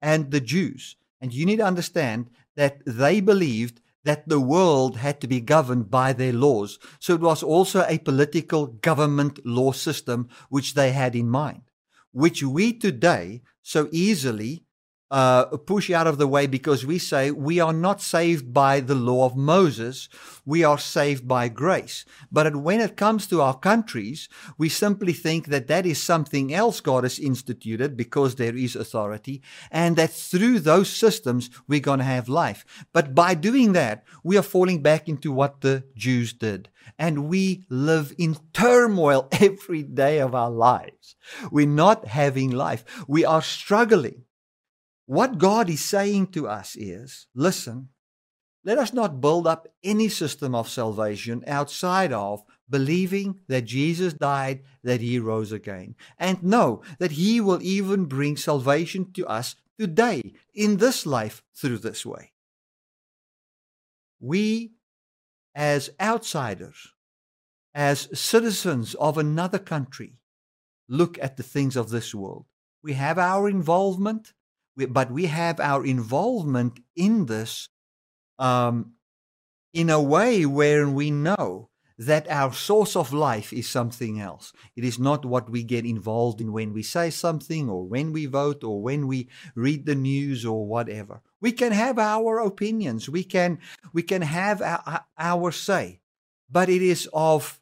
and 0.01 0.31
the 0.31 0.41
Jews. 0.41 0.97
And 1.19 1.33
you 1.33 1.45
need 1.45 1.57
to 1.57 1.65
understand 1.65 2.29
that 2.55 2.81
they 2.85 3.21
believed 3.21 3.81
that 4.03 4.29
the 4.29 4.39
world 4.39 4.97
had 4.97 5.19
to 5.21 5.27
be 5.27 5.41
governed 5.41 5.89
by 5.89 6.13
their 6.13 6.33
laws. 6.33 6.77
So 6.99 7.15
it 7.15 7.21
was 7.21 7.41
also 7.41 7.85
a 7.87 7.97
political 7.97 8.67
government 8.67 9.43
law 9.45 9.71
system 9.71 10.29
which 10.49 10.75
they 10.75 10.91
had 10.91 11.15
in 11.15 11.27
mind, 11.27 11.63
which 12.11 12.43
we 12.43 12.71
today 12.73 13.41
so 13.63 13.89
easily 13.91 14.64
uh, 15.11 15.45
push 15.45 15.91
out 15.91 16.07
of 16.07 16.17
the 16.17 16.27
way 16.27 16.47
because 16.47 16.85
we 16.85 16.97
say 16.97 17.29
we 17.31 17.59
are 17.59 17.73
not 17.73 18.01
saved 18.01 18.53
by 18.53 18.79
the 18.79 18.95
law 18.95 19.25
of 19.25 19.35
Moses, 19.35 20.09
we 20.45 20.63
are 20.63 20.77
saved 20.77 21.27
by 21.27 21.47
grace. 21.47 22.05
But 22.31 22.55
when 22.55 22.81
it 22.81 22.97
comes 22.97 23.27
to 23.27 23.41
our 23.41 23.57
countries, 23.57 24.27
we 24.57 24.67
simply 24.67 25.13
think 25.13 25.47
that 25.47 25.67
that 25.67 25.85
is 25.85 26.01
something 26.01 26.53
else 26.53 26.81
God 26.81 27.03
has 27.03 27.19
instituted 27.19 27.95
because 27.95 28.35
there 28.35 28.55
is 28.55 28.75
authority, 28.75 29.41
and 29.71 29.95
that 29.95 30.11
through 30.11 30.59
those 30.59 30.89
systems 30.89 31.49
we're 31.67 31.79
going 31.79 31.99
to 31.99 32.05
have 32.05 32.27
life. 32.27 32.65
But 32.91 33.13
by 33.13 33.35
doing 33.35 33.73
that, 33.73 34.03
we 34.23 34.37
are 34.37 34.43
falling 34.43 34.81
back 34.81 35.07
into 35.07 35.31
what 35.31 35.61
the 35.61 35.83
Jews 35.95 36.33
did. 36.33 36.69
And 36.99 37.27
we 37.29 37.65
live 37.69 38.13
in 38.17 38.37
turmoil 38.53 39.27
every 39.31 39.83
day 39.83 40.19
of 40.19 40.35
our 40.35 40.51
lives. 40.51 41.15
We're 41.51 41.67
not 41.67 42.07
having 42.07 42.51
life. 42.51 42.83
We 43.07 43.25
are 43.25 43.41
struggling 43.41 44.24
what 45.05 45.37
God 45.37 45.69
is 45.69 45.83
saying 45.83 46.27
to 46.27 46.47
us 46.47 46.75
is 46.75 47.27
listen, 47.35 47.89
let 48.63 48.79
us 48.79 48.93
not 48.93 49.21
build 49.21 49.45
up 49.45 49.67
any 49.83 50.09
system 50.09 50.55
of 50.55 50.67
salvation 50.67 51.43
outside 51.45 52.11
of 52.11 52.43
believing 52.67 53.39
that 53.47 53.65
Jesus 53.65 54.13
died, 54.13 54.63
that 54.83 55.01
he 55.01 55.19
rose 55.19 55.51
again, 55.51 55.95
and 56.17 56.41
know 56.41 56.81
that 56.97 57.11
he 57.11 57.39
will 57.39 57.61
even 57.61 58.05
bring 58.05 58.35
salvation 58.35 59.11
to 59.13 59.25
us 59.27 59.55
today 59.77 60.33
in 60.53 60.77
this 60.77 61.05
life 61.05 61.43
through 61.55 61.77
this 61.77 62.05
way. 62.05 62.31
We, 64.19 64.71
as 65.53 65.91
outsiders, 66.01 66.93
as 67.75 68.09
citizens 68.19 68.95
of 68.95 69.17
another 69.17 69.59
country, 69.59 70.17
look 70.87 71.19
at 71.21 71.37
the 71.37 71.43
things 71.43 71.75
of 71.75 71.89
this 71.89 72.15
world. 72.15 72.45
We 72.81 72.93
have 72.93 73.19
our 73.19 73.47
involvement, 73.47 74.33
we, 74.75 74.85
but 74.85 75.11
we 75.11 75.25
have 75.27 75.59
our 75.59 75.85
involvement 75.85 76.79
in 76.95 77.25
this 77.25 77.69
um, 78.39 78.93
in 79.73 79.89
a 79.89 80.01
way 80.01 80.45
where 80.45 80.87
we 80.89 81.11
know 81.11 81.69
that 81.97 82.29
our 82.29 82.53
source 82.53 82.95
of 82.95 83.13
life 83.13 83.53
is 83.53 83.69
something 83.69 84.19
else. 84.19 84.51
It 84.75 84.83
is 84.83 84.99
not 84.99 85.25
what 85.25 85.49
we 85.49 85.63
get 85.63 85.85
involved 85.85 86.41
in 86.41 86.51
when 86.51 86.73
we 86.73 86.83
say 86.83 87.09
something 87.09 87.69
or 87.69 87.87
when 87.87 88.11
we 88.11 88.25
vote 88.25 88.63
or 88.63 88.81
when 88.81 89.07
we 89.07 89.29
read 89.55 89.85
the 89.85 89.95
news 89.95 90.45
or 90.45 90.65
whatever. 90.65 91.21
We 91.39 91.53
can 91.53 91.71
have 91.71 91.97
our 91.97 92.39
opinions. 92.39 93.09
We 93.09 93.23
can 93.23 93.59
we 93.93 94.03
can 94.03 94.23
have 94.23 94.61
our, 94.61 95.05
our 95.17 95.51
say, 95.51 96.01
but 96.49 96.69
it 96.69 96.81
is 96.81 97.07
of 97.13 97.61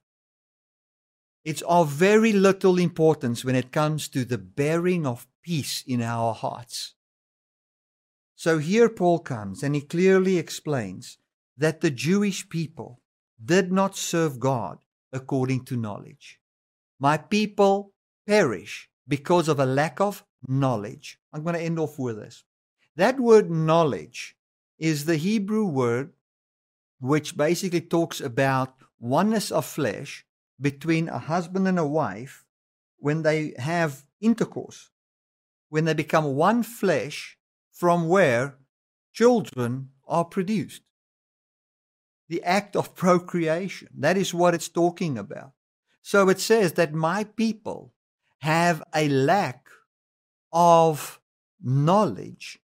it's 1.45 1.61
of 1.63 1.89
very 1.89 2.31
little 2.31 2.79
importance 2.79 3.43
when 3.43 3.55
it 3.55 3.71
comes 3.71 4.07
to 4.09 4.25
the 4.25 4.37
bearing 4.37 5.05
of 5.05 5.27
peace 5.43 5.83
in 5.85 6.01
our 6.01 6.33
hearts. 6.33 6.95
So 8.43 8.57
here 8.57 8.89
Paul 8.89 9.19
comes 9.19 9.63
and 9.63 9.73
he 9.73 9.79
clearly 9.79 10.37
explains 10.37 11.17
that 11.57 11.79
the 11.79 11.89
Jewish 11.89 12.49
people 12.49 12.99
did 13.41 13.71
not 13.71 13.95
serve 13.95 14.37
God 14.37 14.79
according 15.13 15.63
to 15.67 15.77
knowledge. 15.77 16.41
My 16.99 17.15
people 17.15 17.93
perish 18.27 18.89
because 19.07 19.47
of 19.47 19.61
a 19.61 19.65
lack 19.65 20.01
of 20.01 20.25
knowledge. 20.45 21.17
I'm 21.31 21.43
going 21.43 21.55
to 21.55 21.61
end 21.61 21.79
off 21.79 21.97
with 21.97 22.17
this. 22.17 22.43
That 22.97 23.17
word 23.17 23.49
knowledge 23.49 24.35
is 24.77 25.05
the 25.05 25.15
Hebrew 25.15 25.65
word 25.65 26.11
which 26.99 27.37
basically 27.37 27.79
talks 27.79 28.19
about 28.19 28.75
oneness 28.99 29.53
of 29.53 29.65
flesh 29.65 30.25
between 30.59 31.07
a 31.07 31.17
husband 31.17 31.65
and 31.65 31.79
a 31.79 31.87
wife 31.87 32.43
when 32.97 33.21
they 33.21 33.53
have 33.57 34.03
intercourse, 34.19 34.89
when 35.69 35.85
they 35.85 35.93
become 35.93 36.35
one 36.35 36.61
flesh 36.61 37.37
from 37.73 38.07
where 38.07 38.55
children 39.11 39.89
are 40.07 40.23
produced. 40.23 40.83
The 42.29 42.43
act 42.43 42.75
of 42.75 42.95
procreation. 42.95 43.89
That 43.97 44.15
is 44.15 44.33
what 44.33 44.53
it's 44.53 44.69
talking 44.69 45.17
about. 45.17 45.51
So 46.01 46.29
it 46.29 46.39
says 46.39 46.73
that 46.73 46.93
my 46.93 47.23
people 47.23 47.93
have 48.39 48.83
a 48.93 49.09
lack 49.09 49.67
of 50.51 51.19
knowledge. 51.61 52.59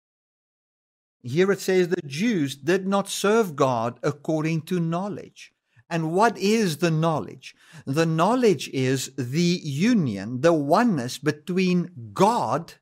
Here 1.23 1.51
it 1.53 1.61
says 1.61 1.89
the 1.89 2.03
Jews 2.07 2.57
did 2.57 2.87
not 2.87 3.09
serve 3.09 3.57
God 3.57 3.99
according 4.03 4.63
to 4.63 4.81
knowledge. 4.81 5.53
And 5.89 6.13
what 6.13 6.37
is 6.39 6.79
the 6.79 6.91
knowledge? 6.91 7.55
The 7.85 8.07
knowledge 8.07 8.69
is 8.71 9.13
the 9.17 9.61
union, 9.63 10.41
the 10.41 10.53
oneness 10.53 11.19
between 11.19 11.91
God 12.13 12.75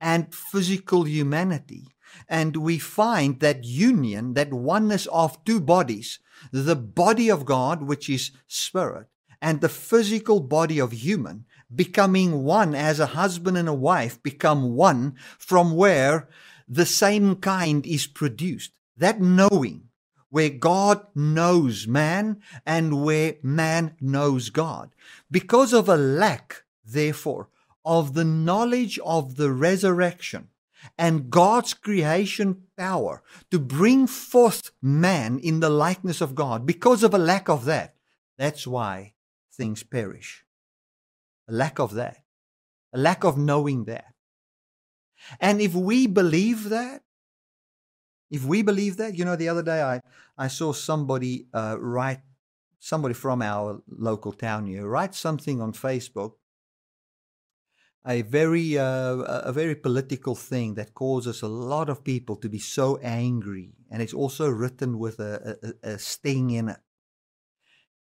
and 0.00 0.34
physical 0.34 1.04
humanity. 1.04 1.88
And 2.28 2.56
we 2.56 2.78
find 2.78 3.40
that 3.40 3.64
union, 3.64 4.34
that 4.34 4.52
oneness 4.52 5.06
of 5.06 5.42
two 5.44 5.60
bodies, 5.60 6.18
the 6.52 6.76
body 6.76 7.30
of 7.30 7.44
God, 7.44 7.82
which 7.82 8.08
is 8.08 8.30
spirit, 8.46 9.08
and 9.40 9.60
the 9.60 9.68
physical 9.68 10.40
body 10.40 10.78
of 10.78 10.92
human, 10.92 11.44
becoming 11.74 12.44
one 12.44 12.74
as 12.74 12.98
a 12.98 13.06
husband 13.06 13.56
and 13.56 13.68
a 13.68 13.74
wife 13.74 14.22
become 14.22 14.74
one 14.74 15.14
from 15.38 15.76
where 15.76 16.28
the 16.66 16.86
same 16.86 17.36
kind 17.36 17.86
is 17.86 18.06
produced. 18.06 18.72
That 18.96 19.20
knowing, 19.20 19.88
where 20.30 20.50
God 20.50 21.06
knows 21.14 21.86
man 21.86 22.42
and 22.66 23.02
where 23.04 23.36
man 23.42 23.96
knows 24.00 24.50
God. 24.50 24.90
Because 25.30 25.72
of 25.72 25.88
a 25.88 25.96
lack, 25.96 26.64
therefore, 26.84 27.48
of 27.84 28.14
the 28.14 28.24
knowledge 28.24 28.98
of 29.04 29.36
the 29.36 29.50
resurrection 29.50 30.48
and 30.96 31.30
God's 31.30 31.74
creation 31.74 32.62
power 32.76 33.22
to 33.50 33.58
bring 33.58 34.06
forth 34.06 34.70
man 34.80 35.38
in 35.38 35.60
the 35.60 35.70
likeness 35.70 36.20
of 36.20 36.34
God, 36.34 36.66
because 36.66 37.02
of 37.02 37.14
a 37.14 37.18
lack 37.18 37.48
of 37.48 37.64
that, 37.64 37.94
that's 38.36 38.66
why 38.66 39.14
things 39.52 39.82
perish. 39.82 40.44
A 41.48 41.52
lack 41.52 41.78
of 41.78 41.94
that, 41.94 42.22
a 42.92 42.98
lack 42.98 43.24
of 43.24 43.36
knowing 43.36 43.84
that. 43.84 44.14
And 45.40 45.60
if 45.60 45.74
we 45.74 46.06
believe 46.06 46.68
that, 46.68 47.02
if 48.30 48.44
we 48.44 48.62
believe 48.62 48.98
that, 48.98 49.16
you 49.16 49.24
know, 49.24 49.36
the 49.36 49.48
other 49.48 49.62
day 49.62 49.82
I, 49.82 50.00
I 50.36 50.48
saw 50.48 50.72
somebody 50.72 51.46
uh, 51.52 51.76
write, 51.80 52.20
somebody 52.78 53.14
from 53.14 53.42
our 53.42 53.82
local 53.88 54.32
town 54.32 54.66
here, 54.66 54.86
write 54.86 55.14
something 55.14 55.60
on 55.60 55.72
Facebook 55.72 56.34
a 58.08 58.22
very 58.22 58.78
uh, 58.78 59.16
a 59.44 59.52
very 59.52 59.74
political 59.74 60.34
thing 60.34 60.74
that 60.74 60.94
causes 60.94 61.42
a 61.42 61.48
lot 61.48 61.90
of 61.90 62.02
people 62.02 62.36
to 62.36 62.48
be 62.48 62.58
so 62.58 62.96
angry, 63.02 63.74
and 63.90 64.00
it's 64.00 64.14
also 64.14 64.48
written 64.48 64.98
with 64.98 65.20
a, 65.20 65.58
a, 65.82 65.90
a 65.90 65.98
sting 65.98 66.50
in 66.50 66.70
it. 66.70 66.78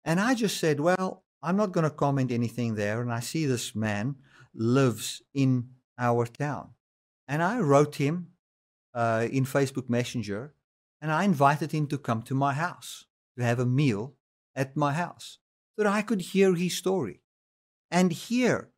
And 0.06 0.20
I 0.20 0.34
just 0.34 0.58
said, 0.58 0.80
well, 0.80 1.26
I'm 1.44 1.58
not 1.58 1.74
going 1.74 1.84
to 1.84 1.96
comment 1.96 2.32
anything 2.32 2.76
there. 2.76 3.02
And 3.02 3.12
I 3.12 3.20
see 3.20 3.46
this 3.46 3.76
man 3.76 4.16
lives 4.56 5.22
in 5.34 5.70
our 6.00 6.26
town, 6.26 6.70
and 7.28 7.44
I 7.44 7.60
wrote 7.60 7.96
him 7.96 8.28
uh, 8.94 9.28
in 9.30 9.46
Facebook 9.46 9.90
Messenger, 9.90 10.54
and 11.02 11.12
I 11.12 11.26
invited 11.26 11.74
him 11.74 11.88
to 11.88 11.98
come 11.98 12.22
to 12.24 12.34
my 12.34 12.54
house 12.54 13.06
to 13.38 13.44
have 13.44 13.60
a 13.60 13.66
meal 13.66 14.16
at 14.56 14.78
my 14.78 14.94
house 14.94 15.40
so 15.76 15.84
that 15.84 15.92
I 15.92 16.02
could 16.02 16.22
hear 16.22 16.56
his 16.56 16.78
story 16.78 17.22
and 17.90 18.12
hear 18.12 18.71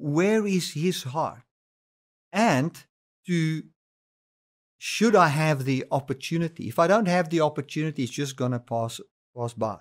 where 0.00 0.46
is 0.46 0.72
his 0.72 1.02
heart? 1.02 1.42
And 2.32 2.72
to 3.26 3.62
should 4.78 5.14
I 5.14 5.28
have 5.28 5.66
the 5.66 5.84
opportunity? 5.90 6.68
If 6.68 6.78
I 6.78 6.86
don't 6.86 7.08
have 7.08 7.28
the 7.28 7.42
opportunity, 7.42 8.04
it's 8.04 8.12
just 8.12 8.36
going 8.36 8.52
to 8.52 8.58
pass 8.58 9.00
pass 9.36 9.52
by. 9.52 9.78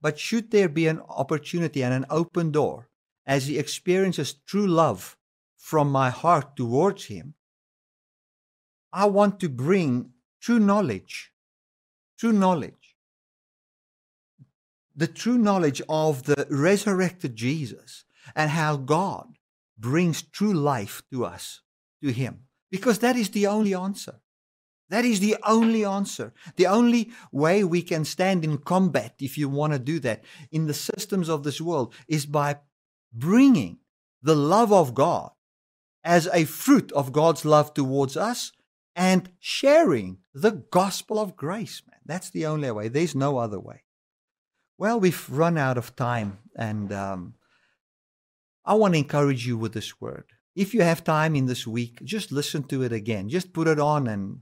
But 0.00 0.18
should 0.18 0.50
there 0.50 0.68
be 0.68 0.86
an 0.86 1.00
opportunity 1.08 1.82
and 1.82 1.92
an 1.92 2.06
open 2.08 2.50
door 2.50 2.88
as 3.26 3.46
he 3.46 3.58
experiences 3.58 4.32
true 4.46 4.66
love 4.66 5.16
from 5.56 5.90
my 5.90 6.08
heart 6.08 6.56
towards 6.56 7.06
him, 7.06 7.34
I 8.92 9.04
want 9.06 9.38
to 9.40 9.50
bring 9.50 10.12
true 10.40 10.58
knowledge, 10.58 11.32
true 12.18 12.32
knowledge, 12.32 12.96
the 14.96 15.06
true 15.06 15.36
knowledge 15.36 15.82
of 15.88 16.22
the 16.22 16.46
resurrected 16.48 17.36
Jesus 17.36 18.04
and 18.34 18.50
how 18.50 18.76
God 18.76 19.37
brings 19.78 20.22
true 20.22 20.52
life 20.54 21.02
to 21.10 21.24
us, 21.24 21.60
to 22.02 22.12
Him. 22.12 22.44
Because 22.70 22.98
that 22.98 23.16
is 23.16 23.30
the 23.30 23.46
only 23.46 23.74
answer. 23.74 24.20
That 24.90 25.04
is 25.04 25.20
the 25.20 25.36
only 25.46 25.84
answer. 25.84 26.32
The 26.56 26.66
only 26.66 27.10
way 27.30 27.62
we 27.62 27.82
can 27.82 28.04
stand 28.04 28.44
in 28.44 28.58
combat, 28.58 29.14
if 29.20 29.36
you 29.36 29.48
want 29.48 29.74
to 29.74 29.78
do 29.78 30.00
that, 30.00 30.24
in 30.50 30.66
the 30.66 30.74
systems 30.74 31.28
of 31.28 31.44
this 31.44 31.60
world 31.60 31.94
is 32.08 32.24
by 32.24 32.58
bringing 33.12 33.78
the 34.22 34.36
love 34.36 34.72
of 34.72 34.94
God 34.94 35.30
as 36.04 36.28
a 36.32 36.44
fruit 36.44 36.90
of 36.92 37.12
God's 37.12 37.44
love 37.44 37.74
towards 37.74 38.16
us 38.16 38.52
and 38.96 39.30
sharing 39.38 40.18
the 40.34 40.52
gospel 40.52 41.18
of 41.18 41.36
grace, 41.36 41.82
man. 41.88 42.00
That's 42.04 42.30
the 42.30 42.46
only 42.46 42.70
way. 42.70 42.88
There's 42.88 43.14
no 43.14 43.38
other 43.38 43.60
way. 43.60 43.84
Well, 44.78 44.98
we've 45.00 45.28
run 45.28 45.58
out 45.58 45.76
of 45.76 45.96
time, 45.96 46.38
and 46.56 46.92
um, 46.92 47.34
I 48.68 48.74
want 48.74 48.92
to 48.92 48.98
encourage 48.98 49.46
you 49.46 49.56
with 49.56 49.72
this 49.72 49.98
word. 49.98 50.26
If 50.54 50.74
you 50.74 50.82
have 50.82 51.02
time 51.02 51.34
in 51.34 51.46
this 51.46 51.66
week, 51.66 52.04
just 52.04 52.30
listen 52.30 52.64
to 52.64 52.82
it 52.82 52.92
again. 52.92 53.30
Just 53.30 53.54
put 53.54 53.66
it 53.66 53.80
on 53.80 54.06
and 54.06 54.40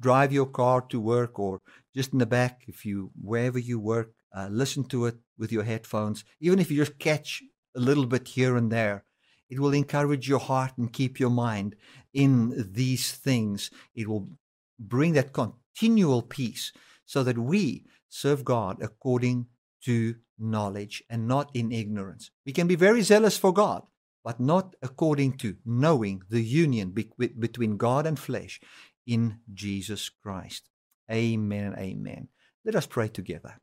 drive 0.00 0.32
your 0.32 0.46
car 0.46 0.80
to 0.88 0.98
work, 0.98 1.38
or 1.38 1.60
just 1.94 2.12
in 2.12 2.18
the 2.18 2.26
back, 2.26 2.64
if 2.66 2.84
you 2.84 3.12
wherever 3.22 3.60
you 3.60 3.78
work, 3.78 4.10
uh, 4.36 4.48
listen 4.50 4.82
to 4.88 5.06
it 5.06 5.18
with 5.38 5.52
your 5.52 5.62
headphones. 5.62 6.24
Even 6.40 6.58
if 6.58 6.68
you 6.68 6.78
just 6.78 6.98
catch 6.98 7.44
a 7.76 7.78
little 7.78 8.06
bit 8.06 8.26
here 8.26 8.56
and 8.56 8.72
there, 8.72 9.04
it 9.48 9.60
will 9.60 9.72
encourage 9.72 10.28
your 10.28 10.40
heart 10.40 10.72
and 10.76 10.92
keep 10.92 11.20
your 11.20 11.30
mind 11.30 11.76
in 12.12 12.72
these 12.72 13.12
things. 13.12 13.70
It 13.94 14.08
will 14.08 14.30
bring 14.80 15.12
that 15.12 15.32
continual 15.32 16.22
peace 16.22 16.72
so 17.06 17.22
that 17.22 17.38
we 17.38 17.84
serve 18.08 18.44
God 18.44 18.78
according 18.82 19.46
to 19.84 20.16
knowledge 20.38 21.02
and 21.10 21.28
not 21.28 21.50
in 21.54 21.72
ignorance. 21.72 22.30
We 22.46 22.52
can 22.52 22.66
be 22.66 22.76
very 22.76 23.02
zealous 23.02 23.36
for 23.36 23.52
God, 23.52 23.82
but 24.24 24.40
not 24.40 24.74
according 24.82 25.38
to 25.38 25.56
knowing 25.64 26.22
the 26.28 26.42
union 26.42 26.90
be- 26.90 27.10
between 27.38 27.76
God 27.76 28.06
and 28.06 28.18
flesh 28.18 28.60
in 29.06 29.38
Jesus 29.52 30.08
Christ. 30.08 30.68
Amen 31.10 31.64
and 31.64 31.78
amen. 31.78 32.28
Let 32.64 32.76
us 32.76 32.86
pray 32.86 33.08
together. 33.08 33.58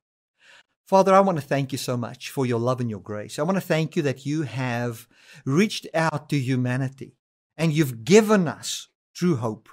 Father, 0.87 1.13
I 1.13 1.19
want 1.19 1.37
to 1.37 1.45
thank 1.45 1.71
you 1.71 1.77
so 1.77 1.97
much 1.97 2.29
for 2.29 2.45
your 2.45 2.59
love 2.59 2.79
and 2.79 2.89
your 2.89 3.01
grace. 3.01 3.37
I 3.37 3.43
want 3.43 3.57
to 3.57 3.61
thank 3.61 3.95
you 3.95 4.01
that 4.03 4.25
you 4.25 4.43
have 4.43 5.07
reached 5.45 5.85
out 5.93 6.29
to 6.29 6.39
humanity 6.39 7.15
and 7.57 7.73
you've 7.73 8.05
given 8.05 8.47
us 8.47 8.87
true 9.13 9.35
hope. 9.35 9.67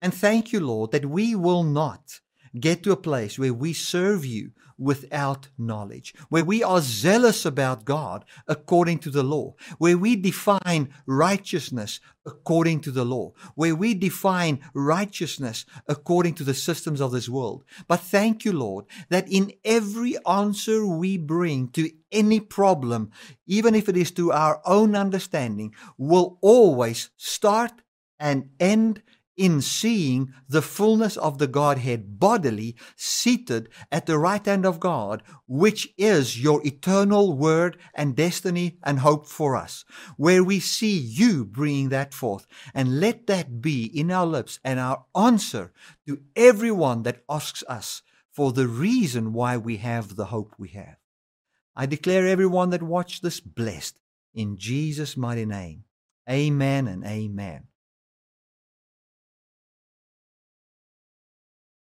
And 0.00 0.14
thank 0.14 0.52
you, 0.52 0.60
Lord, 0.60 0.92
that 0.92 1.06
we 1.06 1.34
will 1.34 1.64
not 1.64 2.20
get 2.58 2.82
to 2.84 2.92
a 2.92 2.96
place 2.96 3.38
where 3.38 3.52
we 3.52 3.72
serve 3.72 4.24
you 4.24 4.52
without 4.80 5.48
knowledge, 5.58 6.14
where 6.30 6.44
we 6.44 6.62
are 6.62 6.80
zealous 6.80 7.44
about 7.44 7.84
God 7.84 8.24
according 8.48 8.98
to 9.00 9.10
the 9.10 9.22
law, 9.22 9.54
where 9.78 9.98
we 9.98 10.16
define 10.16 10.88
righteousness 11.06 12.00
according 12.24 12.80
to 12.80 12.90
the 12.90 13.04
law, 13.04 13.32
where 13.54 13.74
we 13.74 13.92
define 13.94 14.60
righteousness 14.74 15.66
according 15.86 16.34
to 16.34 16.44
the 16.44 16.54
systems 16.54 17.00
of 17.00 17.12
this 17.12 17.28
world. 17.28 17.62
But 17.86 18.00
thank 18.00 18.44
you, 18.44 18.52
Lord, 18.52 18.86
that 19.10 19.30
in 19.30 19.52
every 19.64 20.16
answer 20.26 20.86
we 20.86 21.18
bring 21.18 21.68
to 21.68 21.90
any 22.10 22.40
problem, 22.40 23.10
even 23.46 23.74
if 23.74 23.88
it 23.88 23.96
is 23.96 24.10
to 24.12 24.32
our 24.32 24.60
own 24.64 24.96
understanding, 24.96 25.74
will 25.98 26.38
always 26.40 27.10
start 27.16 27.72
and 28.18 28.50
end 28.58 29.02
in 29.40 29.62
seeing 29.62 30.34
the 30.50 30.60
fullness 30.60 31.16
of 31.16 31.38
the 31.38 31.46
Godhead 31.46 32.20
bodily 32.20 32.76
seated 32.94 33.70
at 33.90 34.04
the 34.04 34.18
right 34.18 34.44
hand 34.44 34.66
of 34.66 34.78
God, 34.78 35.22
which 35.48 35.88
is 35.96 36.38
your 36.38 36.60
eternal 36.66 37.32
word 37.32 37.78
and 37.94 38.14
destiny 38.14 38.76
and 38.84 38.98
hope 38.98 39.26
for 39.26 39.56
us, 39.56 39.86
where 40.18 40.44
we 40.44 40.60
see 40.60 40.94
you 40.94 41.46
bringing 41.46 41.88
that 41.88 42.12
forth. 42.12 42.46
And 42.74 43.00
let 43.00 43.28
that 43.28 43.62
be 43.62 43.84
in 43.86 44.10
our 44.10 44.26
lips 44.26 44.60
and 44.62 44.78
our 44.78 45.06
answer 45.16 45.72
to 46.06 46.20
everyone 46.36 47.04
that 47.04 47.22
asks 47.26 47.64
us 47.66 48.02
for 48.30 48.52
the 48.52 48.68
reason 48.68 49.32
why 49.32 49.56
we 49.56 49.78
have 49.78 50.16
the 50.16 50.26
hope 50.26 50.54
we 50.58 50.68
have. 50.68 50.96
I 51.74 51.86
declare 51.86 52.26
everyone 52.26 52.68
that 52.70 52.82
watched 52.82 53.22
this 53.22 53.40
blessed 53.40 54.00
in 54.34 54.58
Jesus' 54.58 55.16
mighty 55.16 55.46
name. 55.46 55.84
Amen 56.28 56.86
and 56.86 57.06
amen. 57.06 57.69